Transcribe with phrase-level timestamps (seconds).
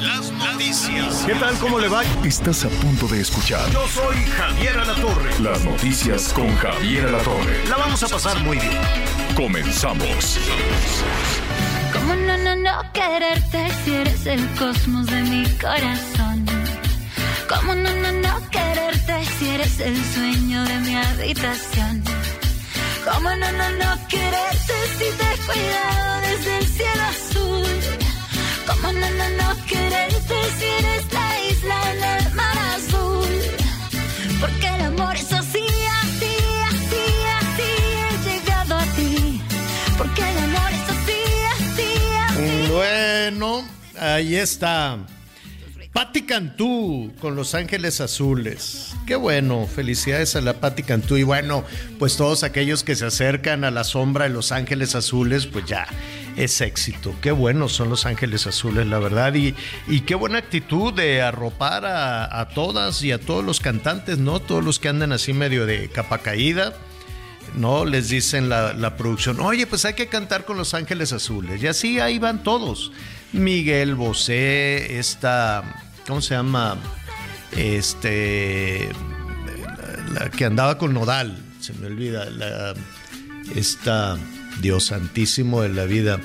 [0.00, 1.22] Las noticias.
[1.26, 1.54] ¿Qué tal?
[1.58, 2.02] ¿Cómo le va?
[2.24, 5.30] Estás a punto de escuchar Yo soy Javier Alatorre.
[5.40, 7.64] las noticias con Javier Alatorre.
[7.68, 8.72] La vamos a pasar muy bien.
[9.36, 10.38] Comenzamos.
[11.92, 16.44] ¿Cómo no, no, no quererte si eres el cosmos de mi corazón?
[17.48, 22.02] ¿Cómo no, no, no quererte si eres el sueño de mi habitación?
[23.04, 27.66] ¿Cómo no, no, no quererte si te he cuidado desde el cielo azul?
[28.66, 29.83] ¿Cómo no, no, no quererte
[42.68, 43.64] Bueno,
[43.98, 44.98] ahí está.
[45.92, 48.96] Patti Cantú con Los Ángeles Azules.
[49.06, 51.16] Qué bueno, felicidades a la Patti Cantú.
[51.16, 51.64] Y bueno,
[52.00, 55.86] pues todos aquellos que se acercan a la sombra de Los Ángeles Azules, pues ya
[56.36, 57.14] es éxito.
[57.20, 59.34] Qué buenos son Los Ángeles Azules, la verdad.
[59.34, 59.54] Y,
[59.86, 64.40] y qué buena actitud de arropar a, a todas y a todos los cantantes, ¿no?
[64.40, 66.74] Todos los que andan así medio de capa caída.
[67.54, 67.84] ¿no?
[67.84, 71.62] Les dicen la, la, producción, oye, pues hay que cantar con Los Ángeles Azules.
[71.62, 72.90] Y así ahí van todos.
[73.32, 75.62] Miguel Bosé, esta,
[76.06, 76.76] ¿cómo se llama?
[77.56, 78.88] Este,
[80.12, 82.26] la, que andaba con Nodal, se me olvida,
[83.54, 84.16] esta,
[84.60, 86.20] Dios santísimo de la vida.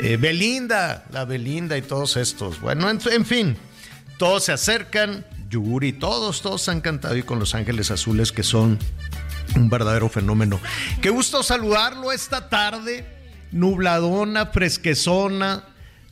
[0.00, 2.60] Eh, Belinda, la Belinda y todos estos.
[2.60, 3.56] Bueno, en, en fin,
[4.18, 5.24] todos se acercan.
[5.48, 8.78] Yuri, todos, todos han cantado ahí con Los Ángeles Azules, que son
[9.54, 10.60] un verdadero fenómeno.
[11.00, 13.06] Qué gusto saludarlo esta tarde,
[13.52, 15.64] nubladona, fresquezona,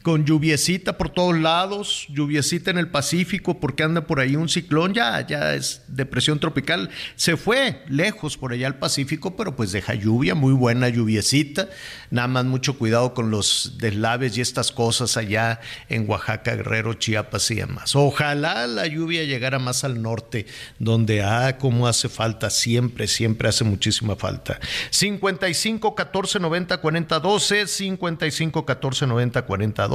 [0.05, 4.93] con lluviecita por todos lados, lluviecita en el Pacífico porque anda por ahí un ciclón,
[4.93, 9.95] ya, ya es depresión tropical, se fue lejos por allá al Pacífico, pero pues deja
[9.95, 11.71] lluvia, muy buena lluviecita,
[12.11, 17.51] nada más mucho cuidado con los deslaves y estas cosas allá en Oaxaca, Guerrero, Chiapas
[17.51, 17.97] y demás.
[17.97, 20.45] Ojalá la lluvia llegara más al norte,
[20.79, 24.61] donde, ah, como hace falta, siempre, siempre hace muchísima falta.
[24.91, 29.94] 55 14 90 40 12, 55 14 90 40 12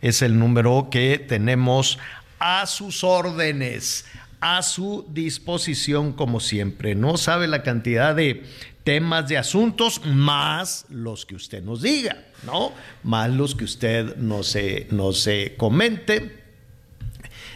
[0.00, 1.98] es el número que tenemos
[2.38, 4.06] a sus órdenes,
[4.40, 6.94] a su disposición como siempre.
[6.94, 8.44] No sabe la cantidad de
[8.84, 12.72] temas de asuntos más los que usted nos diga, ¿no?
[13.02, 16.38] Más los que usted nos se comente.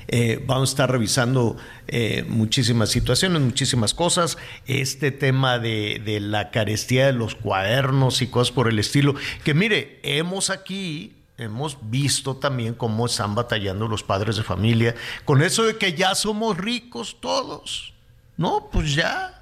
[0.09, 1.57] Eh, vamos a estar revisando
[1.89, 4.37] eh, muchísimas situaciones, muchísimas cosas.
[4.67, 9.15] Este tema de, de, la carestía de los cuadernos y cosas por el estilo.
[9.43, 15.43] Que mire, hemos aquí hemos visto también cómo están batallando los padres de familia con
[15.43, 17.93] eso de que ya somos ricos todos.
[18.37, 19.33] No, pues ya.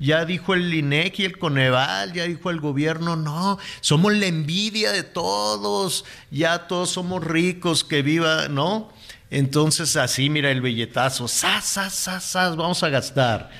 [0.00, 4.92] Ya dijo el INEC y el Coneval, ya dijo el gobierno, no, somos la envidia
[4.92, 8.92] de todos, ya todos somos ricos, que viva, ¿no?
[9.30, 12.54] Entonces así, mira el billetazo, ¡zas, zas, zas, zas!
[12.54, 13.50] Vamos a gastar.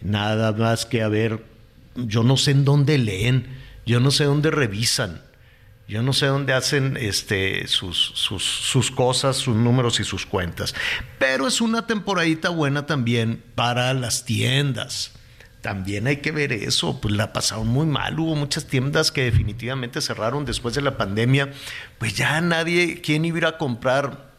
[0.00, 1.44] Nada más que a ver,
[1.96, 5.20] yo no sé en dónde leen, yo no sé dónde revisan.
[5.88, 10.74] Yo no sé dónde hacen este, sus, sus, sus, cosas, sus números y sus cuentas.
[11.18, 15.12] Pero es una temporadita buena también para las tiendas.
[15.62, 18.20] También hay que ver eso, pues la pasaron muy mal.
[18.20, 21.52] Hubo muchas tiendas que definitivamente cerraron después de la pandemia.
[21.96, 24.30] Pues ya nadie, ¿quién iba a a comprar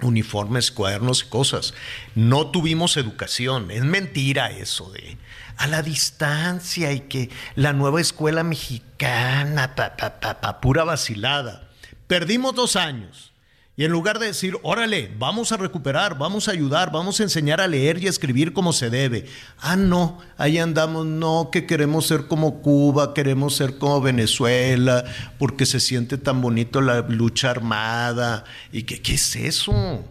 [0.00, 1.74] uniformes, cuadernos y cosas?
[2.16, 3.70] No tuvimos educación.
[3.70, 5.16] Es mentira eso de
[5.56, 11.68] a la distancia y que la nueva escuela mexicana, pa, pa, pa, pa, pura vacilada.
[12.06, 13.32] Perdimos dos años.
[13.74, 17.58] Y en lugar de decir, órale, vamos a recuperar, vamos a ayudar, vamos a enseñar
[17.62, 19.24] a leer y a escribir como se debe.
[19.58, 25.04] Ah, no, ahí andamos, no, que queremos ser como Cuba, queremos ser como Venezuela,
[25.38, 28.44] porque se siente tan bonito la lucha armada.
[28.72, 30.04] ¿Y que, qué es eso?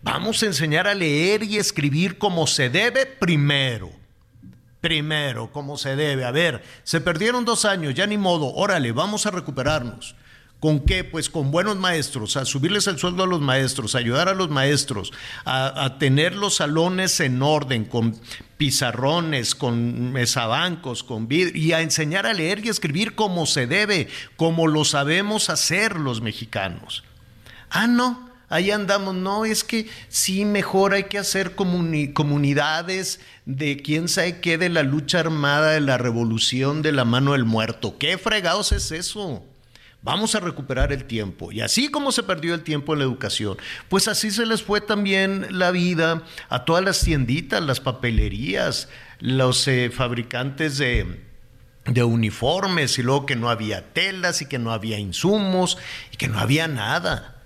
[0.00, 3.97] Vamos a enseñar a leer y escribir como se debe primero.
[4.80, 6.24] Primero, como se debe.
[6.24, 8.52] A ver, se perdieron dos años, ya ni modo.
[8.54, 10.14] Órale, vamos a recuperarnos.
[10.60, 11.04] ¿Con qué?
[11.04, 14.50] Pues con buenos maestros, a subirles el sueldo a los maestros, a ayudar a los
[14.50, 15.12] maestros,
[15.44, 18.16] a, tener los salones en orden, con
[18.56, 24.08] pizarrones, con mesabancos, con vidrio, y a enseñar a leer y escribir como se debe,
[24.34, 27.04] como lo sabemos hacer los mexicanos.
[27.70, 34.08] Ah, no, ahí andamos, no, es que sí, mejor hay que hacer comunidades de quién
[34.08, 37.96] sabe qué, de la lucha armada, de la revolución, de la mano del muerto.
[37.98, 39.44] ¿Qué fregados es eso?
[40.00, 41.50] Vamos a recuperar el tiempo.
[41.50, 43.58] Y así como se perdió el tiempo en la educación,
[43.88, 49.66] pues así se les fue también la vida a todas las tienditas, las papelerías, los
[49.66, 51.24] eh, fabricantes de,
[51.84, 55.78] de uniformes y luego que no había telas y que no había insumos
[56.12, 57.37] y que no había nada.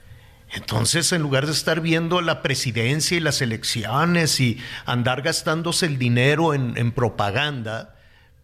[0.54, 5.98] Entonces, en lugar de estar viendo la presidencia y las elecciones y andar gastándose el
[5.98, 7.96] dinero en, en propaganda,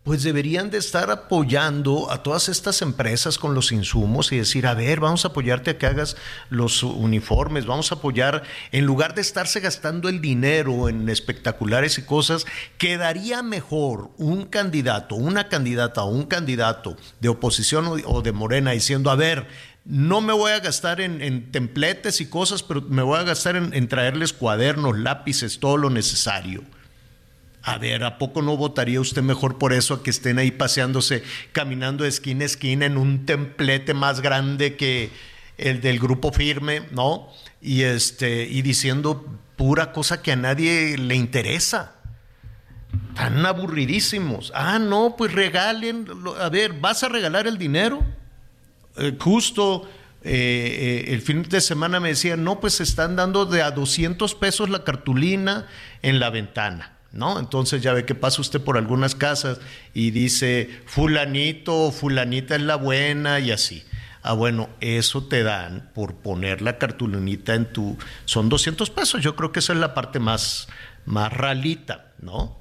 [0.09, 4.73] pues deberían de estar apoyando a todas estas empresas con los insumos y decir, a
[4.73, 6.17] ver, vamos a apoyarte a que hagas
[6.49, 12.07] los uniformes, vamos a apoyar, en lugar de estarse gastando el dinero en espectaculares y
[12.07, 12.47] cosas,
[12.79, 19.11] quedaría mejor un candidato, una candidata o un candidato de oposición o de Morena diciendo,
[19.11, 19.47] a ver,
[19.89, 23.89] no me voy a gastar en, templetes y cosas, pero me voy a gastar en
[23.89, 26.63] traerles cuadernos, lápices, todo lo necesario
[27.69, 31.23] a ver, ¿a poco no votaría usted mejor por eso a que estén ahí paseándose,
[31.53, 35.11] caminando de esquina a esquina en un templete más grande que
[35.59, 37.29] el del grupo firme, ¿no?
[37.61, 39.27] Y este, y diciendo
[39.57, 41.93] pura cosa que a nadie le interesa.
[43.15, 44.51] Tan aburridísimos.
[44.55, 46.07] Ah, no, pues regalen.
[46.41, 48.03] A ver, ¿vas a regalar el dinero?
[48.99, 49.89] Eh, justo
[50.23, 54.35] eh, eh, el fin de semana me decían, no, pues están dando de a 200
[54.35, 55.67] pesos la cartulina
[56.03, 56.95] en la ventana.
[57.13, 57.39] ¿no?
[57.39, 59.61] Entonces ya ve que pasa usted por algunas casas
[59.95, 63.85] y dice, fulanito fulanita es la buena y así.
[64.23, 67.97] Ah, bueno, eso te dan por poner la cartulinita en tu...
[68.25, 70.69] Son 200 pesos, yo creo que esa es la parte más,
[71.07, 72.59] más ralita, ¿no?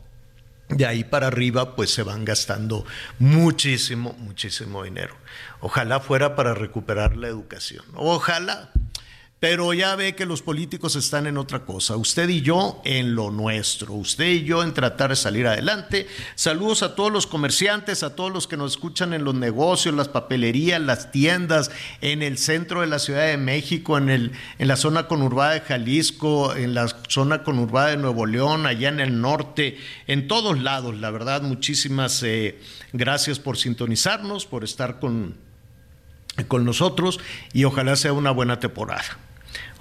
[0.70, 2.86] De ahí para arriba, pues se van gastando
[3.20, 5.16] muchísimo, muchísimo dinero.
[5.62, 7.86] Ojalá fuera para recuperar la educación.
[7.96, 8.72] Ojalá,
[9.40, 11.96] pero ya ve que los políticos están en otra cosa.
[11.96, 13.94] Usted y yo en lo nuestro.
[13.94, 16.08] Usted y yo en tratar de salir adelante.
[16.34, 20.08] Saludos a todos los comerciantes, a todos los que nos escuchan en los negocios, las
[20.08, 21.70] papelerías, las tiendas,
[22.02, 25.62] en el centro de la Ciudad de México, en, el, en la zona conurbada de
[25.62, 30.98] Jalisco, en la zona conurbada de Nuevo León, allá en el norte, en todos lados.
[30.98, 32.60] La verdad, muchísimas eh,
[32.92, 35.36] gracias por sintonizarnos, por estar con,
[36.48, 37.20] con nosotros
[37.54, 39.27] y ojalá sea una buena temporada.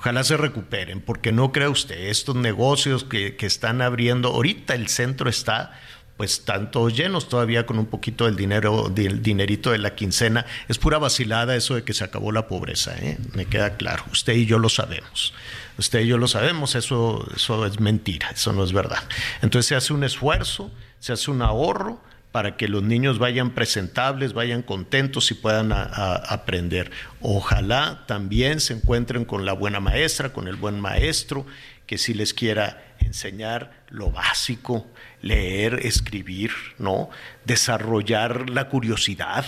[0.07, 5.29] Ojalá se recuperen, porque no crea usted, estos negocios que, están abriendo, ahorita el centro
[5.29, 5.73] está,
[6.17, 10.47] pues todos llenos todavía con un poquito del dinero, del dinerito de la quincena.
[10.69, 13.19] Es pura vacilada eso de que se acabó la pobreza, ¿eh?
[13.33, 14.05] me queda claro.
[14.13, 15.35] Usted y yo lo sabemos.
[15.77, 19.03] Usted y yo lo sabemos, eso, eso es mentira, eso no es verdad.
[19.43, 20.71] Entonces se hace un esfuerzo,
[21.01, 22.01] se hace un ahorro
[22.37, 26.91] para que los niños vayan presentables, vayan contentos y puedan aprender.
[27.23, 31.47] Ojalá también se encuentren con la buena maestra, con el buen maestro,
[31.87, 34.87] que sí les quiera enseñar lo básico,
[35.23, 37.09] leer, escribir, ¿no?
[37.47, 39.47] Desarrollar la curiosidad,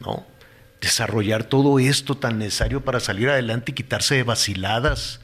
[0.00, 0.26] ¿no?
[0.80, 5.20] Desarrollar todo esto tan necesario para salir adelante y quitarse de vaciladas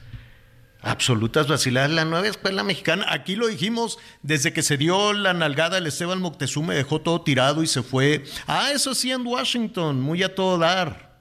[0.82, 1.90] absolutas vaciladas.
[1.90, 6.20] La nueva escuela mexicana, aquí lo dijimos, desde que se dio la nalgada el Esteban
[6.20, 8.24] Moctezuma, dejó todo tirado y se fue.
[8.46, 11.12] Ah, eso sí, en Washington, muy a todo dar.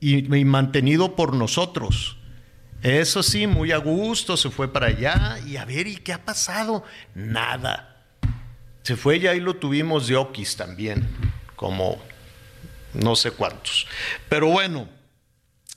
[0.00, 2.16] Y, mantenido por nosotros.
[2.82, 5.38] Eso sí, muy a gusto, se fue para allá.
[5.44, 6.84] Y a ver, ¿y qué ha pasado?
[7.14, 8.04] Nada.
[8.82, 11.08] Se fue ya y lo tuvimos de Oquis también,
[11.56, 12.00] como
[12.94, 13.86] no sé cuántos.
[14.28, 14.97] Pero bueno.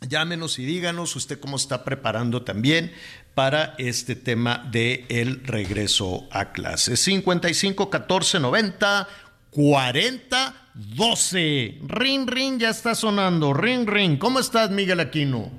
[0.10, 2.91] Llámenos y díganos usted cómo está preparando también
[3.36, 7.00] para este tema de el regreso a clases.
[7.01, 9.08] 55 14 90
[9.51, 11.81] 40 12.
[11.88, 13.53] Ring ring ya está sonando.
[13.53, 14.17] Ring ring.
[14.17, 15.51] ¿Cómo estás, Miguel Aquino?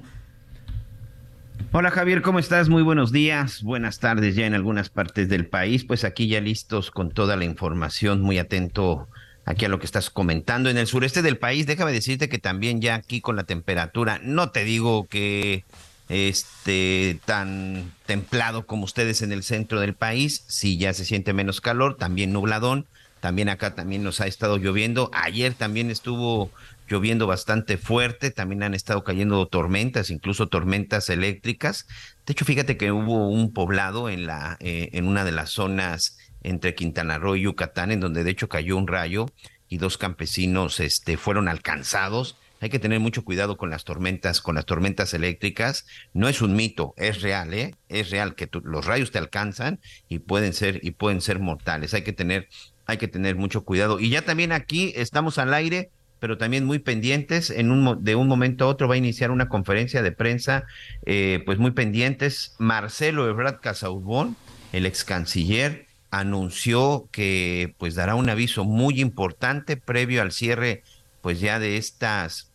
[1.70, 2.68] Hola Javier, ¿cómo estás?
[2.68, 5.84] Muy buenos días, buenas tardes ya en algunas partes del país.
[5.84, 9.08] Pues aquí ya listos con toda la información, muy atento
[9.44, 10.70] aquí a lo que estás comentando.
[10.70, 14.50] En el sureste del país, déjame decirte que también ya aquí con la temperatura, no
[14.50, 15.64] te digo que
[16.08, 21.60] este tan templado como ustedes en el centro del país, sí ya se siente menos
[21.60, 22.86] calor, también nubladón,
[23.20, 25.10] también acá también nos ha estado lloviendo.
[25.14, 26.50] Ayer también estuvo
[26.88, 31.86] lloviendo bastante fuerte, también han estado cayendo tormentas, incluso tormentas eléctricas.
[32.26, 36.18] De hecho, fíjate que hubo un poblado en la eh, en una de las zonas
[36.42, 39.26] entre Quintana Roo y Yucatán en donde de hecho cayó un rayo
[39.68, 44.54] y dos campesinos este fueron alcanzados hay que tener mucho cuidado con las tormentas, con
[44.54, 45.84] las tormentas eléctricas.
[46.14, 47.74] No es un mito, es real, ¿eh?
[47.88, 51.92] Es real que los rayos te alcanzan y pueden ser y pueden ser mortales.
[51.92, 52.48] Hay que tener
[52.86, 53.98] hay que tener mucho cuidado.
[53.98, 57.50] Y ya también aquí estamos al aire, pero también muy pendientes.
[57.50, 60.64] En un de un momento a otro va a iniciar una conferencia de prensa,
[61.04, 62.54] eh, pues muy pendientes.
[62.58, 64.36] Marcelo Ebrard Casaubón,
[64.72, 70.84] el ex canciller, anunció que pues dará un aviso muy importante previo al cierre
[71.20, 72.52] pues ya de estas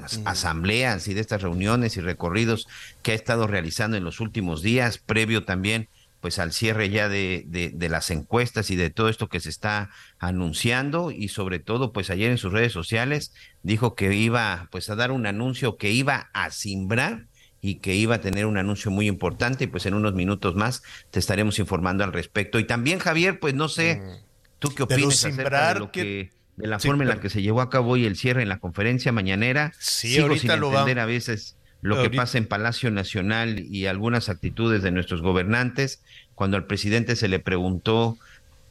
[0.00, 0.28] Mm.
[0.28, 2.68] asambleas y de estas reuniones y recorridos
[3.02, 5.88] que ha estado realizando en los últimos días, previo también
[6.20, 9.88] pues al cierre ya de, de, las encuestas y de todo esto que se está
[10.18, 14.96] anunciando y sobre todo pues ayer en sus redes sociales dijo que iba pues a
[14.96, 17.26] dar un anuncio que iba a simbrar
[17.60, 20.82] y que iba a tener un anuncio muy importante y pues en unos minutos más
[21.10, 24.24] te estaremos informando al respecto y también Javier pues no sé mm.
[24.58, 27.60] tú qué opinas acerca de lo que de la forma en la que se llevó
[27.60, 29.72] a cabo hoy el cierre en la conferencia mañanera.
[29.78, 34.82] Sí, Sigo sin entender a veces lo que pasa en Palacio Nacional y algunas actitudes
[34.82, 36.02] de nuestros gobernantes.
[36.34, 38.18] Cuando al presidente se le preguntó,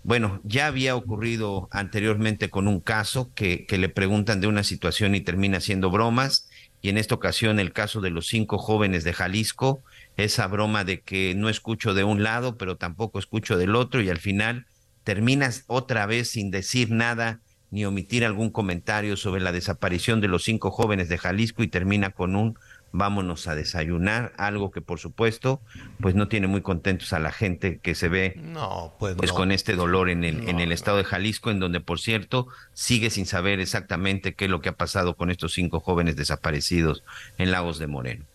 [0.03, 5.15] bueno, ya había ocurrido anteriormente con un caso que, que le preguntan de una situación
[5.15, 6.49] y termina siendo bromas,
[6.81, 9.83] y en esta ocasión el caso de los cinco jóvenes de Jalisco,
[10.17, 14.09] esa broma de que no escucho de un lado, pero tampoco escucho del otro, y
[14.09, 14.65] al final
[15.03, 20.43] terminas otra vez sin decir nada ni omitir algún comentario sobre la desaparición de los
[20.43, 22.57] cinco jóvenes de Jalisco y termina con un
[22.91, 25.62] vámonos a desayunar, algo que por supuesto
[26.00, 29.51] pues no tiene muy contentos a la gente que se ve no, pues, pues con
[29.51, 33.25] este dolor en el, en el estado de Jalisco, en donde por cierto sigue sin
[33.25, 37.03] saber exactamente qué es lo que ha pasado con estos cinco jóvenes desaparecidos
[37.38, 38.25] en Lagos de Moreno.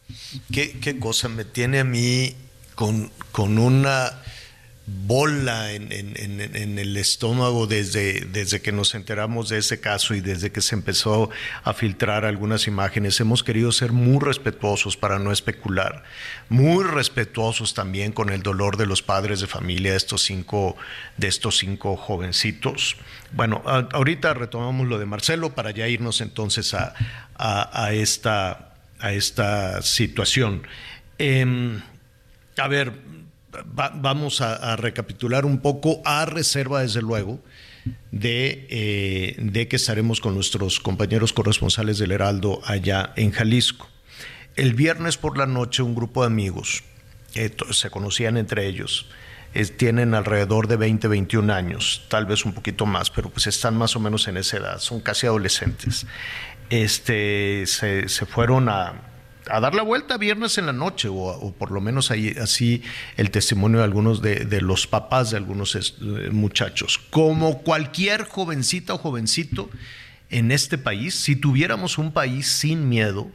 [0.52, 2.34] ¿Qué, qué cosa me tiene a mí
[2.74, 4.12] con, con una
[4.86, 5.90] bola en,
[6.78, 11.30] el estómago desde, desde que nos enteramos de ese caso y desde que se empezó
[11.62, 13.18] a filtrar algunas imágenes.
[13.18, 16.04] Hemos querido ser muy respetuosos para no especular,
[16.50, 20.76] muy respetuosos también con el dolor de los padres de familia de estos cinco,
[21.16, 22.96] de estos cinco jovencitos.
[23.32, 26.94] Bueno, ahorita retomamos lo de Marcelo para ya irnos entonces a,
[27.36, 30.66] a, esta, a esta situación.
[31.16, 31.80] Em,
[32.58, 32.92] a ver,
[33.64, 37.40] vamos a, recapitular un poco, a reserva, desde luego,
[38.10, 43.88] de, eh, de, que estaremos con nuestros compañeros corresponsales del Heraldo allá en Jalisco.
[44.56, 46.84] El viernes por la noche, un grupo de amigos,
[47.70, 49.06] se conocían entre ellos,
[49.76, 53.96] tienen alrededor de 20, 21 años, tal vez un poquito más, pero pues están más
[53.96, 56.06] o menos en esa edad, son casi adolescentes.
[56.70, 59.13] Este, se fueron a,
[59.50, 62.82] a dar la vuelta viernes en la noche, o, por lo menos ahí, así
[63.16, 66.98] el testimonio de algunos de, los papás de algunos eh, muchachos.
[67.10, 69.70] Como cualquier jovencita o jovencito
[70.30, 73.30] en este país, si tuviéramos un país sin miedo,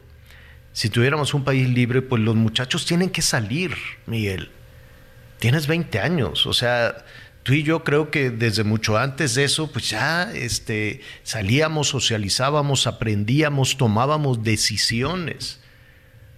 [0.72, 3.74] si tuviéramos un país libre, pues los muchachos tienen que salir,
[4.06, 4.50] Miguel.
[5.38, 7.04] Tienes 20 años, o sea,
[7.44, 12.86] tú y yo creo que desde mucho antes de eso, pues ya este, salíamos, socializábamos,
[12.86, 15.59] aprendíamos, tomábamos decisiones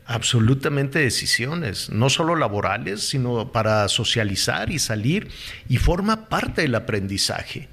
[0.06, 5.28] absolutamente decisiones, no solo laborales, sino para socializar y salir,
[5.68, 7.68] y forma parte del aprendizaje.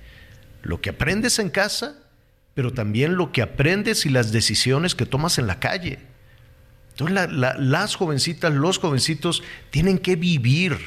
[0.61, 1.95] Lo que aprendes en casa,
[2.53, 5.99] pero también lo que aprendes y las decisiones que tomas en la calle.
[6.91, 10.77] Entonces las jovencitas, los jovencitos tienen que vivir,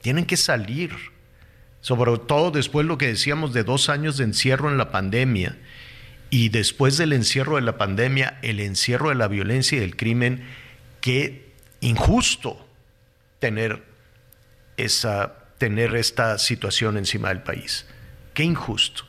[0.00, 0.90] tienen que salir.
[1.80, 5.56] Sobre todo después lo que decíamos de dos años de encierro en la pandemia
[6.30, 10.42] y después del encierro de la pandemia, el encierro de la violencia y del crimen
[11.04, 12.66] qué injusto
[13.38, 13.84] tener,
[14.78, 17.84] esa, tener esta situación encima del país.
[18.32, 19.04] Qué injusto.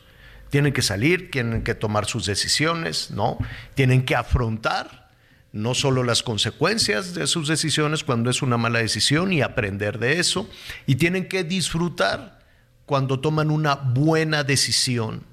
[0.50, 3.38] Tienen que salir, tienen que tomar sus decisiones, ¿no?
[3.74, 5.08] Tienen que afrontar
[5.52, 10.20] no solo las consecuencias de sus decisiones cuando es una mala decisión y aprender de
[10.20, 10.50] eso,
[10.84, 12.40] y tienen que disfrutar
[12.84, 15.24] cuando toman una buena decisión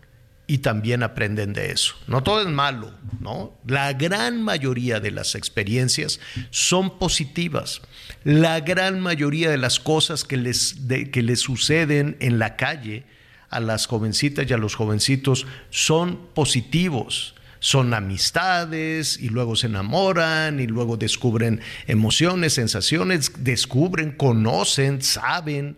[0.45, 1.95] y también aprenden de eso.
[2.07, 3.57] No todo es malo, ¿no?
[3.65, 6.19] La gran mayoría de las experiencias
[6.49, 7.81] son positivas.
[8.23, 10.75] La gran mayoría de las cosas que les,
[11.11, 13.05] que les suceden en la calle
[13.49, 17.35] a las jovencitas y a los jovencitos son positivos.
[17.59, 25.77] Son amistades y luego se enamoran y luego descubren emociones, sensaciones, descubren, conocen, saben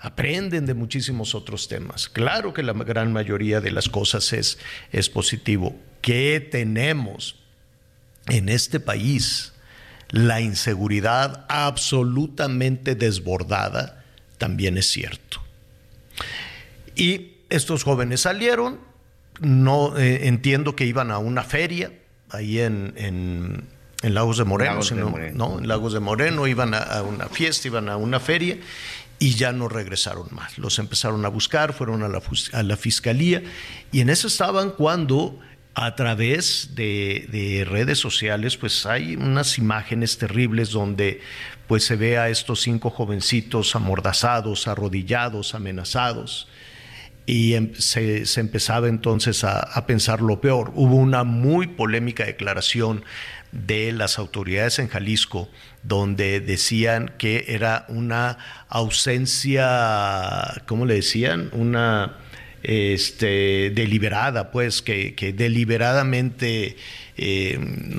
[0.00, 2.08] aprenden de muchísimos otros temas.
[2.08, 4.58] Claro que la gran mayoría de las cosas es,
[4.92, 5.76] es positivo.
[6.00, 7.36] ¿Qué tenemos
[8.28, 9.52] en este país?
[10.10, 14.04] La inseguridad absolutamente desbordada
[14.38, 15.40] también es cierto.
[16.94, 18.80] Y estos jóvenes salieron,
[19.40, 21.92] no eh, entiendo que iban a una feria
[22.30, 24.80] ahí en, en, Lagos de Moreno,
[25.34, 25.58] ¿no?
[25.58, 28.56] En Lagos de Moreno iban a, una fiesta, iban a una feria
[29.18, 30.58] y ya no regresaron más.
[30.58, 32.20] Los empezaron a buscar, fueron a la,
[32.52, 33.42] a la fiscalía
[33.92, 35.38] y en eso estaban cuando
[35.74, 41.20] a través de, de, redes sociales, pues hay unas imágenes terribles donde
[41.66, 46.48] pues se ve a estos cinco jovencitos amordazados, arrodillados, amenazados
[47.26, 50.72] y em, se, empezaba entonces a, pensar lo peor.
[50.74, 53.04] Hubo una muy polémica declaración
[53.64, 55.48] de las autoridades en Jalisco
[55.82, 61.48] donde decían que era una ausencia, ¿cómo le decían?
[61.52, 62.16] Una
[62.62, 66.76] este, deliberada, pues, que, deliberadamente
[67.16, 67.58] eh,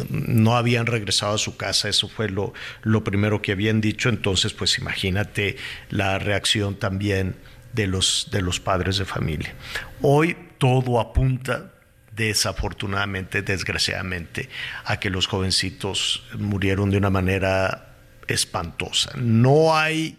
[0.10, 4.54] no habían regresado a su casa, eso fue lo, lo primero que habían dicho, entonces,
[4.54, 5.56] pues imagínate
[5.90, 7.36] la reacción también
[7.74, 9.56] de los, de los padres de familia.
[10.02, 11.72] Hoy todo apunta
[12.18, 14.50] desafortunadamente, desgraciadamente,
[14.84, 17.96] a que los jovencitos murieron de una manera
[18.28, 19.12] espantosa.
[19.16, 20.18] No hay,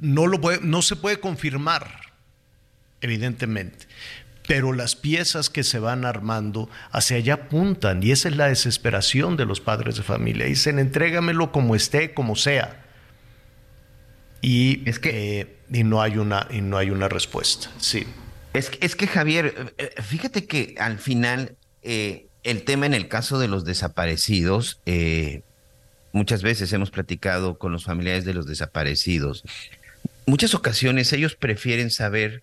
[0.00, 2.00] no, lo no se puede confirmar,
[3.00, 3.86] evidentemente,
[4.48, 9.36] pero las piezas que se van armando hacia allá apuntan y esa es la desesperación
[9.36, 10.46] de los padres de familia.
[10.46, 12.82] Dicen, entrégamelo como esté, como sea.
[14.40, 15.40] Y es que...
[15.40, 17.70] Eh, y no hay una, y no hay una respuesta.
[17.78, 18.06] Sí.
[18.56, 23.38] Es, es que Javier, eh, fíjate que al final eh, el tema en el caso
[23.38, 25.42] de los desaparecidos, eh,
[26.12, 29.44] muchas veces hemos platicado con los familiares de los desaparecidos.
[30.26, 32.42] Muchas ocasiones ellos prefieren saber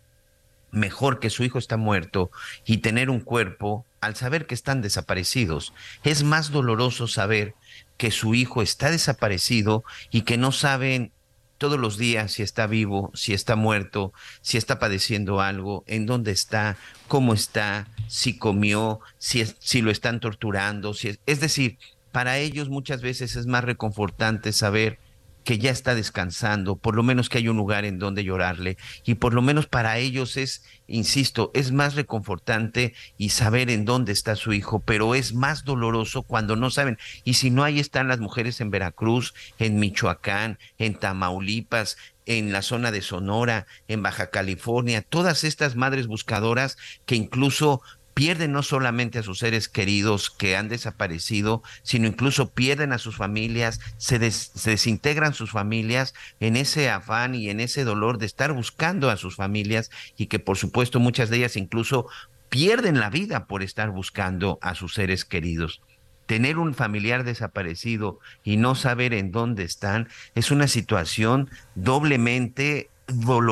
[0.71, 2.31] mejor que su hijo está muerto
[2.65, 5.73] y tener un cuerpo al saber que están desaparecidos.
[6.03, 7.55] Es más doloroso saber
[7.97, 11.11] que su hijo está desaparecido y que no saben
[11.57, 16.31] todos los días si está vivo, si está muerto, si está padeciendo algo, en dónde
[16.31, 20.93] está, cómo está, si comió, si, si lo están torturando.
[20.93, 21.77] Si es, es decir,
[22.11, 24.99] para ellos muchas veces es más reconfortante saber
[25.43, 29.15] que ya está descansando, por lo menos que hay un lugar en donde llorarle y
[29.15, 34.35] por lo menos para ellos es, insisto, es más reconfortante y saber en dónde está
[34.35, 36.97] su hijo, pero es más doloroso cuando no saben.
[37.23, 42.61] Y si no, ahí están las mujeres en Veracruz, en Michoacán, en Tamaulipas, en la
[42.61, 47.81] zona de Sonora, en Baja California, todas estas madres buscadoras que incluso
[48.13, 53.15] pierden no solamente a sus seres queridos que han desaparecido, sino incluso pierden a sus
[53.15, 59.09] familias, se, desintegran sus familias en ese afán y en ese dolor de estar buscando
[59.09, 62.07] a sus familias y que por supuesto muchas de ellas incluso
[62.49, 65.81] pierden la vida por estar buscando a sus seres queridos.
[66.27, 72.89] Tener un familiar desaparecido y no saber en dónde están es una situación doblemente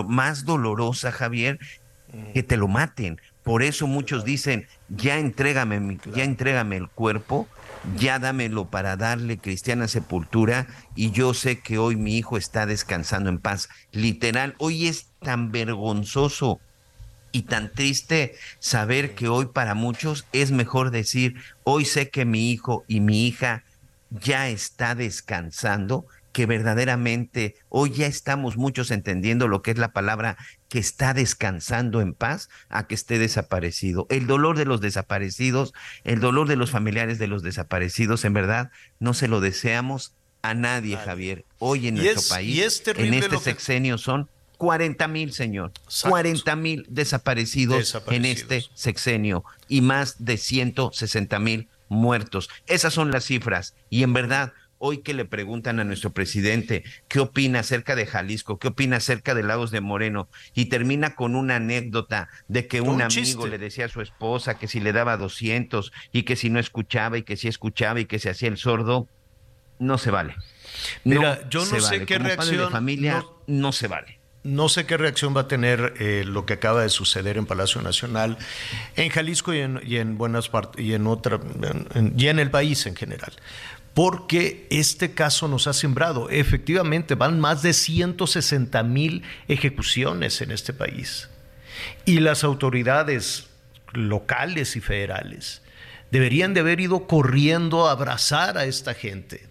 [0.07, 1.59] más dolorosa, Javier,
[2.33, 7.47] que te lo maten, por eso muchos dicen, ya entrégame, ya entrégame el cuerpo,
[7.97, 13.29] ya dámelo para darle cristiana sepultura y yo sé que hoy mi hijo está descansando
[13.29, 13.69] en paz.
[13.91, 16.59] Literal, hoy es tan vergonzoso
[17.31, 22.51] y tan triste saber que hoy para muchos es mejor decir, hoy sé que mi
[22.51, 23.63] hijo y mi hija
[24.11, 30.37] ya está descansando que verdaderamente hoy ya estamos muchos entendiendo lo que es la palabra
[30.71, 34.07] que está descansando en paz a que esté desaparecido.
[34.09, 35.73] El dolor de los desaparecidos,
[36.05, 40.53] el dolor de los familiares de los desaparecidos, en verdad, no se lo deseamos a
[40.53, 41.43] nadie, Javier.
[41.59, 45.73] Hoy en nuestro país, en este sexenio son 40 mil, señor.
[46.03, 52.49] 40 mil desaparecidos, en este sexenio y más de 160 mil muertos.
[52.65, 53.75] Esas son las cifras.
[53.89, 58.57] Y en verdad, hoy que le preguntan a nuestro presidente qué opina acerca de Jalisco,
[58.57, 63.01] qué opina acerca de Lagos de Moreno, y termina con una anécdota de que un,
[63.01, 66.59] amigo le decía a su esposa que si le daba 200 y que si no
[66.59, 69.07] escuchaba y que si escuchaba y que se hacía el sordo,
[69.77, 70.35] no se vale.
[71.03, 72.65] Mira, yo no sé qué reacción.
[72.65, 74.19] de familia, no, se vale.
[74.43, 77.83] No sé qué reacción va a tener eh, lo que acaba de suceder en Palacio
[77.83, 78.39] Nacional,
[78.95, 81.39] en Jalisco y en, buenas partes y en otra
[82.17, 83.33] y en el país en general
[83.93, 86.29] porque este caso nos ha sembrado.
[86.29, 91.29] Efectivamente, van más de 160 mil ejecuciones en este país.
[92.05, 93.47] Y las autoridades
[93.93, 95.61] locales y federales
[96.11, 99.47] deberían de haber ido corriendo a abrazar a esta gente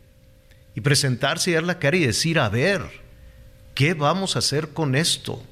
[0.75, 2.83] y presentarse y dar la cara y decir, a ver,
[3.75, 5.43] ¿qué vamos a hacer con esto?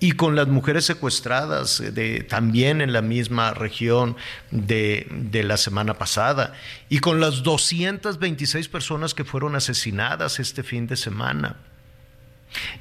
[0.00, 4.16] Y con las mujeres secuestradas de, también en la misma región
[4.50, 6.52] de, de, la semana pasada,
[6.88, 11.56] y con las 226 personas que fueron asesinadas este fin de semana.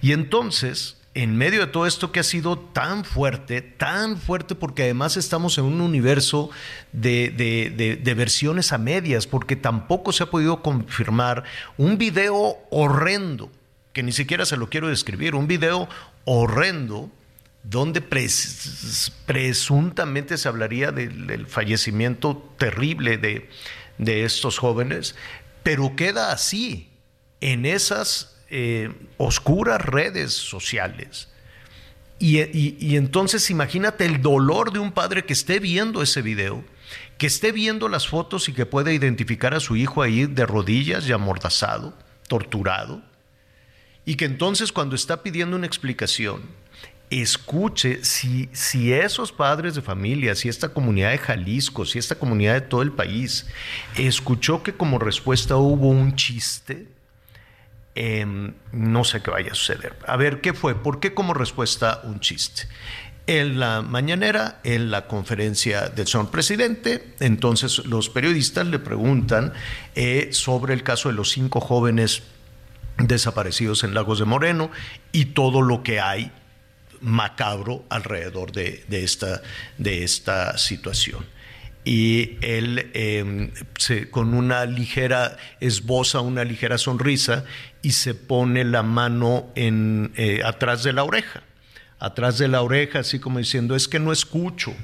[0.02, 4.84] Y entonces, en medio de todo esto que ha sido tan fuerte, tan fuerte porque
[4.84, 6.52] además estamos en un universo
[6.94, 11.44] de, de, de, versiones a medias, porque tampoco se ha podido confirmar
[11.76, 13.52] un video horrendo,
[13.94, 15.90] que ni siquiera se lo quiero describir, un video
[16.30, 17.10] horrendo
[17.64, 18.02] donde
[19.26, 23.50] presuntamente se hablaría del, fallecimiento terrible de,
[24.26, 25.16] estos jóvenes,
[25.64, 26.90] pero queda así,
[27.40, 31.30] en esas eh, oscuras redes sociales.
[32.20, 36.66] Y, y, entonces imagínate el dolor de un padre que esté viendo ese video,
[37.18, 41.08] que esté viendo las fotos y que pueda identificar a su hijo ahí de rodillas
[41.08, 41.94] y amordazado,
[42.28, 43.02] torturado,
[44.08, 46.42] y que entonces cuando está pidiendo una explicación,
[47.10, 52.54] escuche si, si esos padres de familia, si esta comunidad de Jalisco, si esta comunidad
[52.54, 53.48] de todo el país,
[53.98, 56.88] escuchó que como respuesta hubo un chiste,
[57.96, 59.98] em, no sé qué vaya a suceder.
[60.08, 60.76] A ver, ¿qué fue?
[60.76, 62.70] ¿Por qué como respuesta un chiste?
[63.28, 69.52] En la mañanera, en la conferencia del señor presidente, entonces los periodistas le preguntan
[69.96, 72.24] eh, sobre el caso de los cinco jóvenes
[72.98, 74.72] desaparecidos en Lagos de Moreno
[75.12, 76.32] y todo lo que hay
[77.02, 79.42] macabro alrededor de, esta,
[79.78, 81.26] de esta situación.
[81.86, 83.52] Y él em,
[84.12, 87.46] con una ligera, esboza una ligera sonrisa
[87.82, 91.44] y se pone la mano en, eh, atrás de la oreja,
[92.00, 94.76] atrás de la oreja, así como diciendo, es que no escucho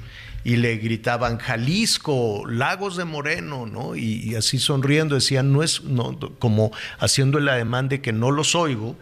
[0.44, 3.96] y le gritaban Jalisco, Lagos de Moreno, ¿no?
[3.96, 8.56] Y, así sonriendo decían, no es, no, como haciendo el ademán de que no los
[8.56, 8.98] oigo,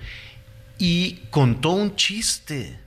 [0.77, 2.79] y contó un chiste.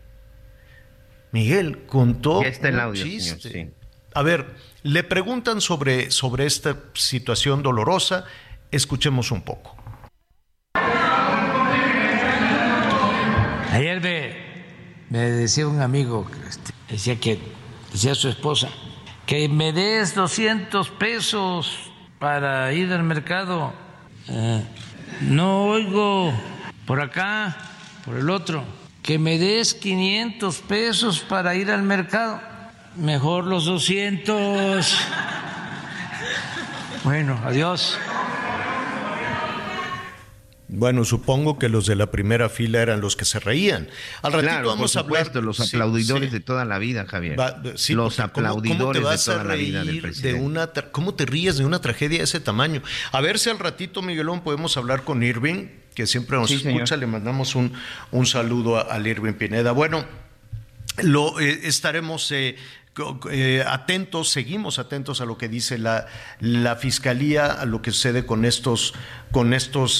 [1.32, 3.72] Miguel contó un chiste.
[4.14, 8.24] A ver, le preguntan sobre, sobre esta situación dolorosa,
[8.70, 9.76] escuchemos un poco.
[13.72, 14.00] Ayer
[15.10, 17.40] me, decía un amigo, este, decía que
[17.94, 18.68] decía su esposa,
[19.24, 23.72] que me des 200 pesos para ir al mercado.
[24.28, 24.64] Eh,
[25.20, 26.34] no oigo
[26.86, 27.56] por acá,
[28.04, 28.64] por el otro,
[29.00, 32.40] que me des 500 pesos para ir al mercado.
[32.96, 34.98] Mejor los 200.
[37.04, 37.96] Bueno, adiós.
[40.76, 43.88] Bueno, supongo que los de la primera fila eran los que se reían.
[44.22, 47.36] Al ratito vamos a hablar los aplaudidores de toda la vida, Javier.
[47.90, 50.38] los aplaudidores de toda la vida del presidente.
[50.38, 52.82] De una ¿Cómo te ríes de una tragedia de ese tamaño?
[53.12, 56.96] A ver si al ratito, Miguelón, podemos hablar con Irving, que siempre nos escucha.
[56.96, 57.72] Le mandamos un,
[58.10, 59.72] un saludo al Irving Pineda.
[59.72, 60.04] Bueno,
[61.02, 62.56] lo eh, estaremos eh,
[63.30, 66.06] eh, atentos, seguimos atentos a lo que dice la,
[66.76, 68.92] fiscalía, a lo que sucede con estos,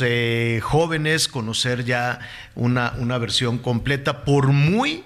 [0.05, 2.21] eh, jóvenes, conocer ya
[2.55, 5.05] una, versión completa, por muy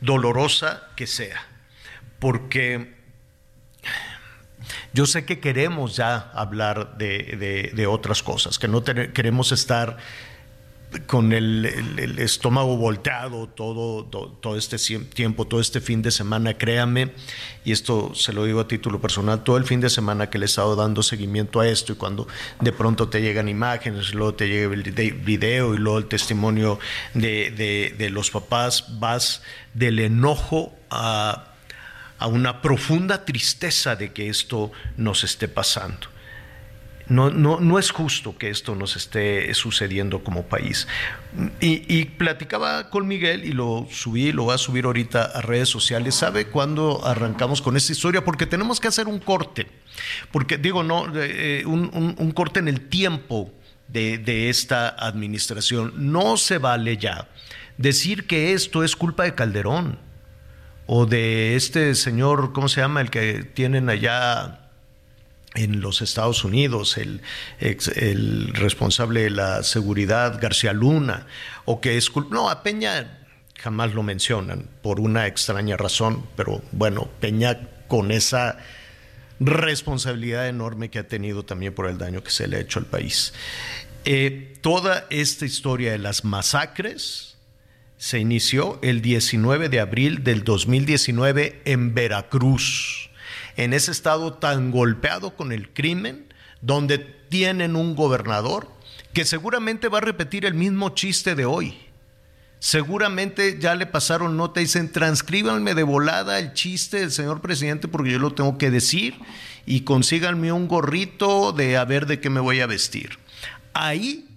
[0.00, 1.46] dolorosa que sea.
[2.18, 2.96] Porque
[4.92, 9.98] yo sé que queremos ya hablar de, otras cosas, que no queremos estar
[11.06, 11.66] con el,
[12.18, 17.12] estómago volteado todo, todo, este tiempo, todo este fin de semana, créame,
[17.64, 20.44] y esto se lo digo a título personal, todo el fin de semana que le
[20.44, 22.26] he estado dando seguimiento a esto y cuando
[22.60, 26.78] de pronto te llegan imágenes, luego te llega el video y luego el testimonio
[27.14, 29.42] de, de los papás, vas
[29.74, 31.54] del enojo a,
[32.18, 36.17] a una profunda tristeza de que esto nos esté pasando.
[37.08, 40.86] No, no, no es justo que esto nos esté sucediendo como país.
[41.60, 46.14] Y, platicaba con Miguel y lo subí, lo voy a subir ahorita a redes sociales.
[46.14, 48.24] ¿Sabe cuándo arrancamos con esta historia?
[48.24, 49.68] Porque tenemos que hacer un corte.
[50.32, 53.52] Porque digo, no, eh, un, corte en el tiempo
[53.88, 55.94] de, de esta administración.
[55.96, 57.28] No se vale ya
[57.78, 59.98] decir que esto es culpa de Calderón
[60.86, 63.00] o de este señor, ¿cómo se llama?
[63.00, 64.67] El que tienen allá
[65.62, 67.20] en los Estados Unidos, el,
[67.60, 71.26] el responsable de la seguridad, García Luna,
[71.64, 72.10] o que es...
[72.30, 73.18] No, a Peña
[73.56, 78.58] jamás lo mencionan por una extraña razón, pero bueno, Peña con esa
[79.40, 82.86] responsabilidad enorme que ha tenido también por el daño que se le ha hecho al
[82.86, 83.32] país.
[84.04, 87.36] Eh, toda esta historia de las masacres
[87.96, 93.07] se inició el 19 de abril del 2019 en Veracruz
[93.58, 98.68] en ese estado tan golpeado con el crimen, donde tienen un gobernador
[99.12, 101.76] que seguramente va a repetir el mismo chiste de hoy.
[102.60, 107.88] Seguramente ya le pasaron nota y dicen, transcríbanme de volada el chiste del señor presidente
[107.88, 109.16] porque yo lo tengo que decir
[109.66, 113.18] y consíganme un gorrito de a ver de qué me voy a vestir.
[113.74, 114.28] Ahí,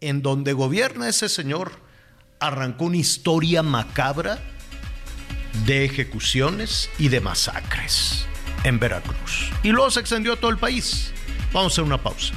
[0.00, 1.72] en donde gobierna ese señor,
[2.38, 4.38] arrancó una historia macabra
[5.66, 8.28] de ejecuciones y de masacres
[8.64, 9.50] en Veracruz.
[9.62, 11.12] Y luego se extendió a todo el país.
[11.52, 12.34] Vamos a hacer una pausa.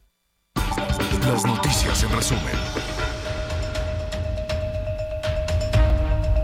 [1.25, 2.74] Las noticias en resumen.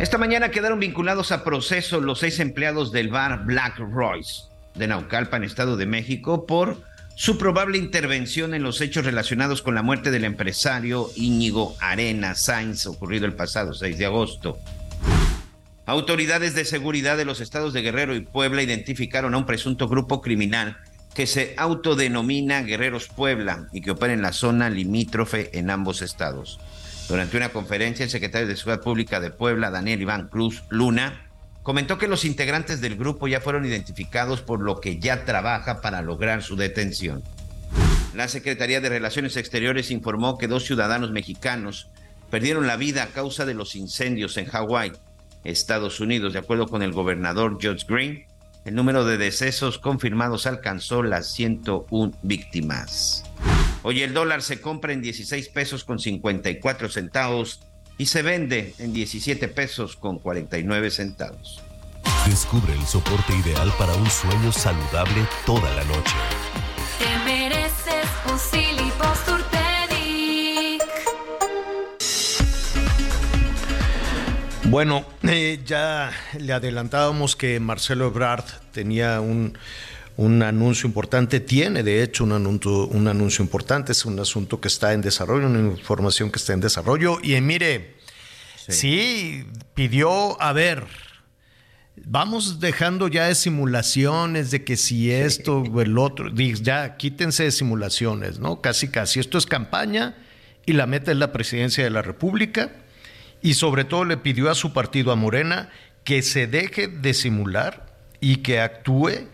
[0.02, 5.44] Esta mañana quedaron vinculados a proceso los seis empleados del bar Black Royce de Naucalpan,
[5.44, 6.82] Estado de México, por
[7.14, 12.88] su probable intervención en los hechos relacionados con la muerte del empresario Íñigo Arena Sainz,
[12.88, 14.58] ocurrido el pasado 6 de agosto.
[15.86, 20.20] Autoridades de seguridad de los estados de Guerrero y Puebla identificaron a un presunto grupo
[20.20, 20.78] criminal
[21.14, 26.60] que se autodenomina Guerreros Puebla y que opera en la zona limítrofe en ambos estados.
[27.12, 31.30] Durante una conferencia, el secretario de Seguridad Pública de Puebla, Daniel Iván Cruz Luna,
[31.62, 36.02] comentó que los integrantes del grupo ya fueron identificados por lo que ya trabaja para
[36.02, 37.22] lograr su detención.
[38.16, 41.90] La Secretaría de Relaciones Exteriores informó que dos ciudadanos mexicanos
[42.30, 44.94] perdieron la vida a causa de los incendios en Hawái,
[45.44, 48.26] Estados Unidos, de acuerdo con el gobernador George Green.
[48.64, 53.26] El número de decesos confirmados alcanzó las 101 víctimas.
[53.84, 57.62] Hoy el dólar se compra en 16 pesos con 54 centavos
[57.98, 61.62] y se vende en 17 pesos con 49 centavos.
[62.28, 66.16] Descubre el soporte ideal para un sueño saludable toda la noche.
[67.00, 68.38] Te mereces un
[74.72, 79.58] Bueno, eh, ya le adelantábamos que Marcelo Ebrard tenía un,
[80.22, 84.68] un anuncio importante, tiene de hecho un anuncio, un anuncio importante, es un asunto que
[84.68, 87.18] está en desarrollo, una información que está en desarrollo.
[87.24, 87.96] Y eh, mire,
[88.68, 89.48] sí.
[89.74, 90.86] pidió, a ver,
[91.96, 97.52] vamos dejando ya de simulaciones de que si esto o el otro, ya quítense de
[97.52, 98.62] simulaciones, ¿no?
[98.62, 99.20] Casi, casi.
[99.20, 100.16] Esto es campaña
[100.68, 102.72] y la meta es la presidencia de la República
[103.42, 105.70] y sobre todo le pidió a su partido, a Morena,
[106.04, 107.88] que se deje de simular
[108.20, 109.28] y que actúe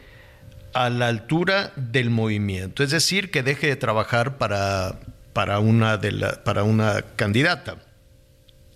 [0.73, 4.99] a la altura del movimiento, es decir, que deje de trabajar para,
[5.33, 7.77] para, una, de la, para una candidata.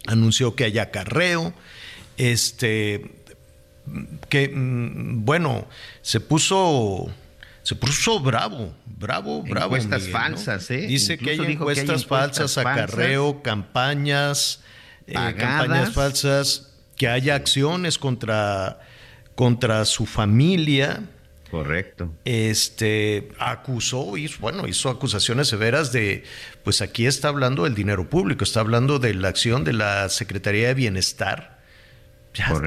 [0.07, 1.53] Anunció que haya carreo,
[2.17, 3.11] este,
[4.29, 5.67] que, mm, bueno,
[6.01, 7.11] se puso
[7.63, 9.75] se puso bravo, bravo, bravo.
[9.75, 10.87] Encuestas falsas, ¿eh?
[10.87, 14.61] Dice que hay, encuestas falsas, acarreo, campañas,
[15.05, 18.79] eh, campañas falsas, que haya acciones contra,
[19.35, 21.03] contra su familia.
[21.51, 22.13] Correcto.
[22.23, 26.23] Este acusó, y bueno, hizo acusaciones severas de,
[26.63, 30.69] pues aquí está hablando del dinero público, está hablando de la acción de la Secretaría
[30.69, 31.59] de Bienestar.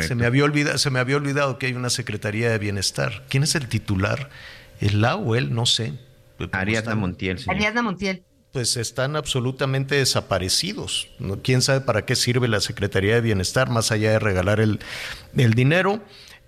[0.00, 3.24] se me había olvidado, se me había olvidado que hay una Secretaría de Bienestar.
[3.30, 4.28] ¿Quién es el titular?
[4.80, 5.54] ¿El la o él?
[5.54, 5.94] No sé.
[6.52, 7.40] Ariadna Montiel.
[7.48, 8.22] Ariadna Montiel
[8.54, 11.08] pues están absolutamente desaparecidos.
[11.42, 14.78] ¿Quién sabe para qué sirve la Secretaría de Bienestar más allá de regalar el,
[15.54, 16.04] dinero?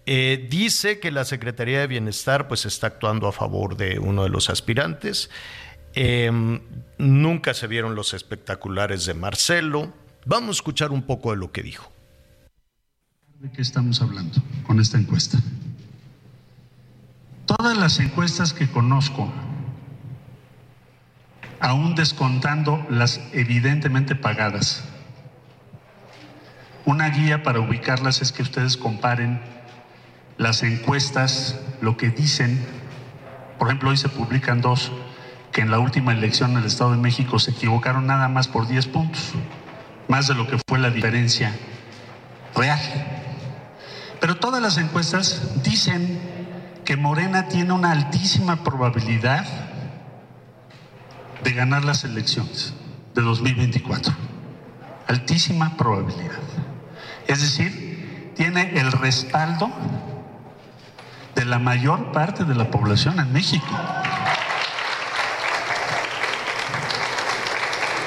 [0.07, 4.29] Eh, dice que la Secretaría de Bienestar pues está actuando a favor de uno de
[4.29, 5.31] los aspirantes.
[5.95, 6.61] Em,
[6.99, 9.93] nunca se vieron los espectaculares de Marcelo.
[10.25, 11.93] Vamos a escuchar un poco de lo que dijo.
[13.41, 15.39] ¿De qué estamos hablando con esta encuesta?
[17.47, 19.33] Todas las encuestas que conozco
[21.61, 24.85] aún descontando las evidentemente pagadas,
[26.85, 29.41] Una guía para ubicarlas es que ustedes comparen
[30.39, 32.65] las encuestas, lo que dicen.
[33.59, 34.93] Por ejemplo, hoy se publican dos,
[35.53, 38.69] que en la última elección en el Estado de México se equivocaron nada más por
[38.69, 39.33] 10 puntos,
[40.09, 41.55] más de lo que fue la diferencia
[42.55, 42.81] real.
[44.21, 46.21] Pero todas las encuestas dicen
[46.85, 49.47] que Morena tiene una altísima probabilidad
[51.43, 52.75] de ganar las elecciones
[53.15, 54.15] de 2024.
[55.07, 56.39] Altísima probabilidad.
[57.27, 59.71] Es decir, tiene el respaldo
[61.37, 63.67] de la mayor parte de la población en México.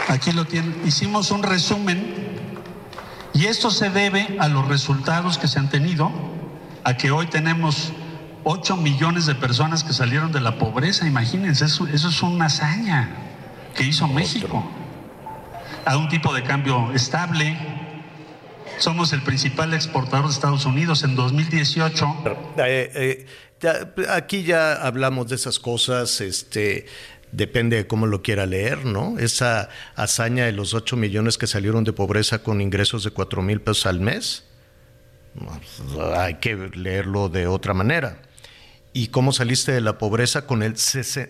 [0.09, 0.81] Aquí lo tienen.
[0.85, 2.39] Hicimos un resumen
[3.33, 6.11] y esto se debe a los resultados que se han tenido,
[6.83, 7.93] a que hoy tenemos
[8.43, 11.07] 8 millones de personas que salieron de la pobreza.
[11.07, 13.09] Imagínense, eso, eso es una hazaña
[13.75, 14.67] que hizo México.
[15.85, 17.78] A un tipo de cambio estable.
[18.79, 22.05] Somos el principal exportador de Estados Unidos en 2018.
[22.57, 23.25] Eh,
[23.65, 26.85] eh, aquí ya hablamos de esas cosas, este,
[27.33, 29.19] depende de cómo lo quiera leer, ¿no?
[29.19, 33.59] Esa hazaña de los 8 millones que salieron de pobreza con ingresos de 4 mil
[33.59, 34.45] pesos al mes,
[35.37, 38.21] pues, hay que leerlo de otra manera.
[38.93, 40.47] ¿Y cómo saliste de la pobreza?
[40.47, 40.75] Con el,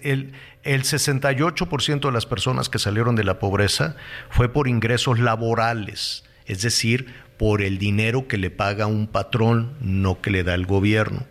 [0.03, 0.33] el,
[0.63, 3.95] el 68% de las personas que salieron de la pobreza
[4.29, 7.05] fue por ingresos laborales, es decir,
[7.37, 11.25] por el dinero que le paga un patrón, no que le da el gobierno.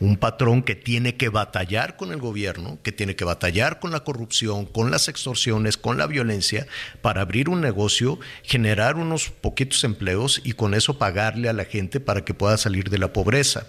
[0.00, 4.00] Un patrón que tiene que batallar con el gobierno, que tiene que batallar con la
[4.00, 6.66] corrupción, con las extorsiones, con la violencia,
[7.02, 12.00] para abrir un negocio, generar unos poquitos empleos y con eso pagarle a la gente
[12.00, 13.68] para que pueda salir de la pobreza.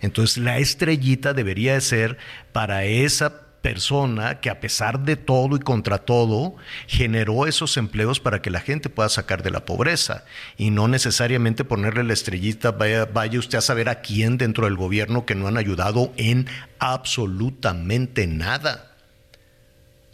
[0.00, 2.18] Entonces la estrellita debería de ser
[2.52, 6.54] para esa persona que a pesar de todo y contra todo
[6.86, 10.26] generó esos empleos para que la gente pueda sacar de la pobreza
[10.58, 14.76] y no necesariamente ponerle la estrellita, vaya, vaya usted a saber a quién dentro del
[14.76, 16.46] gobierno que no han ayudado en
[16.78, 18.94] absolutamente nada.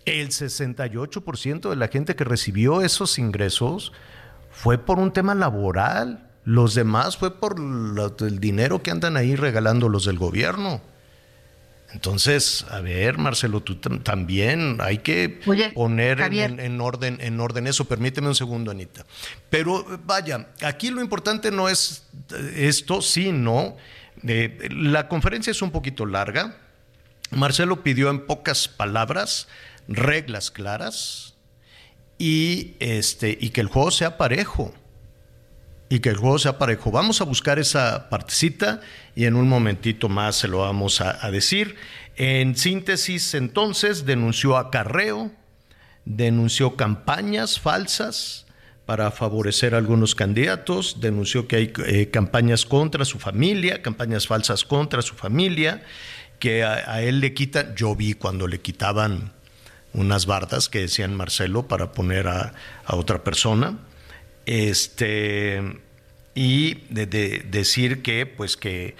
[0.04, 3.92] El 68% de la gente que recibió esos ingresos
[4.52, 6.30] fue por un tema laboral.
[6.44, 10.80] Los demás fue por el dinero que andan ahí regalando los del gobierno.
[11.92, 15.28] Entonces, a ver, Marcelo, tú también hay que
[15.74, 17.86] poner en, orden, en orden eso.
[17.86, 19.04] Permíteme un segundo, Anita.
[19.48, 22.06] Pero vaya, aquí lo importante no es
[22.54, 23.76] esto, sino
[24.26, 26.56] eh, la conferencia es un poquito larga.
[27.30, 29.48] Marcelo pidió en pocas palabras
[29.88, 31.34] reglas claras
[32.18, 34.72] y este y que el juego sea parejo
[35.92, 36.92] y que el juego sea parejo.
[36.92, 38.80] Vamos a buscar esa partecita
[39.16, 41.74] y en un momentito más se lo vamos a, decir.
[42.16, 45.32] En síntesis, entonces, denunció acarreo,
[46.04, 48.46] denunció campañas falsas
[48.86, 54.64] para favorecer a algunos candidatos, denunció que hay eh, campañas contra su familia, campañas falsas
[54.64, 55.82] contra su familia,
[56.38, 59.32] que a, él le quitan, yo vi cuando le quitaban
[59.92, 63.76] unas bardas que decían Marcelo para poner a, a otra persona
[64.50, 65.62] este,
[66.34, 68.96] y de, decir que, pues que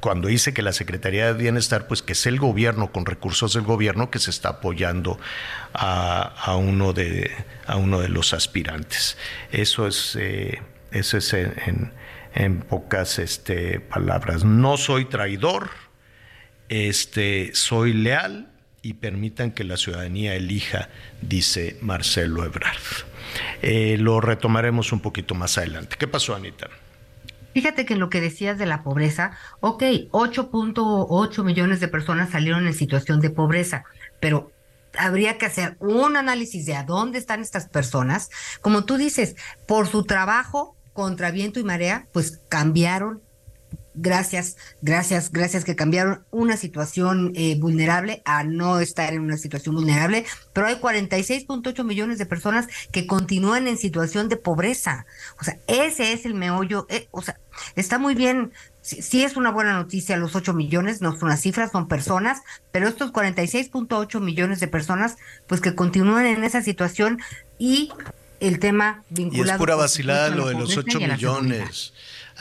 [0.00, 3.64] cuando dice que la Secretaría de Bienestar, pues que es el gobierno, con recursos del
[3.64, 5.20] gobierno, que se está apoyando
[5.74, 7.30] a, uno, de,
[7.66, 9.18] a uno de los aspirantes.
[9.50, 14.42] Eso es, eh, eso es en, pocas este, palabras.
[14.42, 15.68] No soy traidor,
[16.70, 18.51] este, soy leal
[18.82, 20.88] y permitan que la ciudadanía elija,
[21.20, 23.06] dice Marcelo Ebrard.
[23.62, 25.96] Eh, lo retomaremos un poquito más adelante.
[25.98, 26.68] ¿Qué pasó, Anita?
[27.54, 32.66] Fíjate que en lo que decías de la pobreza, ok, 8.8 millones de personas salieron
[32.66, 33.84] en situación de pobreza,
[34.20, 34.50] pero
[34.98, 38.30] habría que hacer un análisis de a dónde están estas personas.
[38.62, 43.22] Como tú dices, por su trabajo contra viento y marea, pues cambiaron
[43.94, 49.74] gracias, gracias, gracias que cambiaron una situación eh, vulnerable a no estar en una situación
[49.74, 55.06] vulnerable, pero hay 46.8 millones de personas que continúan en situación de pobreza.
[55.40, 57.38] O sea, ese es el meollo, eh, o sea,
[57.76, 58.52] está muy bien.
[58.80, 62.88] Sí, es una buena noticia los 8 millones, no son las cifras, son personas, pero
[62.88, 65.16] estos 46.8 millones de personas,
[65.46, 67.20] pues que continúan en esa situación
[67.58, 67.92] y
[68.40, 69.50] el tema vinculado.
[69.50, 71.91] Y es pura vacilada lo de los 8 millones.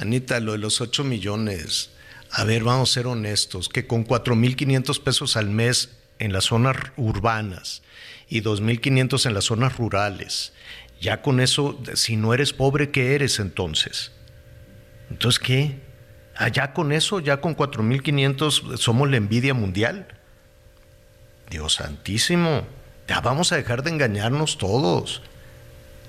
[0.02, 1.92] Anita, lo de los 8 millones,
[2.32, 5.90] a ver, vamos a ser honestos, que con 4.500 pesos al mes
[6.20, 7.84] en las zonas urbanas
[8.28, 10.54] y 2.500 en las zonas rurales,
[11.00, 14.12] ya con eso, si no eres pobre, ¿qué eres entonces?
[15.10, 15.80] Entonces, ¿qué?
[16.36, 20.08] Allá ah, con eso, ya con 4.500 somos la envidia mundial.
[21.50, 22.66] Dios santísimo,
[23.08, 25.22] ya vamos a dejar de engañarnos todos.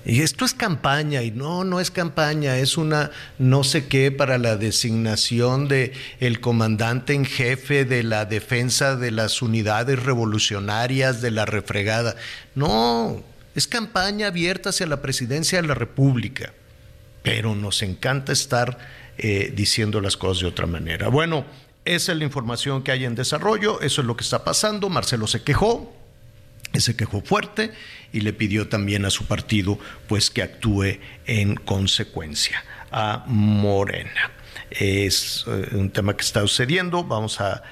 [0.05, 4.37] Y esto es campaña, y no, no es campaña, es una no sé qué para
[4.37, 11.31] la designación de el comandante en jefe de la defensa de las unidades revolucionarias de
[11.31, 12.15] la refregada.
[12.53, 13.23] No,
[13.55, 16.53] es campaña abierta hacia la presidencia de la República.
[17.21, 18.77] Pero nos encanta estar
[19.17, 21.07] eh, diciendo las cosas de otra manera.
[21.07, 21.45] Bueno,
[21.85, 24.89] esa es la información que hay en desarrollo, eso es lo que está pasando.
[24.89, 25.95] Marcelo se quejó,
[26.73, 27.71] se quejó fuerte
[28.13, 34.31] y le pidió también a su partido pues que actúe en consecuencia a Morena.
[34.69, 37.63] Es eh, un tema que está sucediendo, vamos a,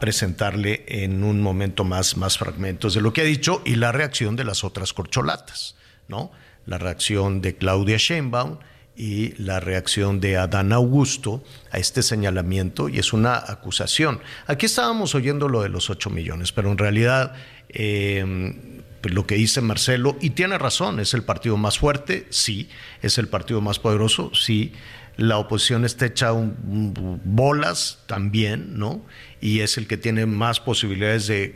[0.00, 4.34] presentarle en un momento más, más fragmentos de lo que ha dicho y la reacción
[4.34, 5.76] de las otras corcholatas,
[6.08, 6.32] ¿no?
[6.64, 8.60] La reacción de Claudia Sheinbaum
[8.96, 14.20] y la reacción de Adán Augusto a este señalamiento y es una acusación.
[14.46, 17.34] Aquí estábamos oyendo lo de los 8 millones, pero en realidad
[17.68, 22.68] eh, lo que dice Marcelo, y tiene razón, es el partido más fuerte, sí,
[23.02, 24.72] es el partido más poderoso, sí,
[25.16, 29.04] la oposición está hecha bolas también, ¿no?
[29.40, 31.54] Y es el que tiene más posibilidades de,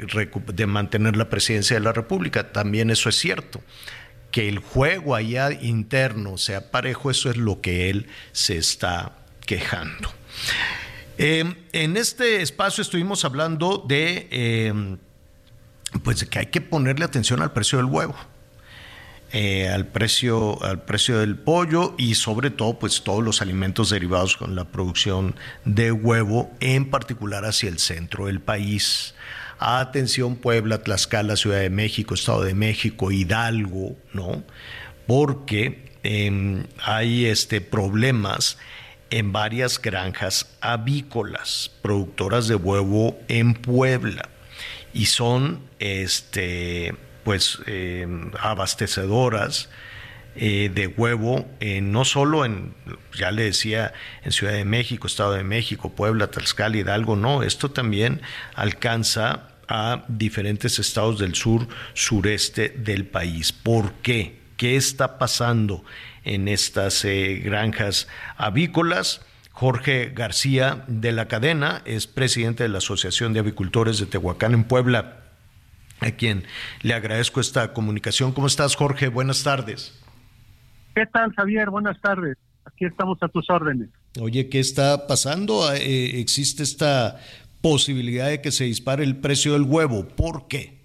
[0.53, 3.63] de mantener la presidencia de la República, también eso es cierto.
[4.33, 10.13] Que el juego allá interno sea parejo, eso es lo que él se está quejando.
[11.19, 14.27] Eh, en este espacio estuvimos hablando de...
[14.31, 14.97] Eh,
[16.03, 18.15] pues que hay que ponerle atención al precio del huevo.
[19.35, 24.37] Eh, al precio al precio del pollo y sobre todo pues todos los alimentos derivados
[24.37, 29.15] con la producción de huevo en particular hacia el centro del país
[29.59, 34.45] atención Puebla Tlaxcala Ciudad de México Estado de México Hidalgo no
[35.07, 38.59] porque em, hay este problemas
[39.09, 44.29] en varias granjas avícolas productoras de huevo en Puebla
[44.93, 48.07] y son este, pues, eh,
[48.39, 49.69] abastecedoras
[50.37, 52.73] eh, de huevo, eh, no solo en,
[53.13, 57.73] ya le decía, en Ciudad de México, Estado de México, Puebla, Tlaxcala, Hidalgo, no, esto
[57.73, 58.23] también
[58.55, 63.53] alcanza a diferentes estados del sur, sureste del país.
[63.53, 64.41] ¿Por qué?
[64.57, 65.85] ¿Qué está pasando
[66.23, 67.05] en estas
[67.43, 68.07] granjas
[68.37, 69.23] avícolas?
[69.51, 74.65] Jorge García de la Cadena es presidente de la Asociación de Avicultores de Tehuacán en
[74.65, 75.22] Puebla,
[76.03, 76.45] a quien
[76.83, 78.33] le agradezco esta comunicación.
[78.33, 79.09] ¿Cómo estás, Jorge?
[79.09, 79.99] Buenas tardes.
[80.95, 81.71] ¿Qué tal, Javier?
[81.71, 82.37] Buenas tardes.
[82.65, 83.89] Aquí estamos a tus órdenes.
[84.21, 85.73] Oye, ¿qué está pasando?
[85.73, 87.19] Eh, existe esta
[87.61, 90.07] posibilidad de que se dispare el precio del huevo.
[90.09, 90.83] ¿Por qué?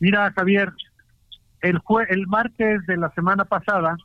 [0.00, 0.72] Mira, Javier,
[1.62, 3.96] el, el martes de la semana pasada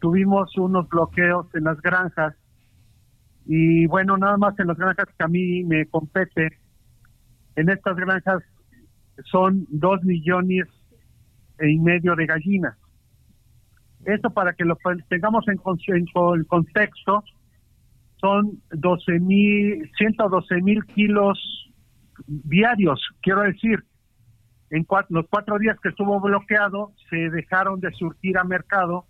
[0.00, 2.34] tuvimos unos bloqueos en las granjas
[3.46, 6.58] y bueno, nada más en las granjas que a mí me compete,
[7.56, 8.42] en estas granjas
[9.24, 10.66] son dos millones
[11.60, 12.76] y medio de gallinas.
[14.04, 17.24] Esto para que lo tengamos en, en contexto,
[18.20, 21.38] son 12 mil, 112 mil kilos
[22.26, 23.84] diarios, quiero decir.
[24.70, 29.06] En los cuatro días que estuvo bloqueado, se dejaron de surtir a mercado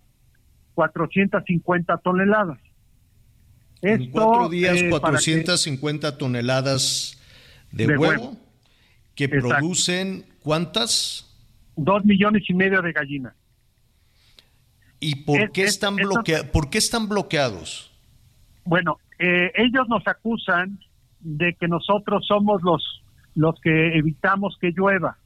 [0.73, 2.59] 450 toneladas
[3.81, 7.17] en cuatro días, 450 eh, toneladas
[7.71, 8.37] de, huevo,
[9.27, 11.25] que producen ¿cuántas?
[11.75, 13.33] Dos millones y medio de gallinas.
[15.01, 15.95] ¿Y por, qué, están
[16.51, 17.91] por qué están bloqueados?
[18.65, 20.79] Bueno, eh, ellos nos acusan
[21.19, 23.03] de que nosotros somos los,
[23.35, 25.17] los que evitamos que llueva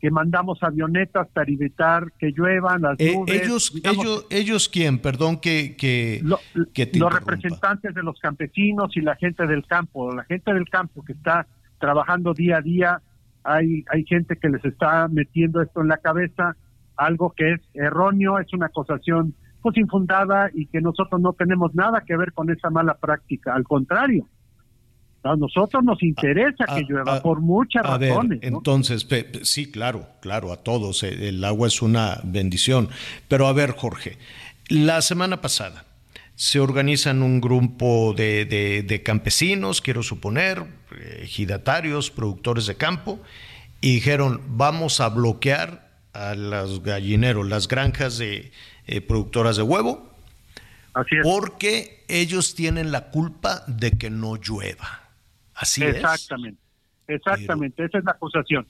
[0.00, 5.74] que mandamos avionetas para evitar que lluevan las eh, ellos, ellos, ellos quién, perdón que
[5.74, 11.02] que, los representantes de los campesinos y la gente del campo, la gente del campo
[11.02, 11.46] que está
[11.78, 13.02] trabajando día a día,
[13.46, 16.56] hay hay gente que les está metiendo esto en la cabeza,
[16.96, 22.02] algo que es erróneo, es una acusación pues infundada y que nosotros no tenemos nada
[22.06, 24.26] que ver con esa mala práctica, al contrario
[25.26, 28.38] a nosotros nos interesa que llueva por muchas razones.
[28.42, 29.06] Entonces,
[29.42, 31.02] sí, claro, claro, a todos.
[31.02, 32.88] Eh, el agua es una bendición.
[33.28, 34.18] Pero a ver, Jorge,
[34.68, 35.85] la semana pasada
[36.36, 40.64] se organizan un grupo de, campesinos, quiero suponer,
[41.20, 43.18] ejidatarios, productores de campo,
[43.80, 48.52] y dijeron, vamos a bloquear a los gallineros, las granjas de
[48.86, 50.12] eh, productoras de huevo,
[51.22, 55.08] porque ellos tienen la culpa de que no llueva.
[55.54, 56.60] Así exactamente,
[57.08, 58.66] Exactamente, esa es la acusación.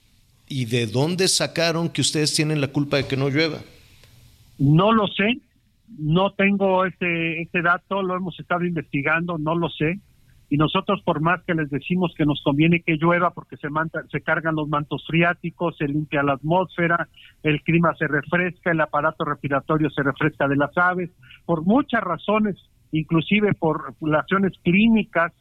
[0.47, 3.59] ¿Y de dónde sacaron que ustedes tienen la culpa de que no llueva?
[4.57, 5.39] No lo sé,
[5.87, 9.99] no tengo ese, ese dato, lo hemos estado investigando, no lo sé.
[10.49, 14.03] y nosotros por más que les decimos que nos conviene que llueva porque se, manta,
[14.09, 17.09] se cargan los mantos freáticos, se limpia la atmósfera,
[17.43, 21.09] el clima se refresca, el aparato respiratorio se refresca de las aves,
[21.45, 22.55] por muchas razones,
[22.91, 25.33] inclusive por razones clínicas,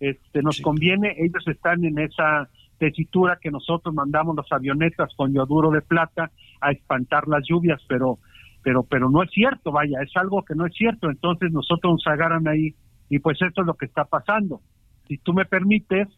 [0.00, 2.48] este, nos conviene, ellos están en esa
[2.78, 6.30] tesitura que nosotros mandamos las avionetas con yoduro de plata
[6.60, 8.18] a espantar las lluvias, pero
[8.64, 12.06] pero pero no es cierto, vaya, es algo que no es cierto, entonces nosotros nos
[12.06, 12.74] agarran ahí
[13.08, 14.60] y pues esto es lo que está pasando.
[15.06, 16.08] Si tú me permites,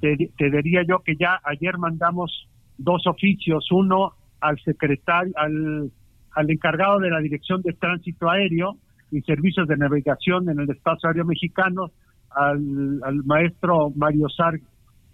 [0.00, 5.92] te, diría yo que ya ayer mandamos dos oficios, uno al secretario, al,
[6.32, 8.76] al encargado de la Dirección de Tránsito Aéreo
[9.12, 11.92] y Servicios de Navegación en el Espacio Aéreo Mexicano,
[12.30, 14.58] al, al maestro Mario Sar,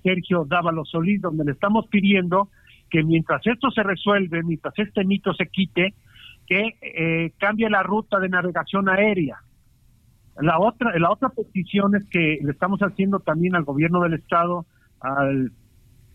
[0.02, 2.48] Sergio Dávalo Solís, donde le estamos pidiendo
[2.88, 5.94] que mientras esto se resuelve, mientras este mito se quite,
[6.50, 9.38] que eh, cambie la ruta de navegación aérea.
[10.36, 14.66] La otra, la otra petición es que le estamos haciendo también al gobierno del estado,
[14.98, 15.52] al,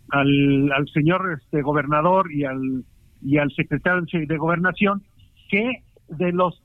[0.10, 2.84] al, señor este, gobernador y al,
[3.22, 5.04] y al secretario de gobernación,
[5.50, 6.62] que de los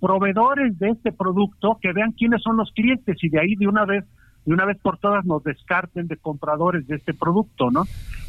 [0.00, 3.86] proveedores de este producto, que vean quiénes son los clientes y de ahí de una
[3.86, 4.04] vez
[4.44, 7.84] de una vez por todas nos descarten de compradores de este producto, ¿no?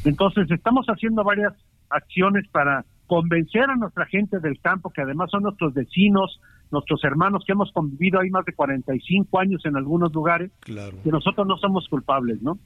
[0.05, 1.51] Entonces estamos haciendo varias
[1.89, 6.39] acciones para convencer a nuestra gente del campo, que además son nuestros vecinos,
[6.71, 11.47] nuestros hermanos que hemos convivido ahí más de 45 años en algunos lugares, que nosotros
[11.47, 12.57] no somos culpables, ¿no?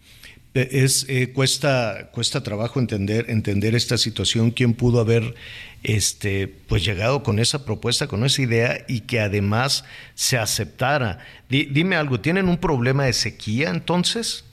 [0.54, 5.36] Eh, es eh, cuesta cuesta trabajo entender entender esta situación, quién pudo haber
[5.84, 9.86] este pues llegado con esa propuesta, con esa idea y que además
[10.16, 11.20] se aceptara.
[11.50, 14.49] dime algo, ¿tienen un problema de sequía entonces?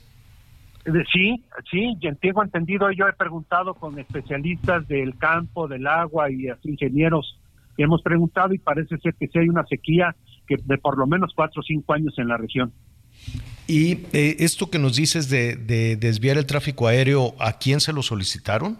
[1.11, 7.37] Sí, sí, tengo entendido, yo he preguntado con especialistas del campo, del agua y ingenieros
[7.77, 10.15] hemos preguntado y parece ser que sí hay una sequía
[10.47, 12.71] que de por lo menos cuatro o cinco años en la región.
[13.67, 15.55] Y eh, esto que nos dices de,
[15.97, 18.77] desviar el tráfico aéreo, ¿a quién se lo solicitaron?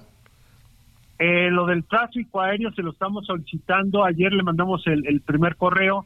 [1.19, 4.05] Eh, lo del tráfico aéreo se lo estamos solicitando.
[4.05, 6.05] Ayer le mandamos el, primer correo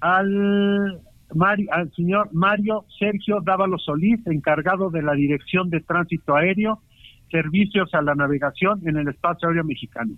[0.00, 1.00] al
[1.70, 6.80] al señor Mario Sergio Dávalo Solís, encargado de la Dirección de Tránsito Aéreo,
[7.30, 10.12] Servicios a la Navegación en el Espacio Aéreo Mexicano.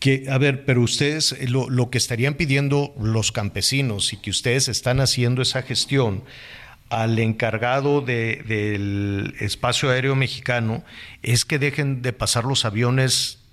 [0.00, 4.30] Que, a ver, pero ustedes, eh, lo, lo, que estarían pidiendo los campesinos y que
[4.30, 6.22] ustedes están haciendo esa gestión
[6.90, 10.82] al encargado de, del espacio aéreo mexicano
[11.22, 13.44] es que dejen de pasar los aviones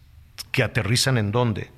[0.51, 1.69] que aterrizan en dónde.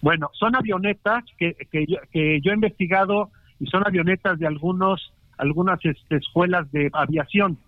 [0.00, 5.12] Bueno, son avionetas que, que, yo, que yo he investigado y son avionetas de algunos
[5.36, 7.58] algunas este, escuelas de aviación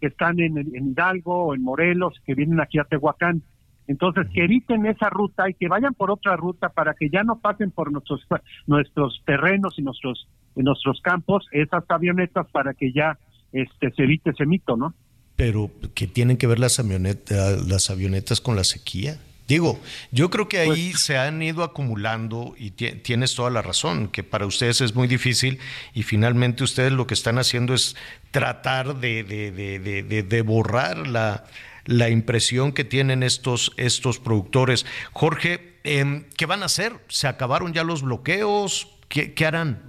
[0.00, 3.42] que están en, en, Hidalgo o en Morelos, que vienen aquí a Tehuacán.
[3.86, 7.38] Entonces, que eviten esa ruta y que vayan por otra ruta para que ya no
[7.38, 8.20] pasen por nuestros
[8.66, 13.18] nuestros terrenos y nuestros nuestros campos esas avionetas para que ya
[13.52, 14.94] este se evite ese mito, ¿no?
[15.36, 19.18] Pero que tienen que ver las avionetas las avionetas con la sequía.
[19.46, 19.78] Digo,
[20.10, 24.22] yo creo que ahí pues se han ido acumulando y tienes toda la razón, que
[24.22, 25.58] para ustedes es muy difícil
[25.92, 27.94] y finalmente ustedes lo que están haciendo es
[28.30, 31.44] tratar de, de, de, de borrar la,
[31.84, 34.86] la, impresión que tienen estos, estos productores.
[35.12, 36.94] Jorge, em, ¿qué van a hacer?
[37.08, 38.98] ¿Se acabaron ya los bloqueos?
[39.08, 39.82] ¿Qué, qué harán?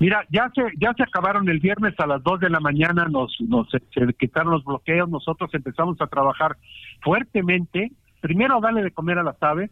[0.00, 3.34] Mira, ya se ya se acabaron el viernes a las 2 de la mañana, nos,
[3.40, 3.80] nos se
[4.18, 6.58] quitaron los bloqueos, nosotros empezamos a trabajar
[7.00, 7.92] fuertemente
[8.26, 9.70] primero darle de comer a las aves,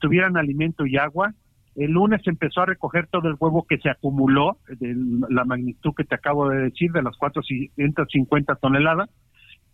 [0.00, 1.34] tuvieran alimento y agua.
[1.76, 4.96] El lunes empezó a recoger todo el huevo que se acumuló, de
[5.28, 9.10] la magnitud que te acabo de decir, de las 450 toneladas.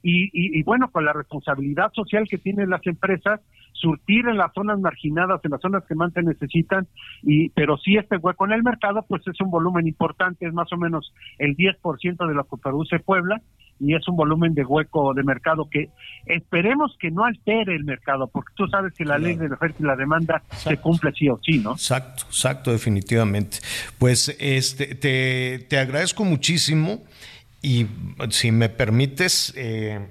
[0.02, 3.40] Y, y, bueno, con la responsabilidad social que tienen las empresas,
[3.73, 6.87] surtir en las zonas marginadas, en las zonas que más se necesitan,
[7.23, 10.73] y pero sí este hueco en el mercado, pues es un volumen importante, es más
[10.73, 13.41] o menos el 10% de lo que produce Puebla,
[13.81, 15.89] y es un volumen de hueco de mercado que
[16.27, 19.79] esperemos que no altere el mercado, porque tú sabes que la ley de la oferta
[19.81, 21.73] y la demanda se cumple sí o sí, ¿no?
[21.73, 23.59] Exacto, exacto, definitivamente.
[23.99, 27.03] Pues este, te, te agradezco muchísimo
[27.62, 27.87] y
[28.29, 29.55] si me permites...
[29.57, 30.07] Eh,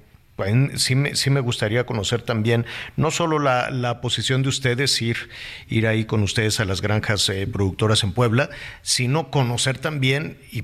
[0.75, 2.65] sí me, sí me gustaría conocer también
[2.95, 5.29] no solo la, posición de ustedes, ir,
[5.67, 8.49] ir ahí con ustedes a las granjas eh, productoras en Puebla,
[8.81, 10.63] sino conocer también y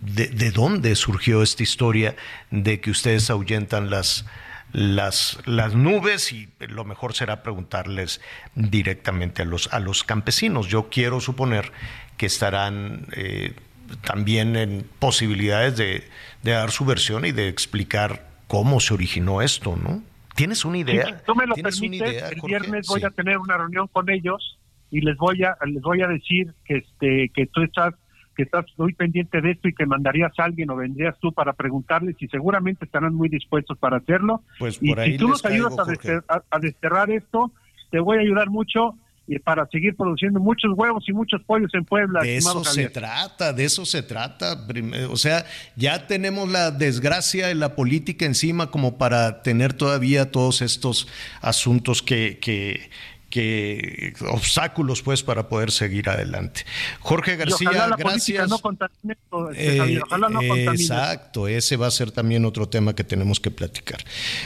[0.00, 2.16] de, dónde surgió esta historia
[2.50, 4.26] de que ustedes ahuyentan las,
[4.72, 8.20] las, las nubes y lo mejor será preguntarles
[8.54, 10.68] directamente a los, a los campesinos.
[10.68, 11.72] Yo quiero suponer
[12.16, 13.54] que estarán eh,
[14.02, 16.08] también en posibilidades de,
[16.42, 20.02] de dar su versión y de explicar cómo se originó esto, ¿no?
[20.34, 21.06] ¿Tienes una idea?
[21.06, 24.58] Si tú me lo permites, el viernes voy a tener una reunión con ellos
[24.90, 27.94] y les voy a les voy a decir que este que tú estás
[28.36, 31.54] que estás muy pendiente de esto y que mandarías a alguien o vendrías tú para
[31.54, 34.42] preguntarles y seguramente estarán muy dispuestos para hacerlo.
[34.58, 37.50] Pues y ahí si tú nos ayudas a, desterrar, a desterrar esto,
[37.90, 38.94] te voy a ayudar mucho
[39.28, 42.20] y para seguir produciendo muchos huevos y muchos pollos en Puebla.
[42.22, 44.66] De eso se trata, de eso se trata.
[44.66, 50.30] Prim- O sea, ya tenemos la desgracia de la política encima como para tener todavía
[50.30, 51.08] todos estos
[51.40, 52.90] asuntos que, que,
[53.36, 56.62] que obstáculos pues para poder seguir adelante.
[57.00, 58.48] Jorge García, ojalá la política gracias.
[58.48, 63.04] no este, Javier, Eh, ojalá no exacto, ese va a ser también otro tema que
[63.04, 63.98] tenemos que platicar.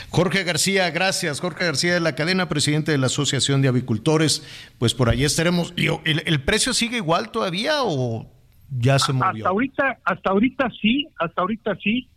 [0.09, 1.39] Jorge García, gracias.
[1.39, 4.43] Jorge García de la cadena, presidente de la Asociación de Avicultores.
[4.77, 5.73] Pues por allí estaremos.
[5.77, 8.29] ¿El, el precio sigue igual todavía o
[8.77, 9.45] ya se movió?
[9.45, 12.09] Hasta ahorita, hasta ahorita sí, hasta ahorita sí.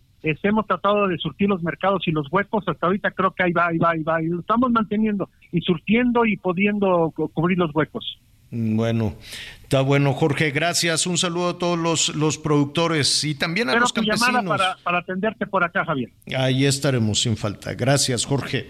[0.43, 2.65] Hemos tratado de surtir los mercados y los huecos.
[2.67, 4.23] Hasta ahorita creo que ahí va, ahí va, ahí va.
[4.23, 8.19] Y lo estamos manteniendo y surtiendo y pudiendo cu- cubrir los huecos.
[8.51, 9.15] Mm, Bueno,
[9.63, 11.07] está bueno, Jorge, gracias.
[11.07, 14.59] Un saludo a todos los, los productores y también a Espero los tu llamada campesinos.
[14.59, 16.11] para, para atenderte por acá, Javier.
[16.37, 17.75] Ahí estaremos sin falta.
[17.75, 18.69] Gracias, Jorge.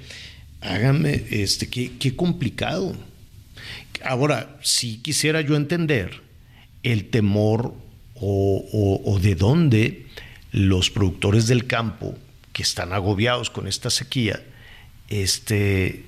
[0.60, 2.92] Hágame, este, qué, qué complicado.
[4.04, 6.22] Ahora, si quisiera yo entender
[6.82, 7.74] el temor
[8.14, 10.06] o, o- o de dónde
[10.54, 12.16] los productores del campo
[12.52, 14.40] que están agobiados con esta sequía,
[15.08, 16.04] este,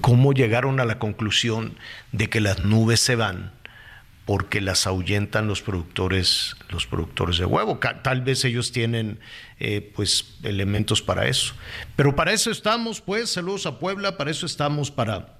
[0.00, 1.78] cómo llegaron a la conclusión
[2.10, 3.52] de que las nubes se van
[4.24, 7.78] porque las ahuyentan los productores, los productores de huevo.
[8.02, 9.20] Tal vez ellos tienen
[9.60, 11.54] eh, pues elementos para eso.
[11.94, 15.38] Pero para eso estamos, pues, saludos a Puebla, para eso estamos para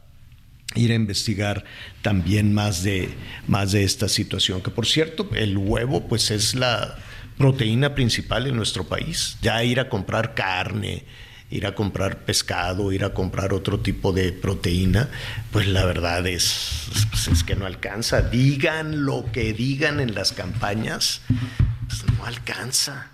[0.76, 1.64] ir a investigar
[2.02, 3.08] también más de,
[3.48, 4.62] más de esta situación.
[4.62, 6.98] Que por cierto, el huevo pues es la
[7.42, 9.36] proteína principal en nuestro país.
[9.42, 11.04] Ya ir a comprar carne,
[11.50, 15.08] ir a comprar pescado, ir a comprar otro tipo de proteína,
[15.50, 18.22] pues la verdad es, pues, es que no alcanza.
[18.22, 21.22] Digan lo que digan en las campañas,
[21.88, 23.08] pues no alcanza.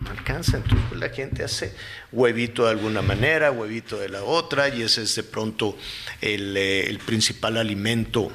[0.00, 1.74] No alcanza, entonces pues, la gente hace
[2.10, 5.76] huevito de alguna manera, huevito de la otra, y ese es de pronto
[6.22, 8.32] el, eh, el principal alimento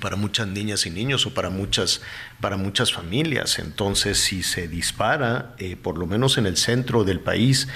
[0.00, 2.00] para muchas niñas y niños o para muchas,
[2.40, 3.58] para muchas familias.
[3.58, 7.68] Entonces, si se dispara, eh, por lo menos en el centro del país,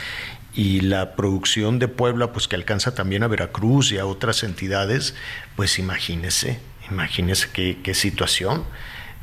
[0.55, 5.15] y la producción de Puebla, pues que alcanza también a Veracruz y a otras entidades,
[5.55, 6.59] pues imagínese,
[6.91, 8.65] imagínese qué, qué situación.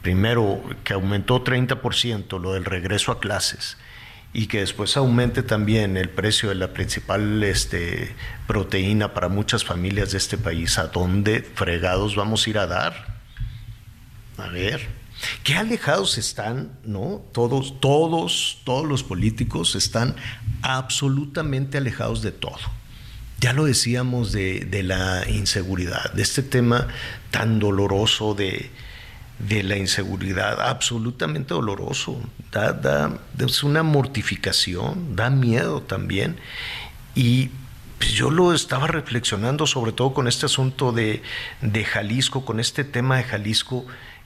[0.02, 3.78] Primero, que aumentó 30% lo del regreso a clases
[4.36, 8.14] y que después aumente también el precio de la principal este,
[8.48, 13.16] proteína para muchas familias de este país, ¿a dónde fregados vamos a ir a dar?
[14.38, 14.90] A ver,
[15.44, 17.22] qué alejados están, ¿no?
[17.32, 20.16] Todos, todos, todos los políticos están
[20.62, 22.58] absolutamente alejados de todo.
[23.40, 26.88] Ya lo decíamos de, de la inseguridad, de este tema
[27.32, 28.72] tan doloroso de,
[29.40, 32.20] de la inseguridad, absolutamente doloroso.
[32.52, 36.38] Da, da- es una mortificación, da miedo también.
[37.14, 37.50] Y
[37.98, 41.22] pues, yo lo estaba reflexionando, sobre todo con este asunto de,
[41.62, 43.86] de Jalisco, con este tema de Jalisco.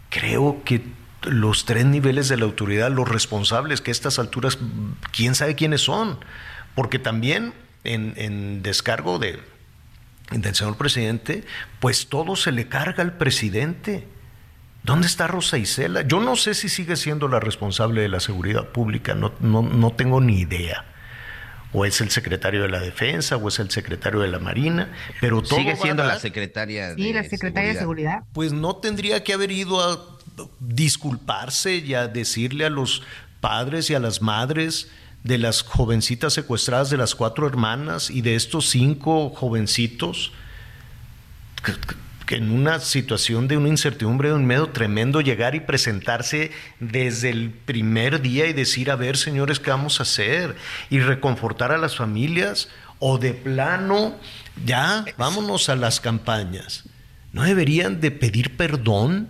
[0.09, 0.81] Creo que
[1.23, 4.57] los tres niveles de la autoridad, los responsables, que a estas alturas,
[5.11, 6.19] quién sabe quiénes son,
[6.75, 7.53] porque también
[7.83, 9.39] en, descargo de,
[10.31, 11.43] del señor presidente,
[11.79, 14.07] pues todo se le carga al presidente.
[14.83, 16.03] ¿Dónde está Rosa Isela?
[16.03, 19.91] Yo no sé si sigue siendo la responsable de la seguridad pública, no, no, no
[19.91, 20.85] tengo ni idea.
[21.71, 24.91] O es el secretario de la Defensa, o es el secretario de la Marina,
[25.21, 28.23] pero todo Sigue siendo la secretaria Sí, de la secretaria de Seguridad.
[28.33, 30.17] Pues no tendría que haber ido a
[30.59, 33.03] disculparse y a decirle a los
[33.39, 34.89] padres y a las madres
[35.23, 40.31] de las jovencitas secuestradas de las cuatro hermanas y de estos cinco jovencitos
[41.63, 46.51] que, que en una situación de una incertidumbre, de un miedo tremendo, llegar y presentarse
[46.79, 50.55] desde el primer día y decir, a ver, señores, ¿qué vamos a hacer?
[50.89, 52.69] Y reconfortar a las familias,
[52.99, 54.15] o de plano,
[54.65, 56.83] ya, vámonos a las campañas.
[57.31, 59.29] ¿No deberían de pedir perdón?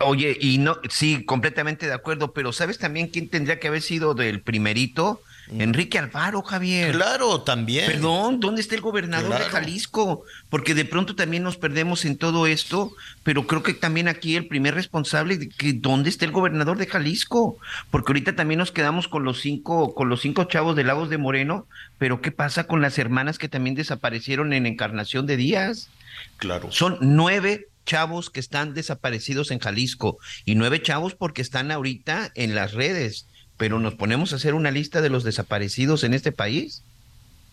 [0.00, 4.14] Oye, y no, sí, completamente de acuerdo, pero ¿sabes también quién tendría que haber sido
[4.14, 5.22] del primerito?
[5.58, 6.92] Enrique Alfaro, Javier.
[6.92, 7.86] Claro, también.
[7.86, 9.44] Perdón, ¿dónde está el gobernador de.
[9.44, 10.24] Jalisco?
[10.48, 12.92] Porque de pronto también nos perdemos en todo esto,
[13.22, 16.86] pero creo que también aquí el primer responsable de que dónde está el gobernador de
[16.86, 17.58] Jalisco,
[17.90, 21.18] porque ahorita también nos quedamos con los cinco, con los cinco chavos de Lagos de
[21.18, 21.66] Moreno,
[21.98, 25.88] pero ¿qué pasa con las hermanas que también desaparecieron en Encarnación de Díaz?
[26.36, 26.70] Claro.
[26.70, 32.54] Son nueve chavos que están desaparecidos en Jalisco y nueve chavos porque están ahorita en
[32.54, 33.26] las redes.
[33.60, 36.82] Pero nos ponemos a hacer una lista de los desaparecidos en este país.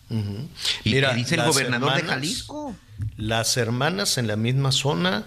[0.08, 0.48] Ujú.
[0.82, 2.74] ¿Y Mira, qué dice el gobernador de Jalisco?
[3.18, 5.26] Las hermanas en la misma zona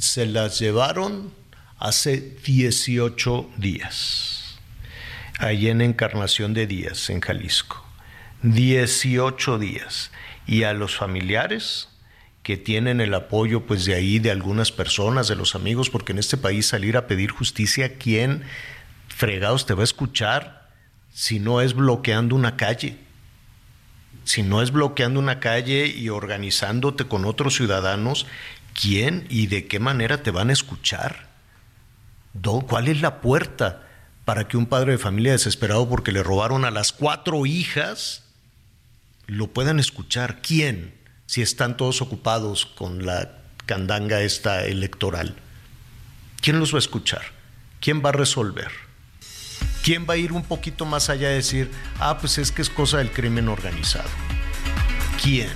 [0.00, 1.32] se las llevaron
[1.78, 4.56] hace 18 días,
[5.38, 7.86] allí en Encarnación de Díaz, en Jalisco.
[8.42, 10.10] 18 días.
[10.44, 11.88] Y a los familiares
[12.42, 16.18] que tienen el apoyo pues de ahí de algunas personas, de los amigos, porque en
[16.18, 18.42] este país salir a pedir justicia, ¿quién
[19.16, 20.70] fregados te va a escuchar
[21.12, 22.98] si no es bloqueando una calle?
[24.24, 28.26] Si no es bloqueando una calle y organizándote con otros ciudadanos,
[28.74, 31.28] ¿quién y de qué manera te van a escuchar?
[32.66, 33.82] ¿Cuál es la puerta
[34.24, 38.24] para que un padre de familia desesperado porque le robaron a las cuatro hijas
[39.26, 40.42] lo puedan escuchar?
[40.42, 40.96] ¿Quién?
[41.26, 43.32] si están todos ocupados con la
[43.66, 45.36] candanga esta electoral?
[46.40, 47.22] ¿Quién los va a escuchar?
[47.80, 48.70] ¿Quién va a resolver?
[49.86, 51.70] ¿Quién va a ir un poquito más allá de decir,
[52.00, 54.08] ah, pues es que es cosa del crimen organizado?
[55.22, 55.48] ¿Quién?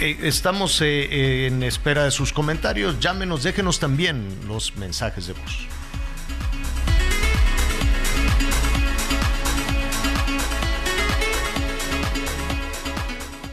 [0.00, 2.98] Eh, estamos eh, eh, en espera de sus comentarios.
[2.98, 5.68] Llámenos, déjenos también los mensajes de voz.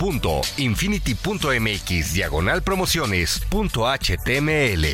[0.00, 4.86] Punto infinity.mx diagonal promociones punto html.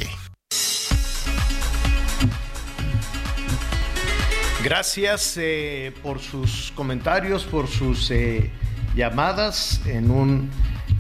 [4.65, 8.51] Gracias eh, por sus comentarios, por sus eh,
[8.97, 9.81] llamadas.
[9.87, 10.51] En un,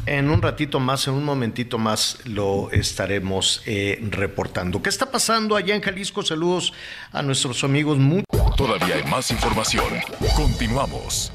[0.06, 4.80] en un ratito más, en un momentito más, lo estaremos eh, reportando.
[4.80, 6.22] ¿Qué está pasando allá en Jalisco?
[6.22, 6.72] Saludos
[7.10, 7.98] a nuestros amigos.
[8.56, 9.86] Todavía hay más información.
[10.36, 11.32] Continuamos.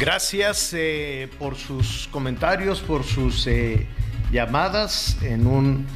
[0.00, 3.86] Gracias eh, por sus comentarios, por sus eh,
[4.32, 5.18] llamadas.
[5.20, 5.86] En un,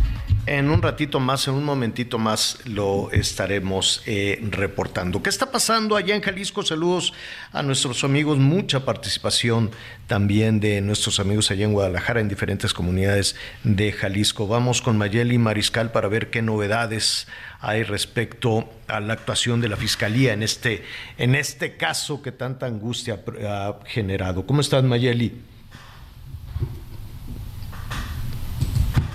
[0.47, 5.22] en un ratito más, en un momentito más, lo estaremos eh, reportando.
[5.22, 6.62] ¿Qué está pasando allá en Jalisco?
[6.62, 7.14] Saludos
[7.53, 9.70] a nuestros amigos, mucha participación
[10.07, 14.47] también de nuestros amigos allá en Guadalajara, en diferentes comunidades de Jalisco.
[14.47, 17.26] Vamos con Mayeli Mariscal para ver qué novedades
[17.61, 20.84] hay respecto a la actuación de la Fiscalía en este,
[21.16, 24.47] en este caso que tanta angustia ha generado.
[24.47, 25.53] ¿Cómo estás, Mayeli?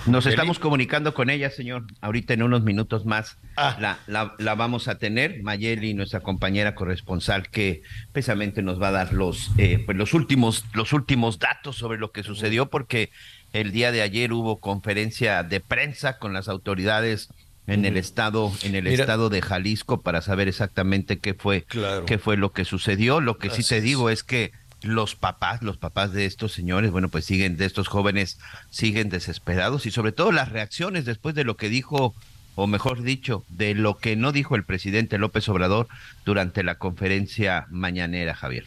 [0.06, 1.86] Nos estamos comunicando con ella, señor.
[2.02, 5.42] Ahorita en unos minutos más la, la, vamos a tener.
[5.44, 7.82] Mayeli, nuestra compañera corresponsal, que
[8.12, 12.12] precisamente nos va a dar los, eh, pues los, últimos, los últimos datos sobre lo
[12.12, 13.12] que sucedió, porque
[13.54, 17.30] el día de ayer hubo conferencia de prensa con las autoridades
[17.68, 21.68] en el estado en el estado de Jalisco para saber exactamente qué fue
[22.08, 23.22] qué fue lo que sucedió.
[23.22, 24.52] Lo que sí te digo es que
[24.82, 29.86] los papás, los papás de estos señores, bueno, pues siguen, de estos jóvenes, siguen desesperados
[29.86, 32.16] y sobre todo las reacciones después de lo que dijo,
[32.56, 35.88] o mejor dicho, de lo que no dijo el presidente López Obrador
[36.26, 38.66] durante la conferencia mañanera, Javier.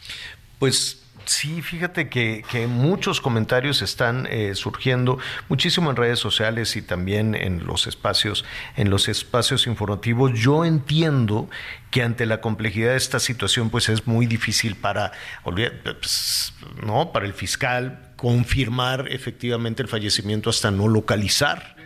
[0.59, 7.33] Pues Sí, fíjate que, muchos comentarios están eh, surgiendo muchísimo en redes sociales y también
[7.33, 8.43] en los espacios,
[8.75, 10.33] en los espacios informativos.
[10.33, 11.49] Yo entiendo
[11.91, 15.11] que ante la complejidad de esta situación, pues es muy difícil para,
[15.43, 16.53] pues,
[16.85, 21.77] no, para el fiscal confirmar efectivamente el fallecimiento hasta no localizar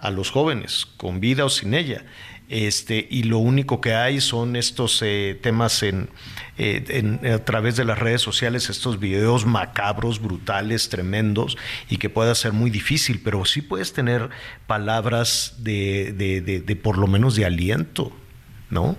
[0.00, 2.04] a los jóvenes, con vida o sin ella.
[2.48, 6.08] Este, y lo único que hay son estos eh, temas en,
[6.56, 11.58] eh, a través de las redes sociales, estos videos macabros, brutales, tremendos,
[11.90, 14.30] y que pueda ser muy difícil, pero sí puedes tener
[14.66, 18.12] palabras de, de, de por lo menos de aliento,
[18.70, 18.96] ¿no?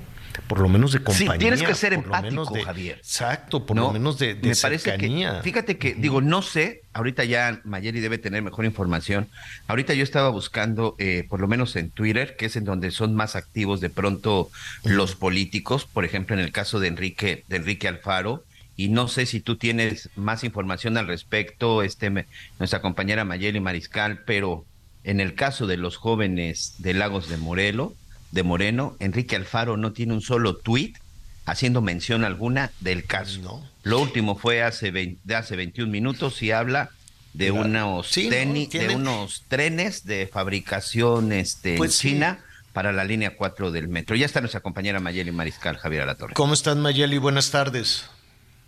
[0.49, 1.33] Por lo menos de compañía.
[1.33, 2.97] Sí, tienes que ser empático, Javier.
[2.97, 7.23] Exacto, por lo menos de, de Me parece que, fíjate que, digo, no sé, ahorita
[7.23, 9.27] ya Mayeri debe tener mejor información.
[9.67, 13.13] Ahorita yo estaba buscando, eh, por lo menos en Twitter, que es en donde son
[13.13, 14.49] más activos de pronto
[14.83, 18.43] los políticos, por ejemplo, en el caso de Enrique, de Enrique Alfaro,
[18.75, 22.25] y no sé si tú tienes más información al respecto, este,
[22.57, 24.65] nuestra compañera Mayeli Mariscal, pero
[25.03, 27.93] en el caso de los jóvenes de Lagos de Morelos,
[28.31, 30.97] de Moreno, Enrique Alfaro no tiene un solo tuit
[31.45, 33.63] haciendo mención alguna del caso.
[33.83, 36.91] Lo último fue hace, de hace 21 minutos y habla
[37.33, 42.39] de, unos, de unos trenes de fabricación este, pues China
[42.73, 44.15] para la línea 4 del metro.
[44.15, 46.33] Ya está nuestra compañera Mayeli Mariscal, Javier Alatorre.
[46.33, 47.17] ¿Cómo están Mayeli?
[47.17, 48.09] Buenas tardes.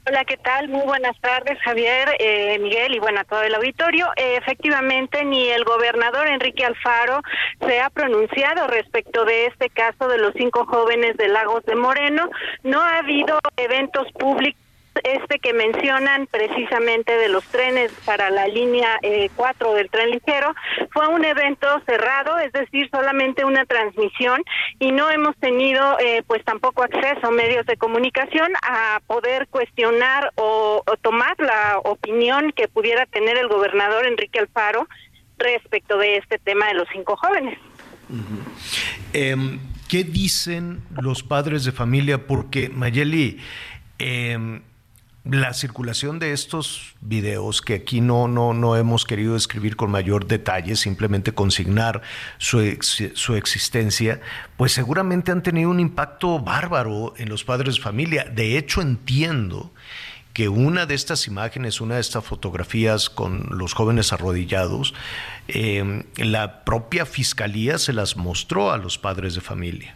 [0.08, 0.68] Hola, ¿qué tal?
[0.68, 4.08] Muy buenas tardes, Javier, eh, Miguel y bueno, a todo el auditorio.
[4.16, 7.22] Eh, efectivamente, ni el gobernador Enrique Alfaro
[7.68, 12.32] se ha pronunciado respecto de este caso de los cinco jóvenes de Lagos de Moreno.
[12.64, 14.61] No ha habido eventos públicos
[15.03, 18.99] este que mencionan precisamente de los trenes para la línea
[19.35, 20.53] 4 eh, del tren ligero
[20.91, 24.43] fue un evento cerrado, es decir, solamente una transmisión
[24.79, 30.31] y no hemos tenido eh, pues tampoco acceso a medios de comunicación a poder cuestionar
[30.35, 34.87] o, tomar la opinión que pudiera tener el gobernador Enrique Alfaro
[35.37, 37.57] respecto de este tema de los cinco jóvenes.
[39.13, 42.27] Em, ¿Qué dicen los padres de familia?
[42.27, 43.39] Porque Mayeli,
[43.99, 44.61] eh,
[45.24, 50.26] la circulación de estos videos, que aquí no, no, no hemos querido describir con mayor
[50.26, 52.01] detalle, simplemente consignar
[52.39, 52.78] su,
[53.13, 54.19] su, existencia,
[54.57, 58.24] pues seguramente han tenido un impacto bárbaro en los padres de familia.
[58.24, 59.72] De hecho, entiendo
[60.34, 64.95] que una de estas imágenes, una de estas fotografías con los jóvenes arrodillados,
[65.47, 69.95] eh, la propia fiscalía se las mostró a los padres de familia.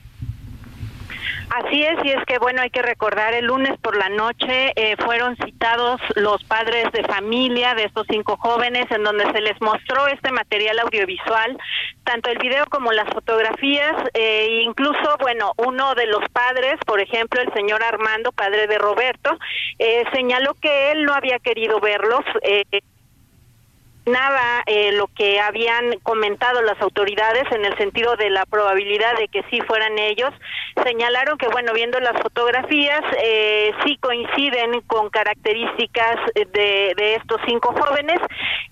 [1.49, 4.95] Así es, y es que bueno, hay que recordar, el lunes por la noche eh,
[4.97, 10.07] fueron citados los padres de familia de estos cinco jóvenes en donde se les mostró
[10.07, 11.57] este material audiovisual,
[12.03, 17.41] tanto el video como las fotografías, e incluso, bueno, uno de los padres, por ejemplo,
[17.41, 19.37] el señor Armando, padre de Roberto,
[19.79, 22.23] eh, señaló que él no había querido verlos.
[22.41, 22.63] Eh,
[24.05, 29.27] nada eh, lo que habían comentado las autoridades en el sentido de la probabilidad de
[29.27, 30.31] que sí fueran ellos.
[30.83, 37.73] Señalaron que, bueno, viendo las fotografías, eh, sí coinciden con características de, de estos cinco
[37.73, 38.19] jóvenes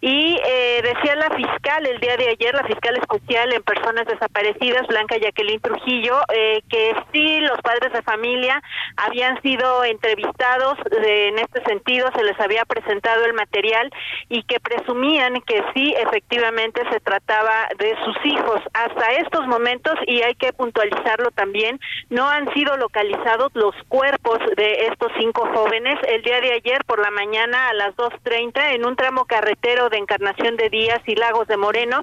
[0.01, 4.85] y eh, decía la fiscal el día de ayer, la fiscal especial en personas desaparecidas,
[4.87, 8.61] Blanca Jacqueline Trujillo, eh, que sí los padres de familia
[8.97, 13.89] habían sido entrevistados en este sentido, se les había presentado el material
[14.27, 18.61] y que presumía que sí, efectivamente se trataba de sus hijos.
[18.73, 24.87] Hasta estos momentos, y hay que puntualizarlo también, no han sido localizados los cuerpos de
[24.87, 25.97] estos cinco jóvenes.
[26.07, 29.97] El día de ayer por la mañana a las 2.30 en un tramo carretero de
[29.97, 32.01] Encarnación de Díaz y Lagos de Moreno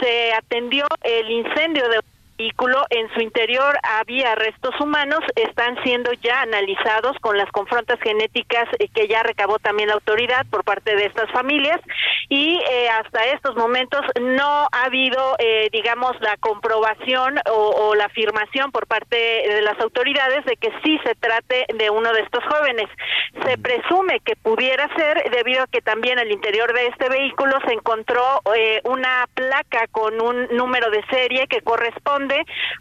[0.00, 2.00] se atendió el incendio de
[2.42, 8.68] vehículo, en su interior había restos humanos, están siendo ya analizados con las confrontas genéticas
[8.78, 11.80] eh, que ya recabó también la autoridad por parte de estas familias
[12.28, 18.72] y eh, hasta estos momentos no ha habido, eh, digamos, la comprobación o, la afirmación
[18.72, 22.88] por parte de las autoridades de que sí se trate de uno de estos jóvenes.
[23.44, 27.74] Se presume que pudiera ser debido a que también al interior de este vehículo se
[27.74, 28.40] encontró
[28.84, 32.31] una placa con un número de serie que corresponde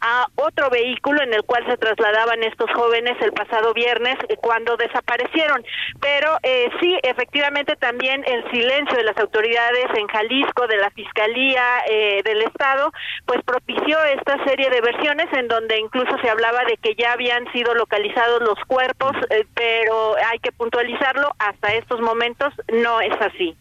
[0.01, 4.77] a otro vehículo en el cual se trasladaban estos jóvenes el pasado viernes eh, cuando
[4.77, 5.63] desaparecieron.
[5.99, 11.63] Pero eh, sí, efectivamente también el silencio de las autoridades en Jalisco de la Fiscalía
[11.89, 12.91] eh, del Estado,
[13.25, 17.51] pues propició esta serie de versiones en donde incluso se hablaba de que ya habían
[17.51, 23.55] sido localizados los cuerpos, eh, pero hay que puntualizarlo, hasta estos momentos no es así.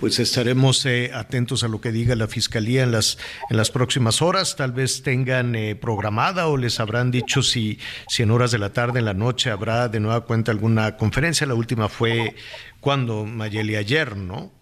[0.00, 3.16] Pues estaremos eh, atentos a lo que diga la Fiscalía en las,
[3.48, 4.54] en las próximas horas.
[4.54, 8.74] Tal vez tengan eh, programada o les habrán dicho si, si en horas de la
[8.74, 11.46] tarde, en la noche, habrá de nueva cuenta alguna conferencia.
[11.46, 12.36] La última fue
[12.80, 14.52] cuando, Mayeli, ayer, ¿no?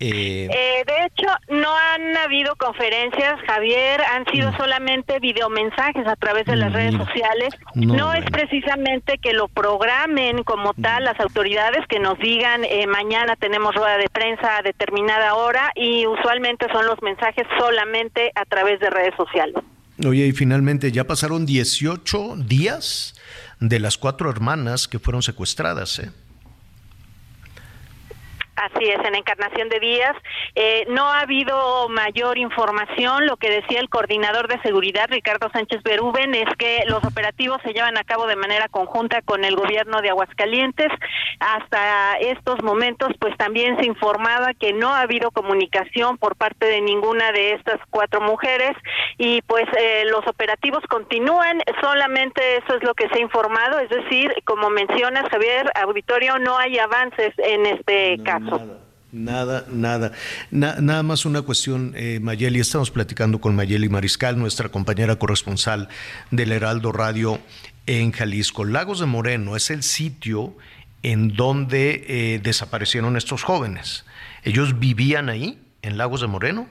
[0.00, 4.56] Eh, eh, de hecho, no han habido conferencias, Javier, han sido mm.
[4.56, 7.54] solamente videomensajes a través de las mm, redes sociales.
[7.74, 10.82] No, es precisamente que lo programen como mm.
[10.82, 15.70] tal las autoridades, que nos digan eh, mañana tenemos rueda de prensa a determinada hora
[15.74, 19.56] y usualmente son los mensajes solamente a través de redes sociales.
[20.04, 23.14] Oye, y finalmente ya pasaron 18 días
[23.60, 26.10] de las cuatro hermanas que fueron secuestradas, ¿eh?
[28.56, 30.16] Así es, en Encarnación de Díaz.
[30.54, 33.26] Eh, no ha habido mayor información.
[33.26, 37.72] Lo que decía el coordinador de seguridad, Ricardo Sánchez Berúben, es que los operativos se
[37.72, 40.88] llevan a cabo de manera conjunta con el gobierno de Aguascalientes.
[41.40, 46.80] Hasta estos momentos, pues también se informaba que no ha habido comunicación por parte de
[46.80, 48.76] ninguna de estas cuatro mujeres
[49.18, 51.60] y pues eh, los operativos continúan.
[51.80, 53.80] Solamente eso es lo que se ha informado.
[53.80, 58.43] Es decir, como mencionas, Javier, auditorio, no hay avances en este caso.
[59.12, 60.12] Nada, nada,
[60.50, 60.80] nada.
[60.80, 62.58] nada más una cuestión, eh, Mayeli.
[62.58, 65.88] Estamos platicando con Mayeli Mariscal, nuestra compañera corresponsal
[66.32, 67.38] del Heraldo Radio
[67.86, 68.64] en Jalisco.
[68.64, 70.56] Lagos de Moreno es el sitio
[71.04, 74.04] en donde eh, desaparecieron estos jóvenes.
[74.42, 76.66] ¿Ellos vivían ahí, en Lagos de Moreno?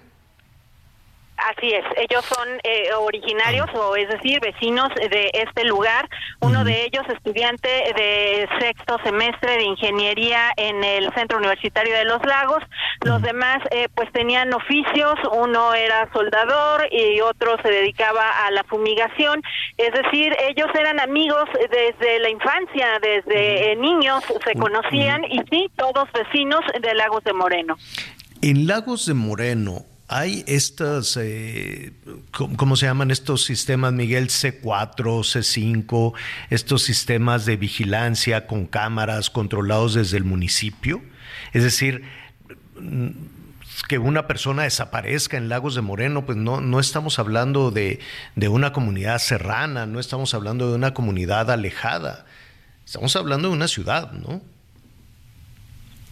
[1.49, 6.09] Así es, ellos son eh, originarios o es decir, vecinos de este lugar.
[6.39, 12.25] Uno de ellos estudiante de sexto semestre de ingeniería en el Centro Universitario de los
[12.25, 12.63] Lagos.
[13.01, 18.63] Los demás eh, pues tenían oficios, uno era soldador y otro se dedicaba a la
[18.63, 19.41] fumigación.
[19.77, 25.69] Es decir, ellos eran amigos desde la infancia, desde eh, niños se conocían y sí,
[25.75, 27.75] todos vecinos de Lagos de Moreno.
[28.41, 31.93] En Lagos de Moreno, hay estas, eh,
[32.32, 34.28] ¿cómo se llaman estos sistemas, Miguel?
[34.28, 36.14] C4, C5,
[36.51, 41.01] estos sistemas de vigilancia con cámaras controlados desde el municipio.
[41.51, 42.03] Es decir,
[42.80, 43.07] mm,
[43.88, 47.99] que una persona desaparezca en Lagos de Moreno, pues no, no estamos hablando de,
[48.36, 52.28] de una comunidad serrana, no estamos hablando de una comunidad alejada,
[52.86, 54.43] estamos hablando de una ciudad, ¿no?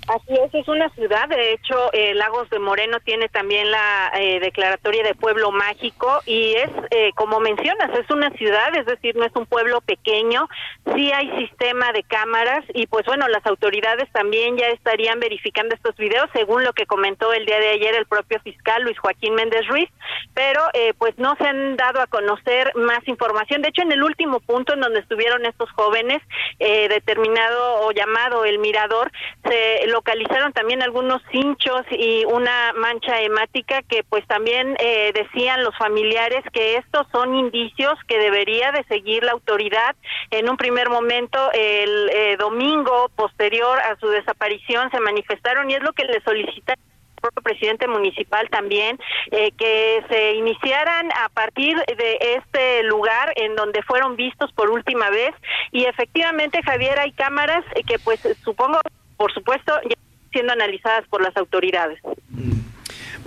[0.08, 1.30] Así es, es una ciudad.
[1.30, 6.54] De hecho, eh, Lagos de Moreno tiene también la eh, declaratoria de pueblo mágico y
[6.56, 10.50] es, eh, como mencionas, es una ciudad, es decir, no es un pueblo pequeño.
[10.96, 15.96] Sí hay sistema de cámaras y, pues bueno, las autoridades también ya estarían verificando estos
[15.98, 19.68] videos, según lo que comentó el día de ayer el propio fiscal Luis Joaquín Méndez
[19.68, 19.90] Ruiz,
[20.34, 20.62] pero
[20.98, 23.62] pues no se han dado a conocer más información.
[23.62, 26.22] De hecho, en el último punto en donde estuvieron estos jóvenes,
[26.60, 29.12] determinado o llamado el Mirador,
[29.44, 35.78] se localizaron también algunos hinchos y una mancha hemática que pues también eh, decían los
[35.78, 39.96] familiares que estos son indicios que debería de seguir la autoridad.
[40.32, 45.84] En un primer momento, el eh, domingo posterior a su desaparición, se manifestaron y es
[45.84, 48.98] lo que le solicitan el propio presidente municipal también,
[49.30, 55.10] eh, que se iniciaran a partir de este lugar en donde fueron vistos por última
[55.10, 55.32] vez.
[55.72, 58.80] Y efectivamente, Javier, hay cámaras que pues supongo
[59.22, 59.96] por supuesto, ya
[60.32, 62.00] siendo analizadas por las autoridades.
[62.30, 62.62] Mm.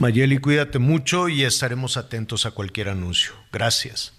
[0.00, 3.32] Mayeli, cuídate mucho y estaremos atentos a cualquier anuncio.
[3.52, 4.12] Gracias.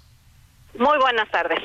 [0.79, 1.59] Muy buenas tardes.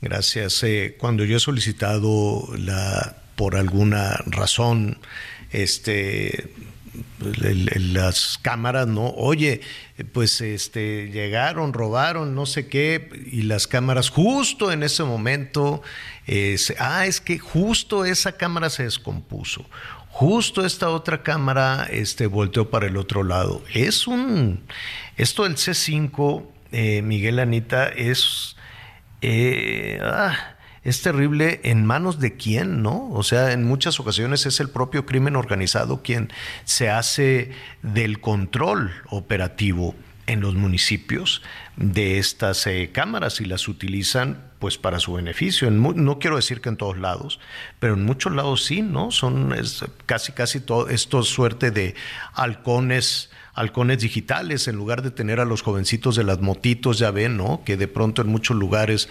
[0.00, 0.64] Gracias.
[0.64, 4.98] Eh, cuando yo he solicitado la, por alguna razón,
[5.52, 6.50] este,
[7.20, 9.10] las cámaras, ¿no?
[9.10, 9.60] Oye,
[10.12, 15.82] pues este, llegaron, robaron, no sé qué, y las cámaras justo en ese momento,
[16.78, 19.66] ah, es que justo esa cámara se descompuso,
[20.08, 23.62] justo esta otra cámara este, volteó para el otro lado.
[23.72, 24.60] Es un,
[25.16, 28.56] esto del C5, eh, Miguel Anita, es...
[29.22, 30.56] Eh, ah,
[30.86, 33.10] es terrible en manos de quién, ¿no?
[33.10, 36.32] O sea, en muchas ocasiones es el propio crimen organizado quien
[36.64, 37.50] se hace
[37.82, 39.96] del control operativo
[40.28, 41.42] en los municipios
[41.76, 45.70] de estas eh, cámaras y las utilizan pues para su beneficio.
[45.70, 47.38] no quiero decir que en todos lados,
[47.78, 49.12] pero en muchos lados sí, ¿no?
[49.12, 49.54] Son
[50.06, 51.94] casi casi todo esto suerte de
[52.34, 57.36] halcones halcones digitales, en lugar de tener a los jovencitos de las motitos, ya ven,
[57.36, 57.62] ¿no?
[57.64, 59.08] Que de pronto en muchos lugares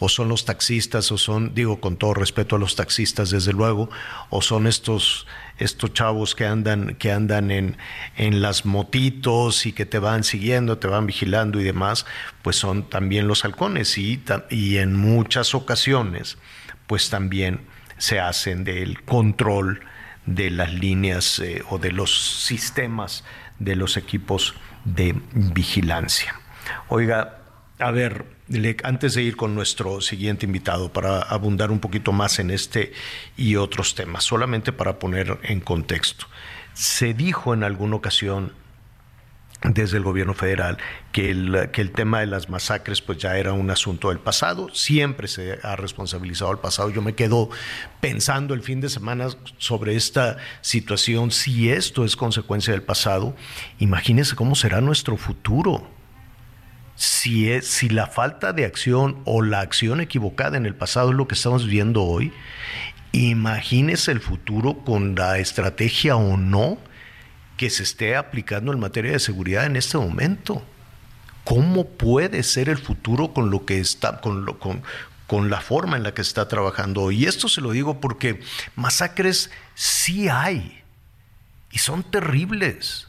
[0.00, 3.88] o son los taxistas o son, digo con todo respeto a los taxistas desde luego,
[4.28, 5.26] o son estos
[5.58, 7.76] estos chavos que andan, que andan en,
[8.16, 12.06] en las motitos y que te van siguiendo, te van vigilando y demás,
[12.42, 16.38] pues son también los halcones y, y en muchas ocasiones,
[16.86, 17.60] pues también
[17.98, 19.80] se hacen del control
[20.26, 23.24] de las líneas eh, o de los sistemas
[23.58, 24.54] de los equipos
[24.84, 26.34] de vigilancia.
[26.88, 27.35] Oiga,
[27.78, 28.24] a ver,
[28.84, 32.92] antes de ir con nuestro siguiente invitado para abundar un poquito más en este
[33.36, 36.26] y otros temas, solamente para poner en contexto,
[36.72, 38.52] se dijo en alguna ocasión
[39.62, 40.78] desde el gobierno federal
[41.12, 44.68] que el, que el tema de las masacres pues ya era un asunto del pasado,
[44.72, 46.90] siempre se ha responsabilizado al pasado.
[46.90, 47.50] Yo me quedo
[48.00, 53.34] pensando el fin de semana sobre esta situación, si esto es consecuencia del pasado,
[53.78, 55.95] imagínense cómo será nuestro futuro.
[56.96, 61.16] Si, es, si la falta de acción o la acción equivocada en el pasado es
[61.16, 62.32] lo que estamos viendo hoy,
[63.12, 66.78] imagínese el futuro con la estrategia o no
[67.56, 70.62] que se esté aplicando en materia de seguridad en este momento.
[71.44, 74.82] ¿Cómo puede ser el futuro con lo que está, con, con,
[75.26, 78.40] con la forma en la que está trabajando Y esto se lo digo porque
[78.74, 80.82] masacres sí hay
[81.70, 83.08] y son terribles.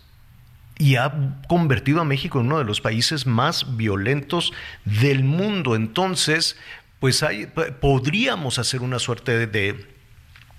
[0.79, 4.53] Y ha convertido a México en uno de los países más violentos
[4.85, 5.75] del mundo.
[5.75, 6.57] Entonces,
[6.99, 7.47] pues hay,
[7.81, 9.97] podríamos hacer una suerte de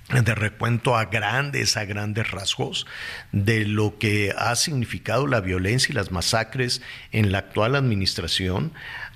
[0.08, 2.86] de recuento a grandes, a grandes rasgos
[3.32, 6.80] de lo que ha significado la violencia y las masacres
[7.12, 8.72] en la actual administración,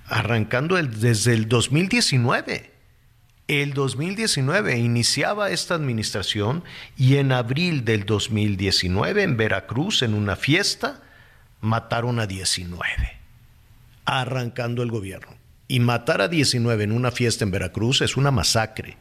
[0.06, 2.71] arrancando desde el 2019.
[3.60, 6.64] El 2019 iniciaba esta administración
[6.96, 11.02] y en abril del 2019 en Veracruz, en una fiesta,
[11.60, 12.86] mataron a 19,
[14.06, 15.36] arrancando el gobierno.
[15.68, 18.96] Y matar a 19 en una fiesta en Veracruz es una masacre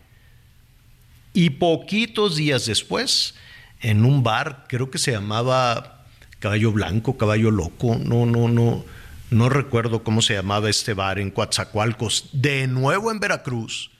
[1.33, 3.35] y poquitos días después,
[3.79, 6.03] en un bar, creo que se llamaba
[6.39, 8.83] Caballo Blanco, Caballo Loco, no, no, no,
[9.29, 13.91] no recuerdo cómo se llamaba este bar en Coatzacoalcos, de nuevo en Veracruz,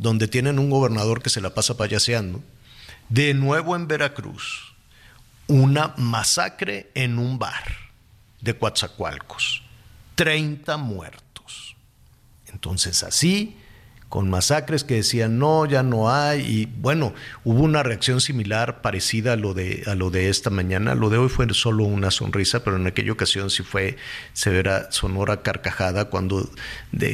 [0.00, 2.42] donde tienen un gobernador que se la pasa payaseando,
[3.10, 4.74] de nuevo en Veracruz,
[5.46, 7.64] una masacre en un bar
[8.40, 9.62] de Coatzacoalcos,
[10.14, 11.76] 30 muertos.
[12.46, 13.58] Entonces así
[14.10, 19.34] con masacres que decían no, ya no hay, y bueno, hubo una reacción similar, parecida
[19.34, 20.96] a lo de, a lo de esta mañana.
[20.96, 23.96] Lo de hoy fue solo una sonrisa, pero en aquella ocasión sí fue
[24.32, 26.50] severa, sonora carcajada cuando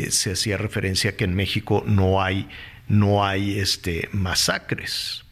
[0.09, 2.49] se hacía referencia a que en México no hay,
[2.89, 5.25] no hay este, masacres.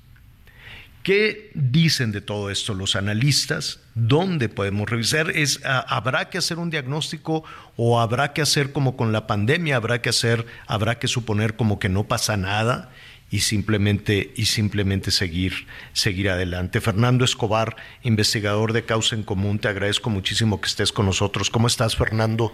[1.02, 3.80] ¿Qué dicen de todo esto los analistas?
[3.94, 5.30] ¿Dónde podemos revisar?
[5.30, 7.44] ¿Es, ¿Habrá que hacer un diagnóstico
[7.76, 9.76] o habrá que hacer como con la pandemia?
[9.76, 12.90] ¿Habrá que hacer, habrá que suponer como que no pasa nada?
[13.30, 16.80] y simplemente, y simplemente seguir, seguir adelante.
[16.80, 17.74] Fernando Escobar,
[18.04, 21.50] investigador de Causa en Común, te agradezco muchísimo que estés con nosotros.
[21.50, 22.52] ¿Cómo estás, Fernando?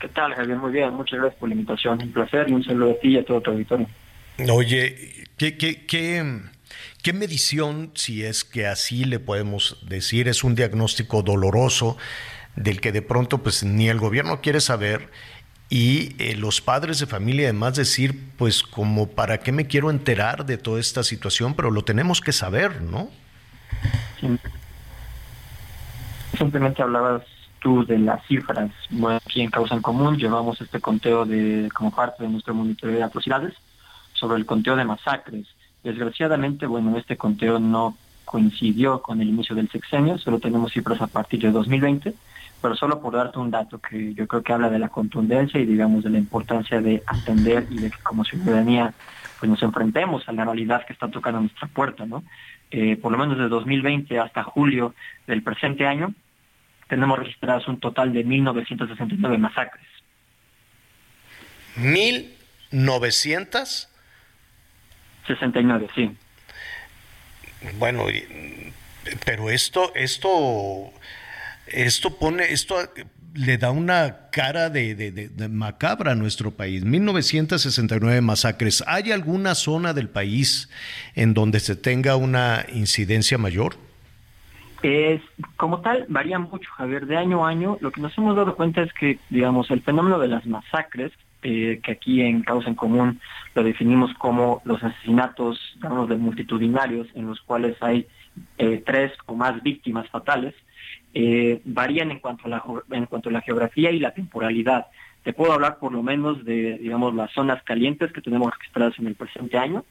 [0.00, 0.58] ¿Qué tal, Javier?
[0.58, 2.02] Muy bien, muchas gracias por la invitación.
[2.02, 3.86] Un placer y un saludo a ti y a todo tu auditorio.
[4.38, 6.42] Oye, ¿qué, qué, qué,
[7.02, 11.96] ¿Qué medición, si es que así le podemos decir, es un diagnóstico doloroso
[12.54, 15.10] del que de pronto pues ni el gobierno quiere saber
[15.68, 20.46] y eh, los padres de familia además decir pues como para qué me quiero enterar
[20.46, 23.10] de toda esta situación, pero lo tenemos que saber, ¿no?
[26.38, 27.22] Simplemente hablabas
[27.58, 28.70] tú de las cifras.
[29.26, 33.02] Aquí en Causa en Común llevamos este conteo de como parte de nuestro monitoreo de
[33.02, 33.54] atrocidades
[34.22, 35.48] sobre el conteo de masacres
[35.82, 41.08] Desgraciadamente, bueno, este conteo no coincidió con el inicio del sexenio, solo tenemos cifras a
[41.08, 42.14] partir de 2020,
[42.60, 45.66] pero solo por darte un dato que yo creo que habla de la contundencia y
[45.66, 48.94] digamos de la importancia de atender y de que como ciudadanía
[49.40, 52.22] pues nos enfrentemos a la realidad que está tocando nuestra puerta, ¿no?
[52.70, 54.94] Eh, por lo menos de 2020 hasta julio
[55.26, 56.14] del presente año,
[56.88, 59.84] tenemos registrados un total de 1.969 masacres.
[61.76, 63.88] ¿1.900?
[65.26, 66.16] 69, sí.
[67.78, 68.06] Bueno,
[69.24, 70.92] pero esto, esto,
[71.66, 72.76] esto pone, esto
[73.34, 76.84] le da una cara de, macabra a nuestro país.
[76.84, 78.84] 1969 masacres.
[78.86, 80.70] ¿Hay alguna zona del país
[81.14, 83.76] en donde se tenga una incidencia mayor?
[84.82, 85.22] Es,
[85.56, 87.78] como tal, varía mucho, Javier, de año a año.
[87.80, 91.12] Lo que nos hemos dado cuenta es que, digamos, el fenómeno de las masacres
[91.42, 93.20] eh, que aquí en Causa en Común
[93.54, 98.06] lo definimos como los asesinatos, digamos, de multitudinarios, en los cuales hay
[98.58, 100.54] eh, tres o más víctimas fatales,
[101.14, 102.62] eh, varían en cuanto, a la,
[102.92, 104.86] en cuanto a la geografía y la temporalidad.
[105.24, 109.06] Te puedo hablar por lo menos de, digamos, las zonas calientes que tenemos registradas en
[109.08, 109.84] el presente año,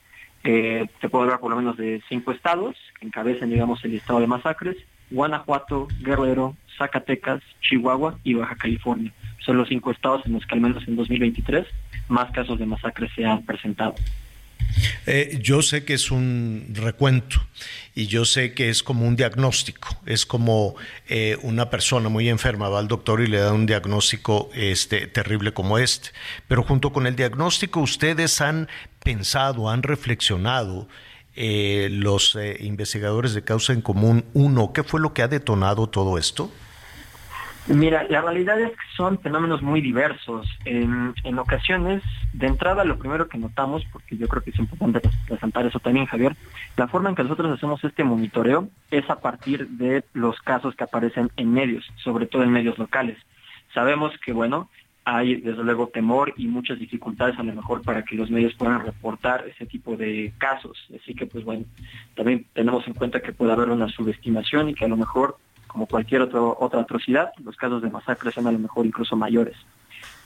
[0.44, 4.28] te puedo hablar por lo menos de cinco estados que encabezan, digamos, el estado de
[4.28, 4.78] masacres.
[5.11, 9.14] Guanajuato, Guerrero, Zacatecas, Chihuahua y Baja California.
[9.45, 11.65] Son los cinco estados en los que al menos en 2023
[12.07, 13.95] más casos de masacres se han presentado.
[15.05, 17.41] Eh, yo sé que es un recuento
[17.95, 20.76] y yo sé que es como un diagnóstico, es como
[21.07, 25.53] eh, una persona muy enferma va al doctor y le da un diagnóstico este, terrible
[25.53, 26.09] como este.
[26.47, 28.69] Pero junto con el diagnóstico ustedes han
[29.03, 30.88] pensado, han reflexionado
[31.35, 36.18] eh, los investigadores de causa en común, uno, ¿qué fue lo que ha detonado todo
[36.18, 36.51] esto?
[37.67, 40.47] Mira, la realidad es que son fenómenos muy diversos.
[40.65, 42.01] En, ocasiones,
[42.33, 46.07] de entrada, lo primero que notamos, porque yo creo que es importante resaltar eso también,
[46.07, 46.35] Javier,
[46.75, 50.83] la forma en que nosotros hacemos este monitoreo es a partir de los casos que
[50.83, 53.17] aparecen en medios, sobre todo en medios locales.
[53.73, 54.69] Sabemos que, bueno,
[55.05, 58.83] hay desde luego temor y muchas dificultades a lo mejor para que los medios puedan
[58.83, 60.77] reportar ese tipo de casos.
[60.99, 61.65] Así que, pues bueno,
[62.15, 65.38] también tenemos en cuenta que puede haber una subestimación y que a lo mejor
[65.72, 69.56] como cualquier otro, otra atrocidad, los casos de masacre son a lo mejor incluso mayores.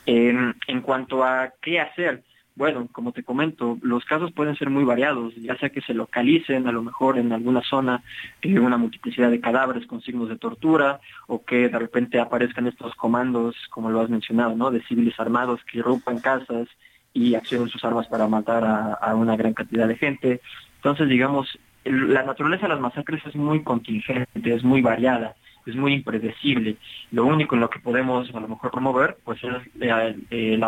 [0.06, 2.24] en cuanto a qué hacer,
[2.56, 6.68] bueno, como te comento, los casos pueden ser muy variados, ya sea que se localicen
[6.68, 8.02] a lo mejor en alguna zona
[8.42, 12.96] eh, una multiplicidad de cadáveres con signos de tortura o que de repente aparezcan estos
[12.96, 14.72] comandos, como lo has mencionado, ¿no?
[14.72, 16.70] de civiles armados que irrumpan casas
[17.14, 20.42] y accionen sus armas para matar a una gran cantidad de gente.
[20.78, 25.36] Entonces, digamos, la naturaleza de las masacres es muy contingente, es muy variada,
[25.66, 26.78] es muy impredecible.
[27.12, 30.60] Lo único en lo que podemos a lo mejor promover pues es eh, eh,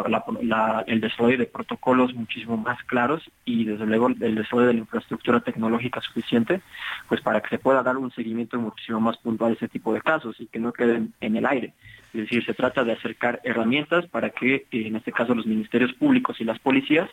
[0.88, 5.40] el desarrollo de protocolos muchísimo más claros y desde luego el desarrollo de la infraestructura
[5.40, 6.62] tecnológica suficiente
[7.10, 10.02] pues para que se pueda dar un seguimiento muchísimo más puntual a ese tipo de
[10.02, 11.74] casos y que no queden en el aire.
[12.14, 16.40] Es decir, se trata de acercar herramientas para que en este caso los ministerios públicos
[16.40, 17.10] y las policías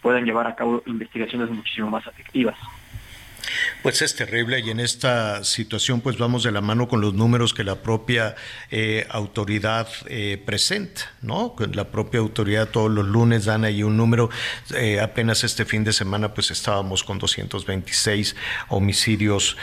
[0.00, 2.56] puedan llevar a cabo investigaciones muchísimo más efectivas.
[3.82, 7.54] Pues es terrible y en esta situación pues vamos de la mano con los números
[7.54, 8.34] que la propia
[8.70, 11.54] eh, autoridad eh, presenta, ¿no?
[11.72, 14.30] La propia autoridad todos los lunes dan ahí un número.
[14.74, 18.34] Eh, apenas este fin de semana pues estábamos con 226
[18.68, 19.56] homicidios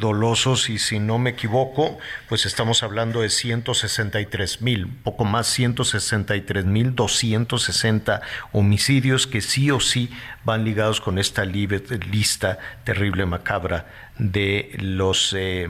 [0.00, 6.64] dolosos y si no me equivoco pues estamos hablando de 163 mil, poco más 163
[6.64, 8.20] mil 260
[8.52, 10.10] homicidios que sí o sí
[10.44, 13.86] van ligados con esta lista terrible macabra
[14.18, 15.68] de los eh,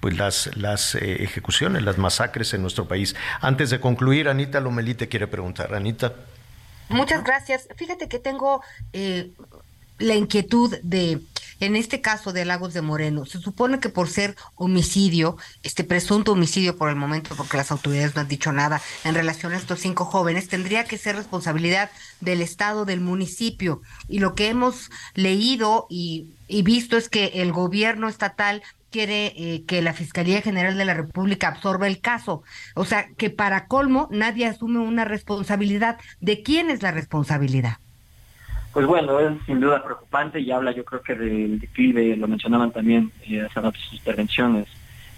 [0.00, 3.16] pues las, las eh, ejecuciones, las masacres en nuestro país.
[3.40, 5.74] Antes de concluir, Anita Lomelí te quiere preguntar.
[5.74, 6.14] Anita.
[6.88, 7.68] Muchas gracias.
[7.76, 8.62] Fíjate que tengo
[8.92, 9.30] eh,
[9.98, 11.20] la inquietud de
[11.60, 16.32] en este caso de Lagos de Moreno, se supone que por ser homicidio, este presunto
[16.32, 19.80] homicidio por el momento, porque las autoridades no han dicho nada en relación a estos
[19.80, 21.90] cinco jóvenes, tendría que ser responsabilidad
[22.20, 23.82] del Estado, del municipio.
[24.08, 26.28] Y lo que hemos leído y,
[26.62, 31.48] visto es que el gobierno estatal quiere eh, que la Fiscalía General de la República
[31.48, 32.42] absorba el caso.
[32.74, 35.98] O sea, que para colmo nadie asume una responsabilidad.
[36.20, 37.78] ¿De quién es la responsabilidad?
[38.72, 42.70] Pues bueno, es sin duda preocupante y habla yo creo que del declive, lo mencionaban
[42.70, 44.68] también eh, hace rato sus intervenciones,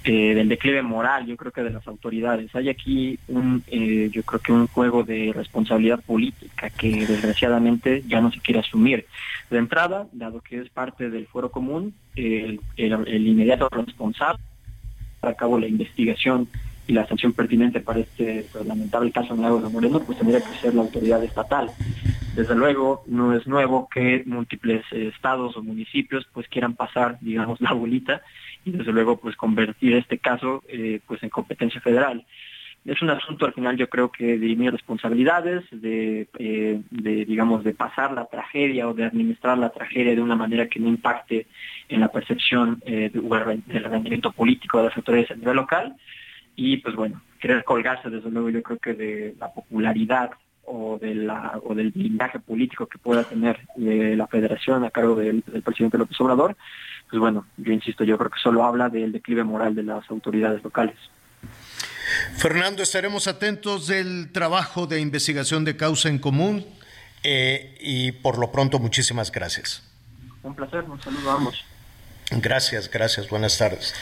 [0.03, 2.55] eh, del declive moral, yo creo que de las autoridades.
[2.55, 8.23] Hay aquí un, eh, yo creo que un juego de responsabilidad política que desgraciadamente ya
[8.23, 9.07] no se quiere asumir.
[9.51, 14.43] De entrada, dado que es parte del fuero común, el, inmediato responsable
[15.21, 16.49] para cabo la investigación
[16.91, 20.41] y la sanción pertinente para este pues, lamentable caso en Lago de Moreno, pues tendría
[20.41, 21.71] que ser la autoridad estatal.
[22.35, 27.61] Desde luego, no es nuevo que múltiples eh, estados o municipios pues quieran pasar, digamos,
[27.67, 28.23] la bolita
[28.65, 32.27] y desde luego pues convertir este caso eh, pues en competencia federal.
[32.85, 37.63] Es un asunto al final yo creo que de dirimir responsabilidades, de, eh, de, digamos
[37.63, 41.47] de pasar la tragedia o de administrar la tragedia de una manera que no impacte
[41.89, 45.95] en la percepción del rendimiento político de las autoridades a nivel local
[46.63, 50.33] y pues bueno, querer colgarse desde luego yo creo que de la popularidad
[50.67, 55.15] o, de la, o del blindaje político que pueda tener eh, la federación a cargo
[55.15, 56.55] del, presidente López Obrador,
[57.09, 60.63] pues bueno, yo insisto, yo creo que solo habla del declive moral de las autoridades
[60.63, 60.97] locales.
[62.37, 66.67] Fernando, estaremos atentos del trabajo de investigación de causa en común
[67.23, 69.83] eh, y por lo pronto muchísimas gracias.
[70.43, 71.65] Un placer, un saludo a ambos.
[72.31, 73.93] Gracias, gracias, buenas tardes.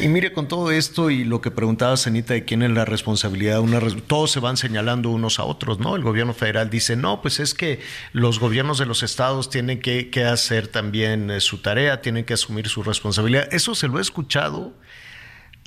[0.00, 3.60] Y mire, con todo esto y lo que preguntaba Sanita de quién es la responsabilidad,
[3.60, 5.94] una, todos se van señalando unos a otros, ¿no?
[5.94, 7.80] El gobierno federal dice, no, pues es que
[8.12, 12.68] los gobiernos de los estados tienen que, hacer también eh, su tarea, tienen que asumir
[12.68, 13.48] su responsabilidad.
[13.52, 14.72] Eso se lo he escuchado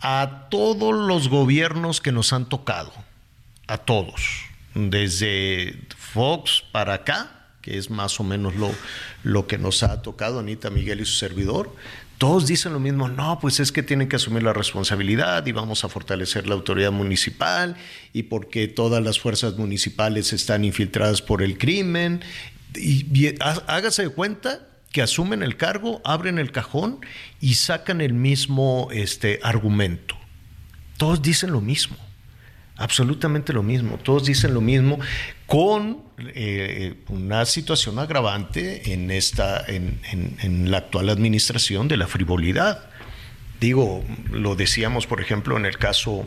[0.02, 2.92] a todos los gobiernos que nos han tocado,
[3.68, 4.44] a todos,
[4.76, 8.70] desde Fox para acá, que es más o menos lo,
[9.24, 11.74] lo que nos ha tocado Anita Miguel y su servidor,
[12.18, 15.84] todos dicen lo mismo, no, pues es que tienen que asumir la responsabilidad y vamos
[15.84, 17.76] a fortalecer la autoridad municipal
[18.14, 22.22] y porque todas las fuerzas municipales están infiltradas por el crimen.
[22.76, 27.00] Y, hágase de cuenta que asumen el cargo, abren el cajón
[27.42, 30.16] y sacan el mismo este, argumento.
[30.98, 31.98] Todos dicen lo mismo,
[32.78, 35.00] absolutamente lo mismo, todos dicen lo mismo
[35.46, 42.90] con eh, una situación agravante en, esta, en, la actual administración de la frivolidad.
[43.60, 46.26] Digo, lo decíamos, por ejemplo, en el caso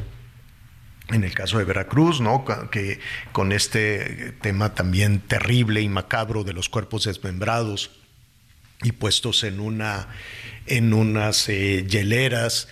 [1.08, 2.44] en el caso de Veracruz, ¿no?
[2.72, 2.98] que
[3.30, 7.92] con este tema también terrible y macabro de los cuerpos desmembrados
[8.82, 10.08] y puestos en una
[10.66, 12.68] en unas eh, hieleras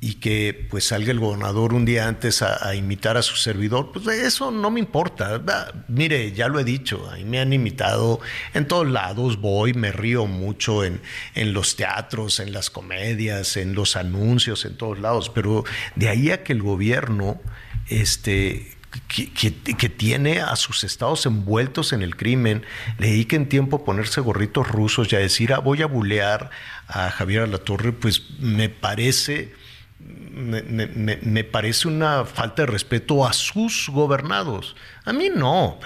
[0.00, 4.06] y que pues salga el gobernador un día antes a, imitar a su servidor, pues
[4.06, 5.42] eso no me importa.
[5.88, 8.20] mire, ya lo he dicho, ahí me han imitado
[8.52, 11.00] en todos lados, voy, me río mucho en,
[11.34, 15.64] en los teatros, en las comedias, en los anuncios, en todos lados, pero
[15.94, 17.40] de ahí a que el gobierno
[17.88, 18.76] este,
[19.08, 22.64] que, tiene a sus estados envueltos en el crimen,
[22.98, 26.50] le dediquen tiempo a ponerse gorritos rusos y a decir, ah, voy a bulear
[26.88, 29.54] a Javier Alatorre, pues me parece
[30.36, 34.76] me, parece una falta de respeto a sus gobernados.
[35.04, 35.78] A mí no,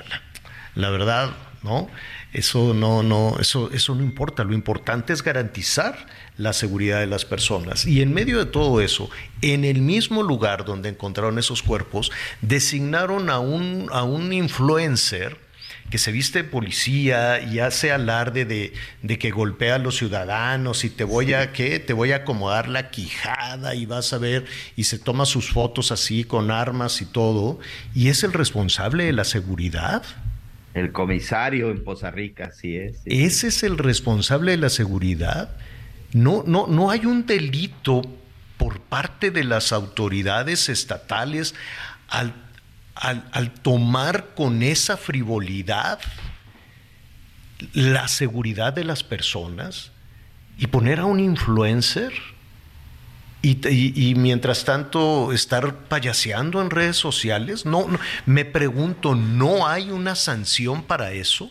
[0.74, 1.30] la, verdad,
[1.62, 1.88] ¿no?
[2.32, 4.44] Eso no, no, eso, eso no importa.
[4.44, 6.06] Lo importante es garantizar
[6.36, 7.86] la seguridad de las personas.
[7.86, 9.10] Y en medio de todo eso,
[9.42, 12.10] en el mismo lugar donde encontraron esos cuerpos,
[12.40, 15.49] designaron a un, a un influencer
[15.90, 20.90] que se viste de policía y hace alarde de, que golpea a los ciudadanos y
[20.90, 21.80] te voy a ¿qué?
[21.80, 24.44] te voy a acomodar la quijada y vas a ver
[24.76, 27.58] y se toma sus fotos así con armas y todo
[27.94, 30.02] y es el responsable de la seguridad.
[30.72, 33.00] El comisario en Poza Rica, sí es.
[33.04, 35.56] Ese es el responsable de la seguridad.
[36.12, 38.02] No, no, no hay un delito
[38.56, 41.56] por parte de las autoridades estatales
[42.08, 42.34] al
[43.00, 45.98] al, tomar con esa frivolidad
[47.72, 49.92] la seguridad de las personas
[50.58, 52.12] y poner a un influencer
[53.42, 57.64] y, mientras tanto estar payaseando en redes sociales.
[57.64, 57.86] No,
[58.26, 61.50] me pregunto, ¿no hay una sanción para eso?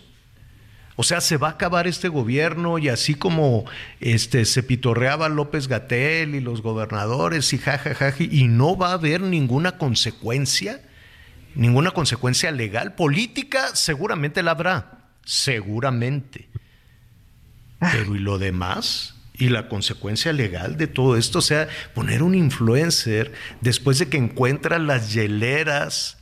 [0.96, 3.66] O sea, se va a acabar este gobierno y así como
[4.02, 9.22] este se pitorreaba López Gatel y los gobernadores y jajaja y no va a haber
[9.22, 10.82] ninguna consecuencia
[11.56, 12.96] ninguna consecuencia legal.
[12.96, 16.50] Política seguramente la habrá, seguramente.
[17.80, 19.16] Pero ¿y lo demás?
[19.34, 21.40] ¿Y la consecuencia legal de todo esto?
[21.40, 26.18] O sea, poner un influencer después de que encuentra las hieleras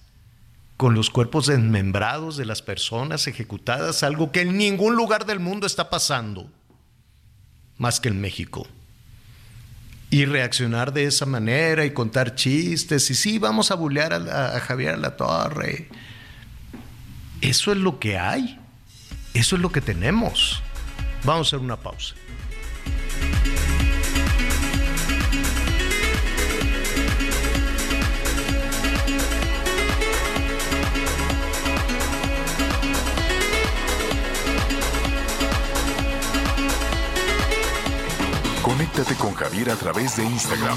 [0.78, 5.66] con los cuerpos desmembrados de las personas ejecutadas, algo que en ningún lugar del mundo
[5.66, 6.52] está pasando,
[7.78, 8.68] más que en México
[10.10, 14.60] y reaccionar de esa manera y contar chistes y sí, vamos a bullear a, a
[14.60, 15.90] Javier La Torre.
[17.42, 18.60] Eso es lo que hay.
[19.34, 20.62] Eso es lo que tenemos.
[21.24, 22.16] Vamos a hacer una pausa.
[38.98, 40.76] Conéctate con Javier a través de Instagram.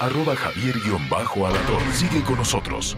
[0.00, 1.82] Arroba Javier-Alador.
[1.92, 2.96] Sigue con nosotros.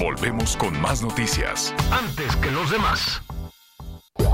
[0.00, 1.72] Volvemos con más noticias.
[1.92, 3.22] Antes que los demás.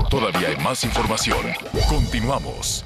[0.09, 1.45] Todavía hay más información.
[1.87, 2.83] Continuamos.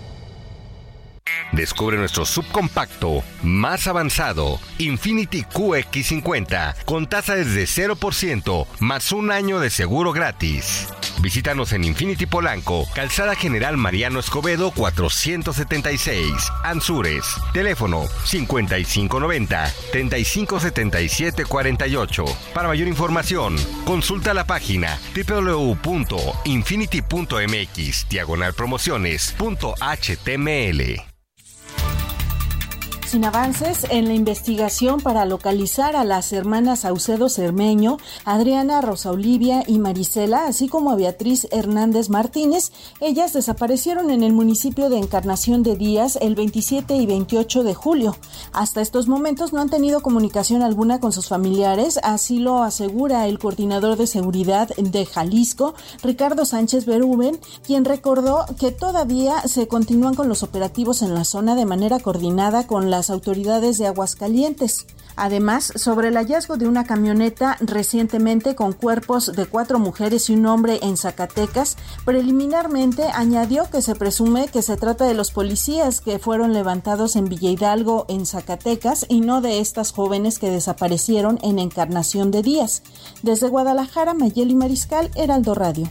[1.54, 9.70] Descubre nuestro subcompacto más avanzado, Infinity QX50, con tasa desde 0%, más un año de
[9.70, 10.90] seguro gratis.
[11.22, 16.34] Visítanos en Infinity Polanco, Calzada General Mariano Escobedo 476,
[16.64, 17.26] Ansures.
[17.54, 22.26] Teléfono 5590 357748.
[22.54, 31.07] Para mayor información, consulta la página www.infinity.mx diagonal promociones.html.
[33.08, 39.64] Sin avances en la investigación para localizar a las hermanas Saucedo Cermeño, Adriana Rosa Olivia
[39.66, 45.64] y Marisela, así como a Beatriz Hernández Martínez, ellas desaparecieron en el municipio de Encarnación
[45.64, 48.18] de Díaz el 27 y 28 de julio.
[48.52, 53.40] Hasta estos momentos no han tenido comunicación alguna con sus familiares, así lo asegura el
[53.40, 60.28] coordinador de seguridad de Jalisco, Ricardo Sánchez Berúben, quien recordó que todavía se continúan con
[60.28, 64.88] los operativos en la zona de manera coordinada con la las autoridades de Aguascalientes.
[65.16, 70.48] Además, sobre el hallazgo de una camioneta recientemente con cuerpos de cuatro mujeres y un
[70.48, 76.18] hombre en Zacatecas, preliminarmente añadió que se presume que se trata de los policías que
[76.18, 81.60] fueron levantados en Villa Hidalgo, en Zacatecas, y no de estas jóvenes que desaparecieron en
[81.60, 82.82] Encarnación de Díaz.
[83.22, 85.88] Desde Guadalajara, Mayeli Mariscal, Heraldo Radio.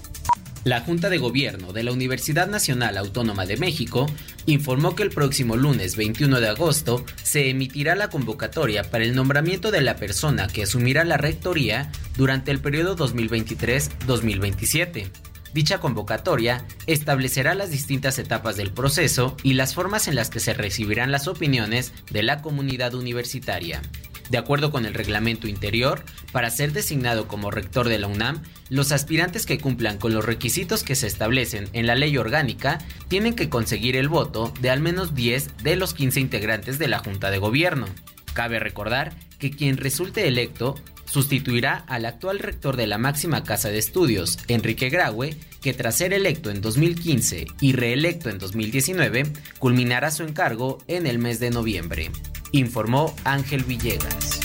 [0.67, 4.07] La Junta de Gobierno de la Universidad Nacional Autónoma de México
[4.47, 9.71] informó que el próximo lunes 21 de agosto se emitirá la convocatoria para el nombramiento
[9.71, 15.09] de la persona que asumirá la rectoría durante el periodo 2023-2027.
[15.55, 20.53] Dicha convocatoria establecerá las distintas etapas del proceso y las formas en las que se
[20.53, 23.83] recibirán las opiniones de la comunidad universitaria.
[24.31, 28.93] De acuerdo con el reglamento interior, para ser designado como rector de la UNAM, los
[28.93, 32.79] aspirantes que cumplan con los requisitos que se establecen en la ley orgánica
[33.09, 36.99] tienen que conseguir el voto de al menos 10 de los 15 integrantes de la
[36.99, 37.87] Junta de Gobierno.
[38.35, 40.75] Cabe recordar que quien resulte electo
[41.05, 46.13] sustituirá al actual rector de la máxima casa de estudios, Enrique Graue, que tras ser
[46.13, 49.23] electo en 2015 y reelecto en 2019,
[49.61, 52.11] culminará su encargo en el mes de noviembre
[52.53, 54.41] informó Ángel Villegas.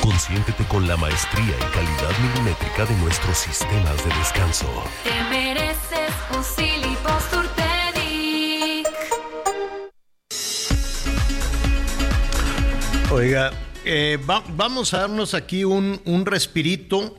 [0.00, 4.66] Consiéntete con la maestría y calidad milimétrica de nuestros sistemas de descanso.
[5.04, 6.42] Te mereces un
[13.12, 13.50] Oiga,
[13.84, 17.18] eh, vamos a darnos aquí un, un respirito.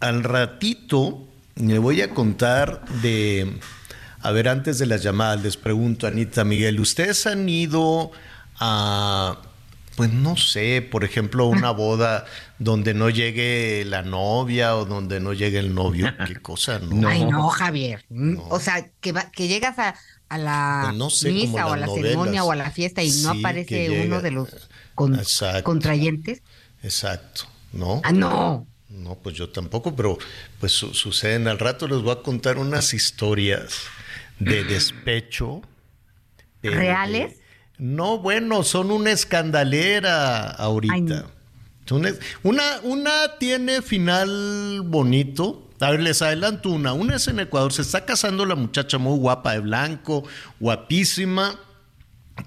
[0.00, 3.58] Al ratito le voy a contar de
[4.20, 8.10] a ver, antes de las llamadas, les pregunto, Anita Miguel, ¿ustedes han ido
[8.58, 9.38] a,
[9.96, 12.26] pues no sé, por ejemplo, una boda
[12.58, 16.12] donde no llegue la novia o donde no llegue el novio?
[16.26, 16.78] ¿Qué cosa?
[16.78, 17.08] No.
[17.08, 18.04] Ay, no, Javier.
[18.08, 19.94] Mm, o sea, que, que llegas a,
[20.36, 24.20] la pues misa o a la ceremonia o a la fiesta y no aparece uno
[24.20, 24.48] de los
[25.62, 26.42] contrayentes.
[26.82, 28.00] Exacto, ¿no?
[28.04, 28.66] Ah, no.
[28.88, 30.16] No, pues yo tampoco, pero
[30.58, 31.48] pues suceden.
[31.48, 33.82] Al rato les voy a contar unas historias
[34.38, 35.62] de despecho.
[36.62, 37.36] ¿Reales?
[37.78, 41.26] no, bueno, son una escandalera ahorita.
[42.42, 45.70] Una, una tiene final bonito.
[45.80, 46.92] A ver, les adelanto una.
[46.92, 47.72] Una es en Ecuador.
[47.72, 50.24] Se está casando la muchacha muy guapa de blanco,
[50.58, 51.60] guapísima,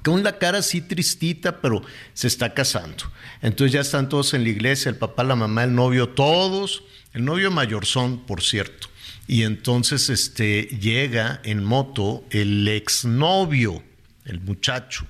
[0.04, 1.82] con la cara así tristita, pero
[2.14, 3.06] se está casando.
[3.42, 6.84] Entonces ya están todos en la iglesia, el papá, la mamá, el novio, todos.
[7.14, 8.88] El novio mayor son, por cierto.
[9.30, 13.84] Y entonces este, llega en moto el exnovio,
[14.26, 15.06] el muchacho,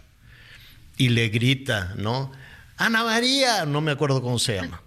[0.98, 2.30] y le grita, ¿no?
[2.76, 4.82] Ana María, no me acuerdo cómo se llama.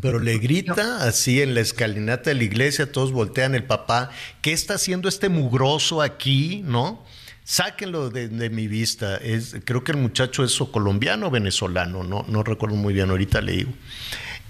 [0.00, 4.52] Pero le grita así en la escalinata de la iglesia, todos voltean el papá, ¿qué
[4.52, 7.04] está haciendo este mugroso aquí, no?
[7.42, 9.16] Sáquenlo de, mi vista.
[9.16, 13.10] Es, creo que el muchacho es o colombiano o venezolano, no, no recuerdo muy bien,
[13.10, 13.72] ahorita le digo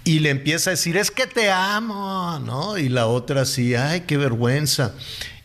[0.05, 2.79] y le empieza a decir, es que te amo, ¿no?
[2.79, 4.95] Y la otra así, ay, qué vergüenza.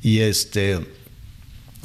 [0.02, 0.80] Y este,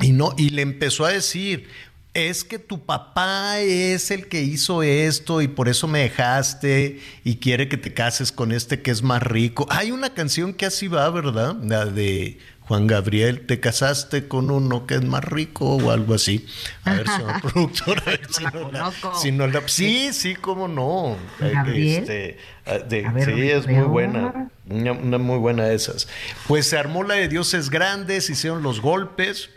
[0.01, 1.69] y no, y le empezó a decir,
[2.15, 7.37] es que tu papá es el que hizo esto y por eso me dejaste y
[7.37, 9.67] quiere que te cases con este que es más rico.
[9.71, 11.57] Hay una canción que así va, ¿verdad?
[11.63, 12.39] La de
[12.73, 16.47] Juan Gabriel, te casaste con uno que es más rico o algo así.
[16.85, 21.19] A ver, señor productor, a ver si, no la, Sí, sí, cómo no.
[21.67, 24.49] Este, ah, sí, es muy buena.
[24.71, 26.09] Una, muy buena de esas.
[26.49, 29.51] Pues se armó la de Dioses Grandes, hicieron los golpes.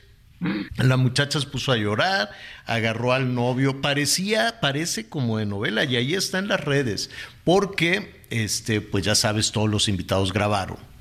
[0.75, 2.31] La muchacha se puso a llorar,
[2.65, 7.09] agarró al novio, parecía, parece como de novela, y ahí está en las redes,
[7.45, 10.94] porque, este, pues ya sabes, todos los invitados grabaron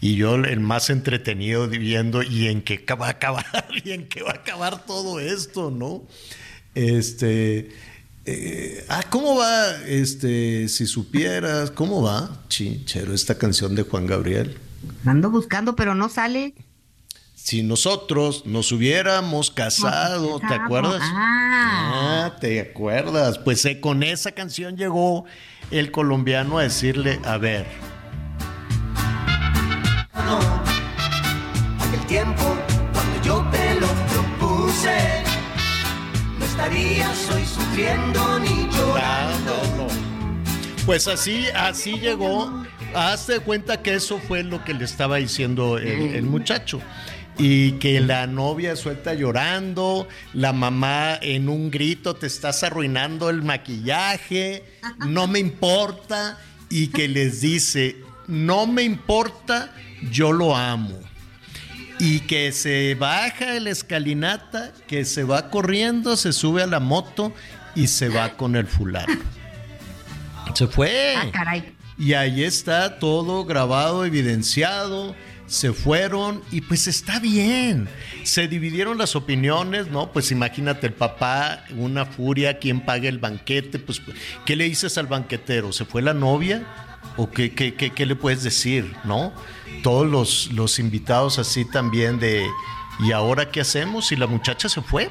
[0.00, 4.22] y yo el más entretenido viendo y en qué va a acabar y en qué
[4.22, 6.02] va a acabar todo esto, ¿no?
[6.74, 7.70] Este,
[8.24, 9.76] eh, ah, ¿cómo va?
[9.86, 12.42] Este, si supieras, ¿cómo va?
[12.48, 14.56] Chinchero, esta canción de Juan Gabriel.
[15.04, 16.54] Ando buscando, pero no sale.
[17.34, 21.00] Si nosotros nos hubiéramos casado, ¿te acuerdas?
[21.02, 22.26] Ah.
[22.26, 22.36] ah.
[22.40, 23.38] ¿te acuerdas?
[23.38, 25.24] Pues eh, con esa canción llegó
[25.70, 27.66] el colombiano a decirle, a ver,
[32.10, 32.56] tiempo
[32.92, 35.22] cuando yo te lo propuse,
[36.40, 39.86] no estarías hoy sufriendo ni llorando.
[40.84, 42.64] Pues así, así llegó.
[42.96, 46.80] Hazte cuenta que eso fue lo que le estaba diciendo el, muchacho
[47.38, 53.44] y que la novia suelta llorando, la mamá en un grito te estás arruinando el
[53.44, 54.64] maquillaje,
[55.06, 59.72] no me importa, y que les dice, no me importa
[60.10, 61.09] yo lo amo.
[62.00, 67.34] Y que se baja el escalinata, que se va corriendo, se sube a la moto
[67.74, 69.20] y se va con el fulano.
[70.54, 71.14] Se fue.
[71.16, 71.74] Ah, caray.
[71.98, 75.14] Y ahí está todo grabado, evidenciado.
[75.46, 77.88] Se fueron y pues está bien.
[78.22, 80.12] Se dividieron las opiniones, ¿no?
[80.12, 83.78] Pues imagínate el papá, una furia, ¿quién paga el banquete?
[83.78, 84.00] Pues,
[84.46, 85.72] ¿qué le dices al banquetero?
[85.72, 86.64] ¿Se fue la novia?
[87.16, 89.32] ¿O qué, qué, qué, qué le puedes decir, no?
[89.82, 92.46] Todos los, los invitados así también de,
[93.00, 94.12] ¿y ahora qué hacemos?
[94.12, 95.10] Y la muchacha se fue.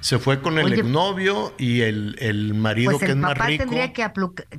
[0.00, 3.32] Se fue con el Oye, exnovio y el, el marido Pues que es el más
[3.34, 3.64] papá rico.
[3.64, 4.10] tendría que,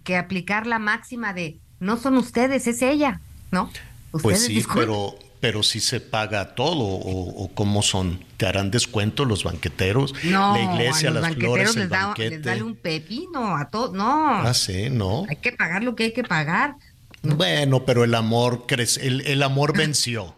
[0.04, 3.22] que aplicar la máxima de no son ustedes, es ella,
[3.52, 3.70] ¿no?
[4.12, 4.86] Pues Ustedes sí, disculpen.
[4.88, 8.24] pero, pero sí se paga todo, o, o cómo son.
[8.38, 10.14] ¿Te harán descuento los banqueteros?
[10.24, 12.30] No, la iglesia, a los las banqueteros flores, el les, da, banquete.
[12.38, 13.94] les da un pepino a todos.
[13.94, 15.26] No, Ah, sí, ¿no?
[15.30, 16.76] hay que pagar lo que hay que pagar.
[17.24, 20.36] Bueno, pero el amor crece, el, el amor venció.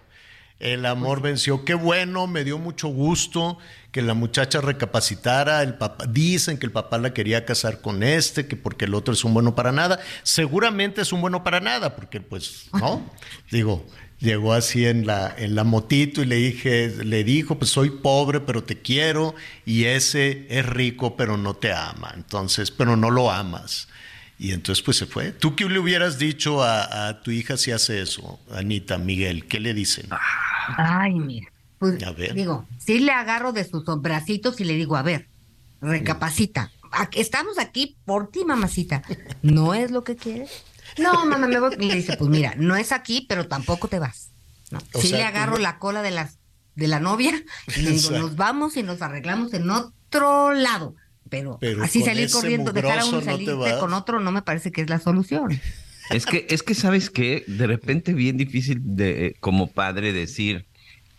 [0.60, 1.64] El amor venció.
[1.66, 3.60] Qué bueno, me dio mucho gusto
[3.92, 5.62] que la muchacha recapacitara.
[5.62, 9.14] El papá, dicen que el papá la quería casar con este, que porque el otro
[9.14, 10.00] es un bueno para nada.
[10.24, 13.04] Seguramente es un bueno para nada, porque pues, ¿no?
[13.52, 13.86] Digo,
[14.20, 18.40] llegó así en la, en la motito y le dije, le dijo, pues soy pobre,
[18.40, 19.36] pero te quiero,
[19.66, 22.12] y ese es rico, pero no te ama.
[22.16, 23.88] Entonces, pero no lo amas.
[24.40, 25.32] Y entonces pues se fue.
[25.32, 29.48] ¿Tú qué le hubieras dicho a, a tu hija si hace eso, Anita, Miguel?
[29.48, 30.08] ¿Qué le dicen?
[30.78, 31.48] Ay, mira.
[31.80, 32.34] Pues, A ver.
[32.34, 35.28] digo, sí le agarro de sus bracitos y le digo, a ver,
[35.82, 36.72] recapacita.
[37.14, 39.04] Estamos aquí por ti, mamacita.
[39.42, 40.50] ¿No es lo que quieres?
[40.98, 41.76] No, mamá, me voy.
[41.80, 44.32] Y le dice, pues mira, no es aquí, pero tampoco te vas.
[44.72, 44.80] ¿no?
[44.94, 46.40] O sí sea, le agarro no- la cola de las
[46.76, 47.32] de la novia
[47.76, 50.96] y le digo, nos vamos y nos arreglamos en otro lado.
[51.30, 54.72] Pero, Pero así salir corriendo, dejar a uno no salirte con otro, no me parece
[54.72, 55.60] que es la solución.
[56.10, 60.66] Es que, es que sabes que de repente bien difícil de como padre decir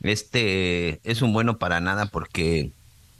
[0.02, 2.72] este es un bueno para nada porque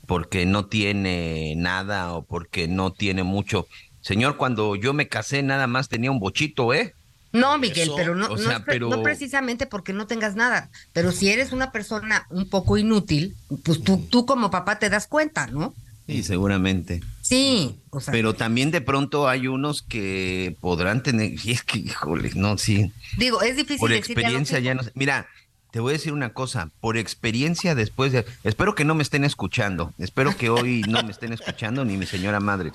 [0.06, 3.66] porque no tiene nada o porque no tiene mucho.
[4.00, 6.94] Señor, cuando yo me casé nada más tenía un bochito, ¿eh?
[7.32, 10.70] No, Miguel, Eso, pero no, o no sea, pero- no precisamente porque no tengas nada,
[10.94, 15.06] pero si eres una persona un poco inútil, pues tú, tú como papá te das
[15.06, 15.74] cuenta, ¿no?
[16.06, 17.02] Sí, seguramente.
[17.20, 21.80] Sí, o sea, Pero también de pronto hay unos que podrán tener, y es que,
[21.80, 22.90] híjole, no, sí.
[23.18, 24.90] digo, es difícil Por experiencia ya no sé.
[24.94, 25.26] Mira,
[25.70, 29.24] te voy a decir una cosa, por experiencia después de, espero que no me estén
[29.24, 32.72] escuchando, espero que hoy no me estén escuchando ni mi señora madre,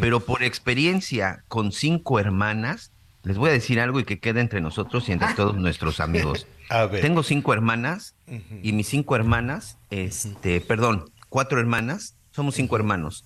[0.00, 2.90] pero por experiencia con cinco hermanas,
[3.22, 6.46] les voy a decir algo y que quede entre nosotros y entre todos nuestros amigos.
[6.70, 7.00] A ver.
[7.00, 8.14] Tengo cinco hermanas
[8.62, 13.24] y mis cinco hermanas, este, perdón, cuatro hermanas, somos cinco hermanos.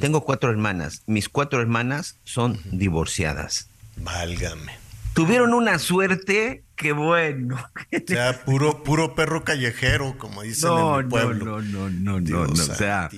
[0.00, 3.68] Tengo cuatro hermanas, mis cuatro hermanas son divorciadas.
[3.96, 4.72] Válgame.
[5.14, 7.56] Tuvieron una suerte que bueno.
[7.56, 11.44] O sea, puro, puro perro callejero, como dicen No, en no, pueblo.
[11.44, 13.10] no, no, no, no, Dios no, o sea.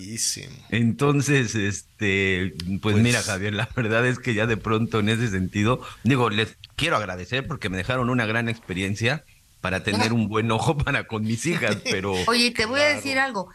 [0.71, 5.29] Entonces, este, pues, Pues- mira, Javier, la verdad es que ya de pronto en ese
[5.29, 9.25] sentido, digo, les quiero agradecer porque me dejaron una gran experiencia
[9.61, 13.19] para tener un buen ojo para con mis hijas, pero Oye, te voy a decir
[13.19, 13.49] algo,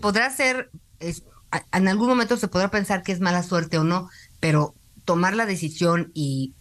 [0.00, 0.70] podrá ser,
[1.00, 4.08] es- a- en algún momento se podrá pensar que es mala suerte o no,
[4.40, 4.74] pero
[5.04, 6.54] tomar la decisión y,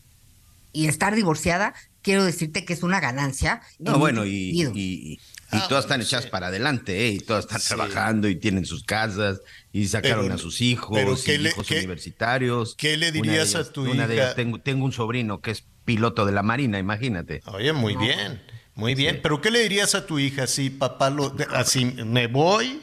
[0.74, 3.62] y estar divorciada, quiero decirte que es una ganancia.
[3.80, 4.72] no, en bueno, y, sentido.
[4.76, 4.80] y,
[5.14, 5.20] y-
[5.52, 7.10] y todas están echadas para adelante, ¿eh?
[7.10, 9.42] y todas están trabajando y tienen sus casas
[9.74, 12.76] y sacaron Pero- a sus hijos, pero y ¿qué le- hijos qué- universitarios.
[12.76, 14.24] qué le de dirías a tu una de hija?
[14.26, 17.42] ellas, tengo, tengo un sobrino que es piloto de la Marina, imagínate.
[17.48, 18.40] Oye, muy bien,
[18.76, 19.20] muy bien.
[19.24, 22.82] Pero ¿qué le dirías a tu hija si papá lo así me voy?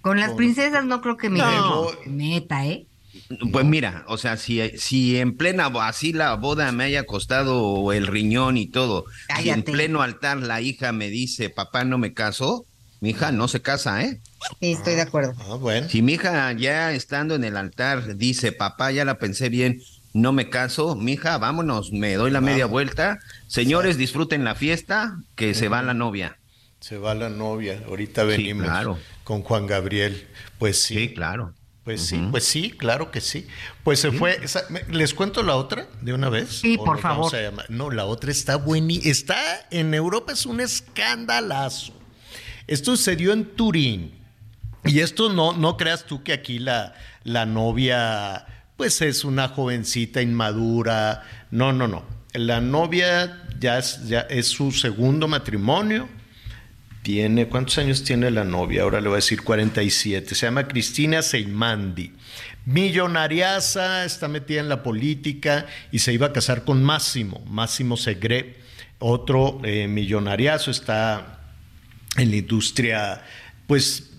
[0.00, 1.88] Con las Con- princesas no creo que Miguel No.
[2.06, 2.86] meta, ¿eh?
[3.52, 8.06] Pues mira, o sea, si, si en plena así la boda me haya costado el
[8.06, 9.06] riñón y todo,
[9.42, 12.66] y en pleno altar la hija me dice, papá no me caso,
[13.00, 14.20] mi hija no se casa, ¿eh?
[14.60, 15.34] Sí, estoy de acuerdo.
[15.38, 15.88] Ah, bueno.
[15.88, 19.80] Si mi hija ya estando en el altar dice, papá ya la pensé bien,
[20.12, 25.16] no me caso, mi hija, vámonos, me doy la media vuelta, señores, disfruten la fiesta,
[25.34, 26.38] que se va la novia.
[26.80, 28.98] Se va la novia, ahorita venimos claro.
[29.24, 30.28] con Juan Gabriel.
[30.58, 30.94] Pues sí.
[30.94, 31.54] Sí, claro.
[31.84, 33.46] Pues sí, pues sí, claro que sí.
[33.82, 34.38] Pues se fue.
[34.42, 36.48] esa- me- ¿Les cuento la otra de una vez?
[36.60, 37.34] Sí, ¿O por favor.
[37.36, 37.66] a llamar?
[37.68, 39.10] No, la otra está buenísima.
[39.12, 39.36] Está
[39.70, 41.92] en Europa, es un escandalazo.
[42.66, 44.14] Esto sucedió en Turín.
[44.86, 48.46] Y esto no, no creas tú que aquí la, la novia,
[48.78, 51.22] pues es una jovencita inmadura.
[51.50, 52.02] No, no, no.
[52.32, 56.08] La novia ya es, ya es su segundo matrimonio.
[57.04, 58.80] Tiene, ¿cuántos años tiene la novia?
[58.80, 60.34] Ahora le voy a decir 47.
[60.34, 62.14] Se llama Cristina Seimandi.
[62.64, 68.56] Millonariaza, está metida en la política y se iba a casar con Máximo, Máximo Segre,
[69.00, 71.40] otro eh, millonariazo, está
[72.16, 73.22] en la industria,
[73.66, 74.13] pues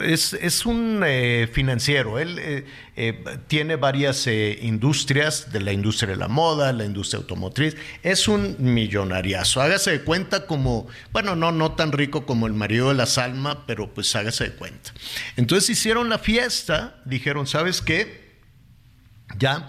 [0.00, 2.18] es, un eh, financiero.
[2.18, 2.66] Él eh,
[2.96, 7.76] eh, tiene varias industrias, de la industria de la moda, la industria automotriz.
[8.02, 9.60] Es un millonariazo.
[9.60, 13.66] Hágase de cuenta como, bueno, no, no tan rico como el marido de la Salma,
[13.66, 14.92] pero pues hágase de cuenta.
[15.36, 18.28] Entonces hicieron la fiesta, dijeron, ¿sabes qué?
[19.38, 19.68] Ya,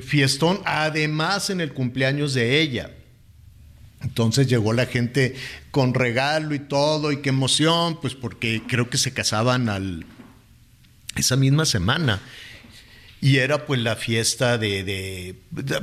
[0.00, 2.90] fiestón, además en el cumpleaños de ella.
[4.02, 5.34] Entonces llegó la gente
[5.70, 10.06] con regalo y todo, y qué emoción, pues porque creo que se casaban al,
[11.16, 12.20] esa misma semana.
[13.20, 15.34] Y era pues la fiesta de,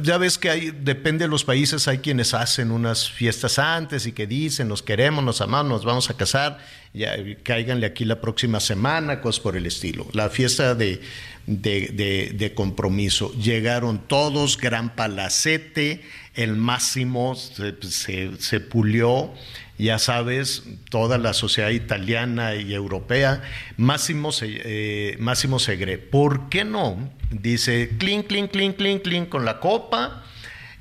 [0.02, 4.14] ya ves que hay, depende de los países, hay quienes hacen unas fiestas antes y
[4.14, 6.60] que dicen, nos queremos, nos amamos, nos vamos a casar,
[6.94, 7.14] ya
[7.44, 10.08] cáiganle aquí la próxima semana, cosas por el estilo.
[10.14, 11.02] La fiesta de,
[11.48, 13.32] de compromiso.
[13.34, 16.02] Llegaron todos, gran palacete,
[16.36, 19.34] el máximo se, pulió,
[19.78, 23.42] ya sabes, toda la sociedad italiana y europea,
[23.78, 25.98] Máximo, eh, Máximo Segre.
[25.98, 27.10] ¿Por qué no?
[27.32, 30.24] Dice, clink, clink, clink, clink, clink con la copa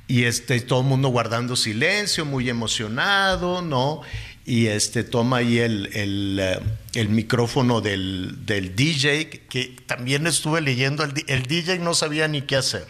[0.09, 4.03] y este, todo el mundo guardando silencio, muy emocionado, ¿no?
[4.47, 6.39] Y este, toma ahí el, el,
[6.95, 12.43] eh, micrófono del, del, DJ, que también estuve leyendo, el, el DJ no sabía ni
[12.43, 12.87] qué hacer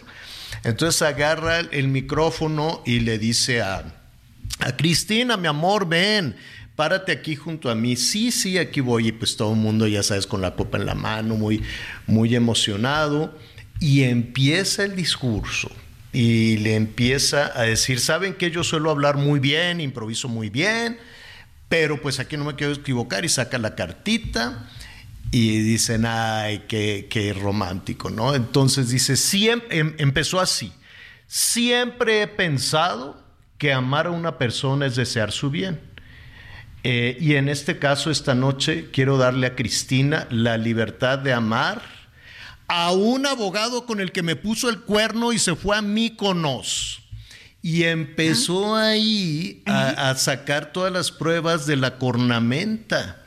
[0.65, 3.83] entonces agarra el micrófono y le dice a,
[4.77, 6.35] Cristina, mi amor, ven,
[6.75, 7.95] párate aquí junto a mí.
[7.95, 9.09] Sí, sí, aquí voy.
[9.09, 11.61] Y pues todo el mundo, ya sabes, con la copa en la mano, muy,
[12.07, 13.37] muy emocionado.
[13.79, 15.69] Y empieza el discurso.
[16.13, 20.97] Y le empieza a decir, ¿saben que yo suelo hablar muy bien, improviso muy bien?
[21.69, 23.25] Pero pues aquí no me quiero equivocar.
[23.25, 24.69] Y saca la cartita
[25.31, 28.35] y dicen, ay, qué, romántico, ¿no?
[28.35, 30.71] Entonces dice, siempre, em, empezó así,
[31.27, 33.21] siempre he pensado
[33.57, 35.81] que amar a una persona es desear su bien.
[36.83, 41.81] Eh, y en este caso, esta noche, quiero darle a Cristina la libertad de amar
[42.67, 47.01] a un abogado con el que me puso el cuerno y se fue a Míconos.
[47.65, 53.25] Y empezó ahí a sacar todas las pruebas de la cornamenta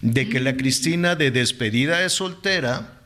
[0.00, 3.00] de que la Cristina de despedida de soltera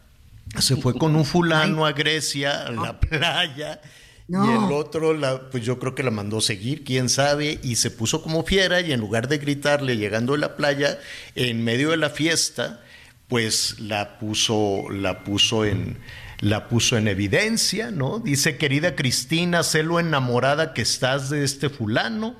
[0.59, 3.81] se fue con un fulano a Grecia, a la playa,
[4.28, 7.90] y el otro, la, pues yo creo que la mandó seguir, quién sabe, y se
[7.90, 10.98] puso como fiera y en lugar de gritarle llegando a la playa,
[11.36, 12.82] en medio de la fiesta,
[13.28, 15.97] pues la puso, la puso en
[16.41, 18.19] la puso en evidencia, ¿no?
[18.19, 22.37] Dice, querida Cristina, sé lo enamorada que estás de este fulano,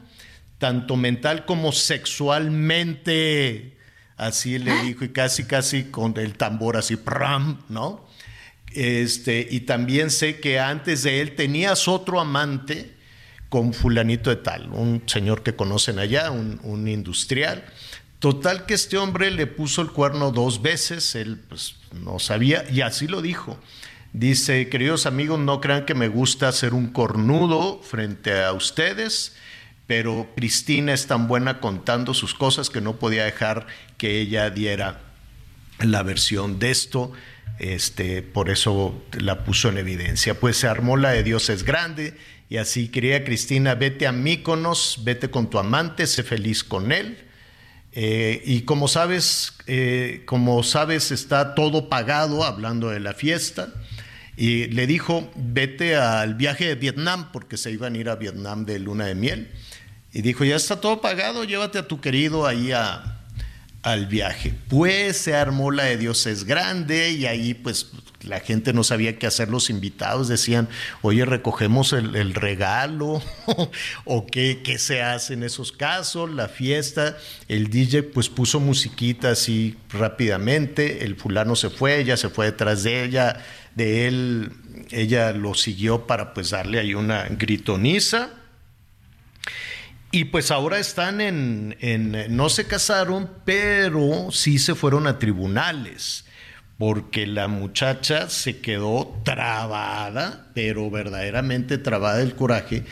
[0.59, 3.77] tanto mental como sexualmente
[4.16, 7.62] así le dijo, y casi, casi con el tambor así, ¡pram!
[7.68, 8.06] ¿no?
[8.73, 12.94] Este, y también sé que antes de él tenías otro amante
[13.48, 17.64] con fulanito de tal, un señor que conocen allá, un, industrial.
[18.18, 22.81] Total que este hombre le puso el cuerno dos veces, él pues, no sabía, y
[22.81, 23.59] así lo dijo.
[24.18, 29.36] Dice, queridos amigos, no crean que me gusta ser un cornudo frente a ustedes
[29.86, 33.66] pero Cristina es tan buena contando sus cosas que no podía dejar
[33.98, 35.01] que ella diera
[35.78, 37.12] la versión de esto.
[37.59, 40.38] Este, por eso la puso en evidencia.
[40.38, 42.14] Pues se armó la de Dios es grande
[42.48, 47.18] y así quería Cristina, vete a Míconos, vete con tu amante, sé feliz con él.
[47.93, 53.72] Eh, y como sabes, eh, como sabes, está todo pagado, hablando de la fiesta.
[54.36, 58.66] Y le dijo, vete al viaje de Vietnam, porque se iban a ir a Vietnam
[58.66, 59.50] de luna de miel.
[60.12, 62.72] Y dijo, ya está todo pagado, llévate a tu querido ahí
[63.82, 64.54] al viaje.
[64.68, 67.90] Pues se armó la de Dios es grande y ahí pues
[68.26, 70.68] la gente no sabía qué hacer, los invitados decían,
[71.02, 73.22] oye, recogemos el, regalo
[74.04, 77.16] o qué, qué, se hace en esos casos, la fiesta,
[77.48, 82.82] el DJ pues puso musiquita así rápidamente, el fulano se fue, ella se fue detrás
[82.82, 83.44] de ella,
[83.76, 84.52] de él,
[84.90, 88.30] ella lo siguió para pues darle ahí una gritoniza
[90.10, 91.76] y pues ahora están en,
[92.30, 96.24] no se casaron, pero sí se fueron a tribunales,
[96.78, 102.84] porque la muchacha se quedó trabada, pero verdaderamente trabada del coraje,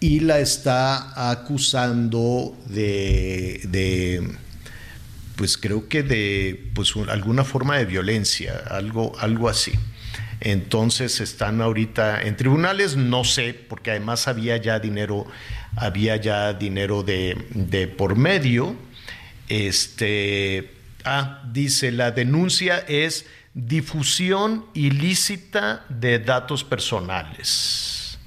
[0.00, 4.36] y la está acusando de, de
[5.36, 9.72] pues creo que de pues alguna forma de violencia, algo, algo así.
[10.44, 15.26] Entonces están ahorita en tribunales, no sé, porque además había ya dinero
[15.76, 18.76] había ya dinero de, por medio.
[19.48, 20.74] Este,
[21.04, 28.18] ah, dice, la denuncia es difusión ilícita de datos personales.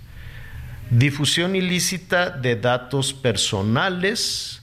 [0.89, 4.61] Difusión ilícita de datos personales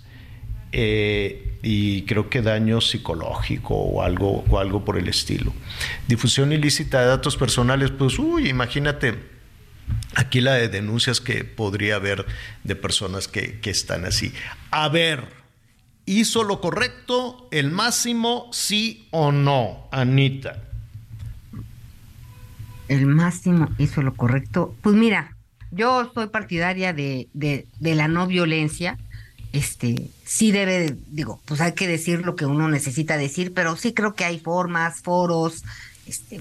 [0.72, 5.52] eh, y creo que daño psicológico o algo, o algo por el estilo.
[6.08, 9.18] Difusión ilícita de datos personales, pues, uy, imagínate
[10.16, 12.26] aquí la de denuncias que podría haber
[12.64, 14.32] de personas que, que están así.
[14.70, 15.28] A ver,
[16.06, 20.64] ¿hizo lo correcto el máximo, sí o no, Anita?
[22.88, 24.74] El máximo hizo lo correcto.
[24.82, 25.36] Pues mira,
[25.70, 28.98] yo soy partidaria de, de, de la no violencia
[29.52, 33.92] este, sí debe, digo, pues hay que decir lo que uno necesita decir, pero sí
[33.92, 35.62] creo que hay formas, foros,
[36.06, 36.40] este.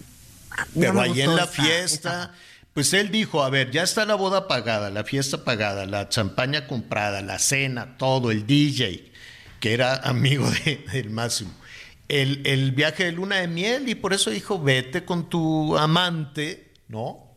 [0.77, 2.33] Pero ahí en la fiesta,
[2.73, 6.67] pues él dijo, a ver, ya está la boda pagada, la fiesta pagada, la champaña
[6.67, 9.11] comprada, la cena, todo, el DJ,
[9.59, 11.51] que era amigo de, del Máximo.
[12.07, 16.73] El, el viaje de luna de miel y por eso dijo, vete con tu amante,
[16.89, 17.31] ¿no?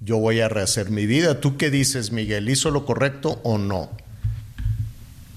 [0.00, 1.40] Yo voy a rehacer mi vida.
[1.40, 2.48] ¿Tú qué dices, Miguel?
[2.48, 3.90] ¿Hizo lo correcto o no?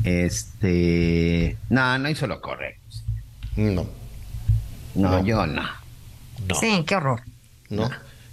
[0.07, 1.57] Este.
[1.69, 2.81] No, no hizo lo correcto.
[3.57, 3.85] No.
[4.95, 5.67] No, yo no.
[6.59, 7.21] Sí, qué horror.
[7.69, 7.89] ¿No?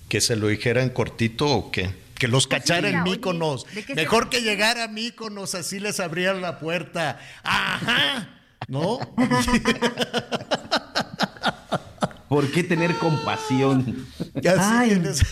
[0.09, 1.91] ¿Que se lo dijera en cortito o qué?
[2.19, 3.67] Que los Pues cachara en Míconos.
[3.75, 7.19] ¿de qué se- Mejor que llegara a Míconos, así les abrían la puerta.
[7.43, 8.29] ¡Ajá!
[8.69, 8.99] ¿No?
[12.29, 14.07] ¿Por qué tener compasión?
[14.37, 15.23] Así tienes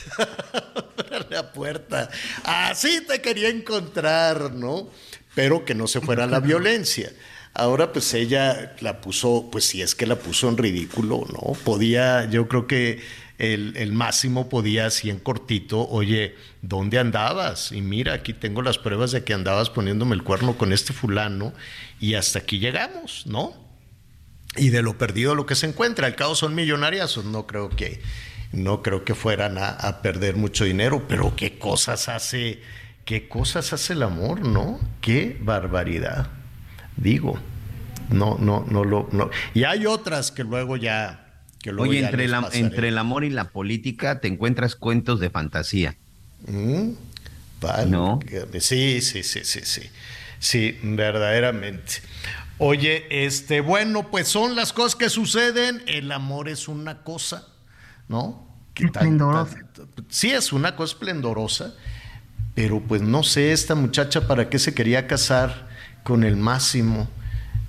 [1.31, 2.09] la puerta.
[2.45, 4.89] Así te quería encontrar, ¿no?
[5.35, 7.11] Pero que no se fuera la violencia.
[7.55, 11.53] Ahora pues ella la puso, pues si es que la puso en ridículo, ¿no?
[11.65, 13.01] Podía, yo creo que
[13.39, 17.73] el, el máximo podía así en cortito, oye, ¿dónde andabas?
[17.73, 21.53] Y mira, aquí tengo las pruebas de que andabas poniéndome el cuerno con este fulano
[22.01, 23.63] y hasta aquí llegamos, ¿no?
[24.57, 26.07] y de lo perdido lo que se encuentra.
[26.07, 28.01] Al cabo son millonarias, no creo que
[28.53, 32.61] no creo que fueran a, a, perder mucho dinero, pero qué cosas hace,
[33.05, 34.79] qué cosas hace el amor, ¿no?
[35.01, 36.29] Qué barbaridad.
[36.97, 37.39] Digo,
[38.11, 39.31] no, no, no lo, no.
[39.55, 42.49] Y hay otras que luego ya, que luego Oye, ya entre, la,
[42.89, 45.97] el amor y la política te encuentras cuentos de fantasía.
[46.47, 46.91] Mm,
[47.61, 47.91] vale.
[47.91, 48.21] ¿No?
[48.61, 49.83] Sí, sí, sí, sí, sí.
[50.39, 51.95] Sí, verdaderamente.
[52.59, 55.83] Oye, este, bueno, pues son las cosas que suceden.
[55.87, 57.47] El amor es una cosa,
[58.09, 58.49] ¿no?
[58.75, 59.57] Que tan- Esplendorosa.
[59.73, 61.75] tan- sí, es una cosa esplendorosa,
[62.55, 65.69] pero pues no sé, esta muchacha para qué se quería casar
[66.05, 67.09] con el máximo.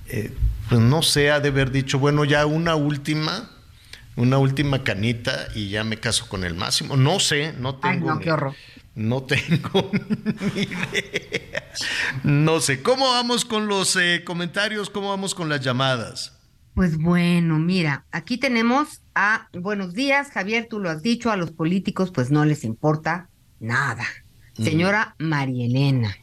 [0.08, 0.32] Eh,
[0.68, 3.50] pues no sé, ha de haber dicho, bueno, ya una última,
[4.16, 6.96] una última canita y ya me caso con el máximo.
[6.96, 8.08] No sé, no Ay, tengo.
[8.10, 8.54] no, ni- qué horror.
[8.94, 9.90] no tengo
[10.54, 11.70] ni idea.
[12.22, 12.82] No sé.
[12.82, 14.90] ¿Cómo vamos con los eh, comentarios?
[14.90, 16.38] ¿Cómo vamos con las llamadas?
[16.74, 21.52] Pues bueno, mira, aquí tenemos a buenos días, Javier, tú lo has dicho, a los
[21.52, 23.28] políticos pues no les importa
[23.60, 24.04] nada.
[24.56, 26.16] Señora María Elena.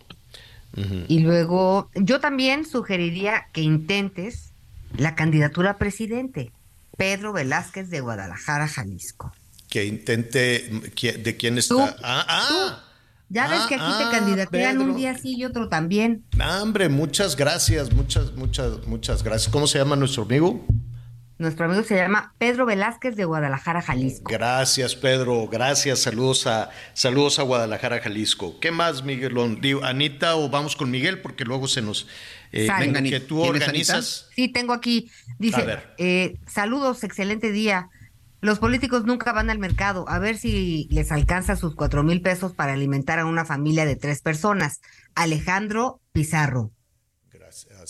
[1.09, 4.51] Y luego, yo también sugeriría que intentes
[4.97, 6.51] la candidatura a presidente.
[6.97, 9.33] Pedro Velázquez de Guadalajara, Jalisco.
[9.69, 10.69] Que intente.
[10.95, 11.75] ¿qui- ¿De quién está?
[11.75, 12.83] Tú, ah, ah.
[13.29, 14.91] Ya ves Ah, que aquí ah, te candidatean Pedro.
[14.91, 16.23] un día sí y otro también.
[16.39, 19.51] Ah, hombre, muchas gracias, muchas, muchas, muchas gracias.
[19.51, 20.65] ¿Cómo se llama nuestro amigo?
[21.41, 24.31] Nuestro amigo se llama Pedro Velázquez de Guadalajara, Jalisco.
[24.31, 25.47] Gracias, Pedro.
[25.47, 25.99] Gracias.
[25.99, 28.59] Saludos a, saludos a Guadalajara, Jalisco.
[28.59, 29.33] ¿Qué más, Miguel?
[29.59, 32.07] Digo, Anita, o vamos con Miguel, porque luego se nos.
[32.51, 33.19] eh, que Venga, Anita.
[33.27, 34.27] tú ¿Tienes, organizas.
[34.35, 35.11] Sí, tengo aquí.
[35.29, 35.93] A Dice, ver.
[35.97, 37.89] eh, saludos, excelente día.
[38.41, 42.53] Los políticos nunca van al mercado a ver si les alcanza sus cuatro mil pesos
[42.53, 44.81] para alimentar a una familia de tres personas.
[45.15, 46.71] Alejandro Pizarro.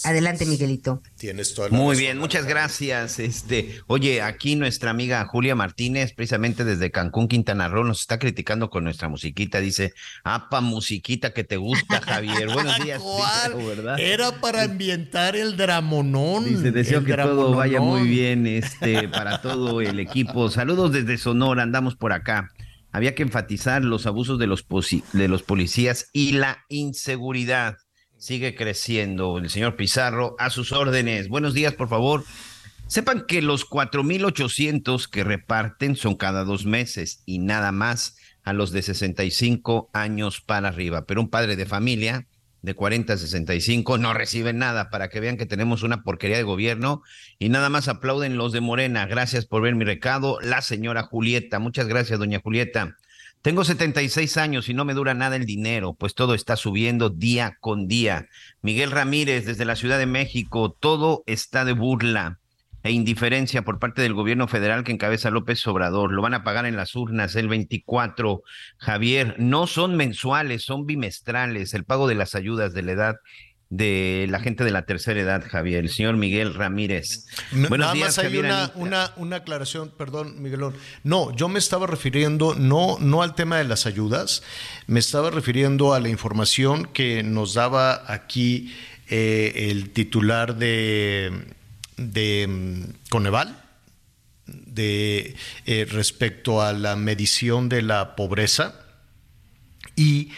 [0.04, 1.02] Adelante, Miguelito.
[1.18, 3.20] Tienes toda la Muy razón, bien, muchas gracias.
[3.20, 8.70] Este, oye, aquí nuestra amiga Julia Martínez, precisamente desde Cancún, Quintana Roo, nos está criticando
[8.70, 9.60] con nuestra musiquita.
[9.60, 9.94] Dice,
[10.24, 12.50] apa, musiquita que te gusta, Javier.
[12.50, 13.02] Buenos días.
[13.02, 13.58] ¿Cuál?
[13.58, 14.00] Dice, ¿verdad?
[14.00, 16.46] Era para ambientar el dramonón.
[16.46, 20.50] Dice, deseo que todo vaya muy bien este, para todo el equipo.
[20.50, 22.50] Saludos desde Sonora, andamos por acá.
[22.94, 27.78] Había que enfatizar los abusos de los, posi- de los policías y la inseguridad.
[28.22, 29.40] Sigue creciendo.
[29.40, 31.28] El señor Pizarro, a sus órdenes.
[31.28, 32.24] Buenos días, por favor.
[32.86, 38.72] Sepan que los 4.800 que reparten son cada dos meses y nada más a los
[38.72, 41.08] de 65 años para arriba.
[41.08, 42.28] Pero un padre de familia
[42.62, 46.44] de 40 a 65 no recibe nada para que vean que tenemos una porquería de
[46.44, 47.02] gobierno
[47.40, 49.08] y nada más aplauden los de Morena.
[49.08, 50.38] Gracias por ver mi recado.
[50.42, 51.58] La señora Julieta.
[51.58, 52.98] Muchas gracias, doña Julieta.
[53.42, 57.58] Tengo 76 años y no me dura nada el dinero, pues todo está subiendo día
[57.60, 58.28] con día.
[58.62, 62.38] Miguel Ramírez, desde la Ciudad de México, todo está de burla
[62.84, 66.12] e indiferencia por parte del gobierno federal que encabeza López Obrador.
[66.12, 68.44] Lo van a pagar en las urnas el 24.
[68.78, 71.74] Javier, no son mensuales, son bimestrales.
[71.74, 73.16] El pago de las ayudas de la edad
[73.72, 77.26] de la gente de la tercera edad, Javier, el señor Miguel Ramírez.
[77.54, 80.76] Buenos Nada días, más hay una, una, una, aclaración, perdón, Miguelón.
[81.06, 84.44] No, yo me estaba refiriendo no, no al tema de las ayudas,
[84.88, 88.76] me estaba refiriendo a la información que nos daba aquí
[89.08, 91.32] eh, el titular de,
[91.96, 93.58] de mm, Coneval,
[94.48, 98.76] de, eh, respecto a la medición de la pobreza
[99.96, 100.32] y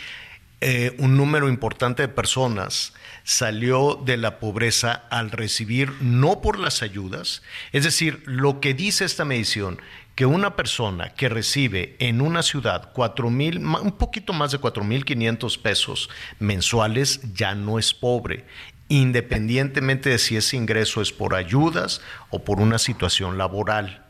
[0.61, 2.93] eh, un número importante de personas
[3.23, 7.41] salió de la pobreza al recibir no por las ayudas,
[7.71, 9.79] es decir, lo que dice esta medición,
[10.15, 14.83] que una persona que recibe en una ciudad cuatro mil, un poquito más de cuatro
[14.83, 16.09] mil quinientos pesos
[16.39, 18.45] mensuales ya no es pobre,
[18.89, 24.02] independientemente de si ese ingreso es por ayudas o por una situación laboral.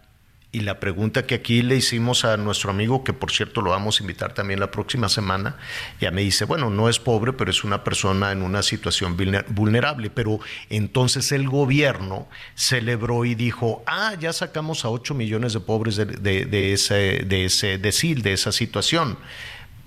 [0.56, 4.00] Y la pregunta que aquí le hicimos a nuestro amigo, que por cierto lo vamos
[4.00, 5.58] a invitar también la próxima semana,
[6.00, 9.18] ya me dice, bueno, no es pobre, pero es una persona en una situación
[9.48, 10.12] vulnerable.
[10.12, 10.40] Pero
[10.70, 16.74] entonces el gobierno celebró y dijo, ah, ya sacamos a 8 millones de pobres de,
[16.74, 19.18] ese, de ese decil, de esa situación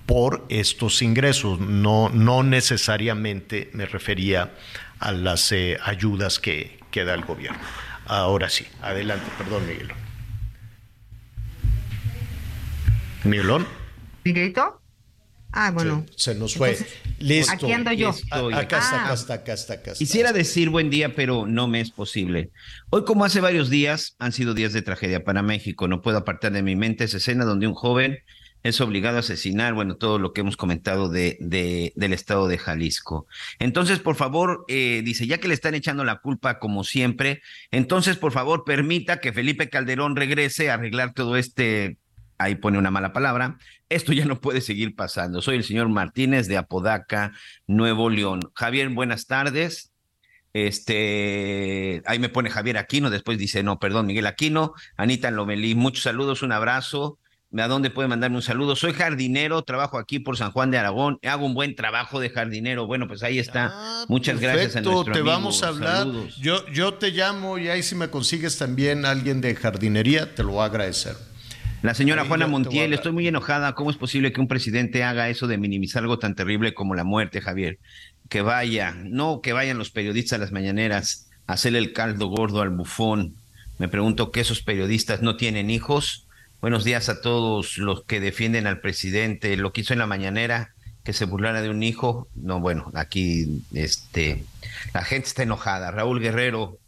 [0.05, 1.61] por estos ingresos.
[1.61, 4.53] No, no necesariamente me refería
[4.99, 7.61] a las eh, ayudas que, que da el gobierno.
[8.07, 10.06] Ahora sí, adelante, perdón, Miguel.
[13.27, 13.67] Miguelón.
[14.25, 14.81] ¿Miguelito?
[15.53, 16.05] Ah, bueno.
[16.17, 16.77] se nos fue.
[17.19, 17.53] Listo.
[17.53, 18.11] Aquí ando yo.
[18.31, 21.91] Acá, está, acá está, acá está, acá Quisiera decir buen día, pero no me es
[21.91, 22.51] posible.
[22.91, 25.89] Hoy, como hace varios días, han sido días de tragedia para México.
[25.89, 28.19] No puedo apartar de mi mente esa escena donde un joven
[28.63, 32.59] es obligado a asesinar, bueno, todo lo que hemos comentado de, de del estado de
[32.59, 33.27] Jalisco.
[33.59, 38.17] Entonces, por favor, eh, dice, ya que le están echando la culpa como siempre, entonces,
[38.17, 41.99] por favor, permita que Felipe Calderón regrese a arreglar todo este
[42.39, 43.59] ahí pone una mala palabra,
[43.89, 45.43] esto ya no puede seguir pasando.
[45.43, 47.33] Soy el señor Martínez de Apodaca,
[47.67, 48.51] Nuevo León.
[48.55, 49.93] Javier, buenas tardes.
[50.53, 56.05] Este, ahí me pone Javier Aquino, después dice, no, perdón, Miguel Aquino, Anita Lomelí, muchos
[56.05, 57.19] saludos, un abrazo.
[57.57, 58.75] ¿A dónde puede mandarme un saludo?
[58.75, 62.87] Soy jardinero, trabajo aquí por San Juan de Aragón, hago un buen trabajo de jardinero.
[62.87, 63.71] Bueno, pues ahí está.
[63.73, 66.07] Ah, Muchas gracias a nuestro te vamos a hablar.
[66.41, 70.53] Yo, yo te llamo y ahí si me consigues también alguien de jardinería, te lo
[70.53, 71.17] voy a agradecer.
[71.83, 73.75] La señora Juana Montiel, estoy muy enojada.
[73.75, 77.05] ¿Cómo es posible que un presidente haga eso de minimizar algo tan terrible como la
[77.05, 77.79] muerte, Javier?
[78.29, 82.63] Que vaya, no que vayan los periodistas a las mañaneras a hacerle el caldo gordo
[82.63, 83.37] al bufón.
[83.79, 86.27] Me pregunto que esos periodistas no tienen hijos.
[86.61, 89.57] Buenos días a todos los que defienden al presidente.
[89.57, 90.75] Lo que hizo en la mañanera,
[91.05, 92.27] que se burlara de un hijo.
[92.35, 94.45] No, bueno, aquí este,
[94.95, 95.91] la gente está enojada.
[95.91, 96.79] Raúl Guerrero,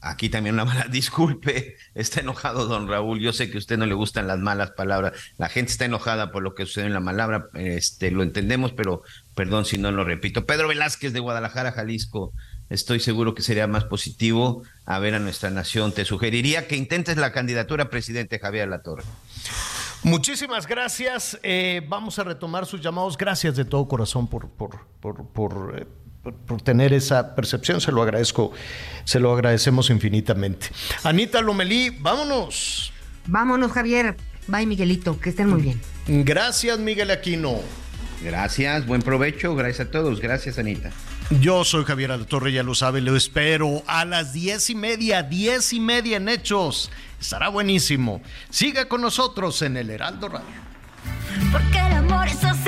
[0.00, 3.86] Aquí también una mala disculpe, está enojado don Raúl, yo sé que a usted no
[3.86, 7.00] le gustan las malas palabras, la gente está enojada por lo que sucede en la
[7.00, 9.02] palabra, este, lo entendemos, pero
[9.34, 10.46] perdón si no lo repito.
[10.46, 12.32] Pedro Velázquez de Guadalajara, Jalisco,
[12.70, 15.92] estoy seguro que sería más positivo a ver a nuestra nación.
[15.92, 19.04] Te sugeriría que intentes la candidatura a presidente Javier Latorre.
[20.04, 21.38] Muchísimas gracias.
[21.42, 23.16] Eh, vamos a retomar sus llamados.
[23.16, 25.88] Gracias de todo corazón por, por, por, por
[26.22, 28.52] por, tener esa percepción, se lo agradezco,
[29.04, 30.68] se lo agradecemos infinitamente.
[31.04, 32.92] Anita Lomelí, vámonos.
[33.26, 34.16] Vámonos, Javier.
[34.46, 35.80] Bye, Miguelito, que estén muy bien.
[36.06, 37.60] Gracias, Miguel Aquino.
[38.22, 40.90] Gracias, buen provecho, gracias a todos, gracias, Anita.
[41.40, 45.72] Yo soy Javier Alatorre, ya lo sabe, lo espero a las diez y media, diez
[45.74, 46.90] y media en Hechos.
[47.20, 48.22] Estará buenísimo.
[48.48, 50.46] Siga con nosotros en el Heraldo Radio.
[51.52, 52.67] Porque el amor es así.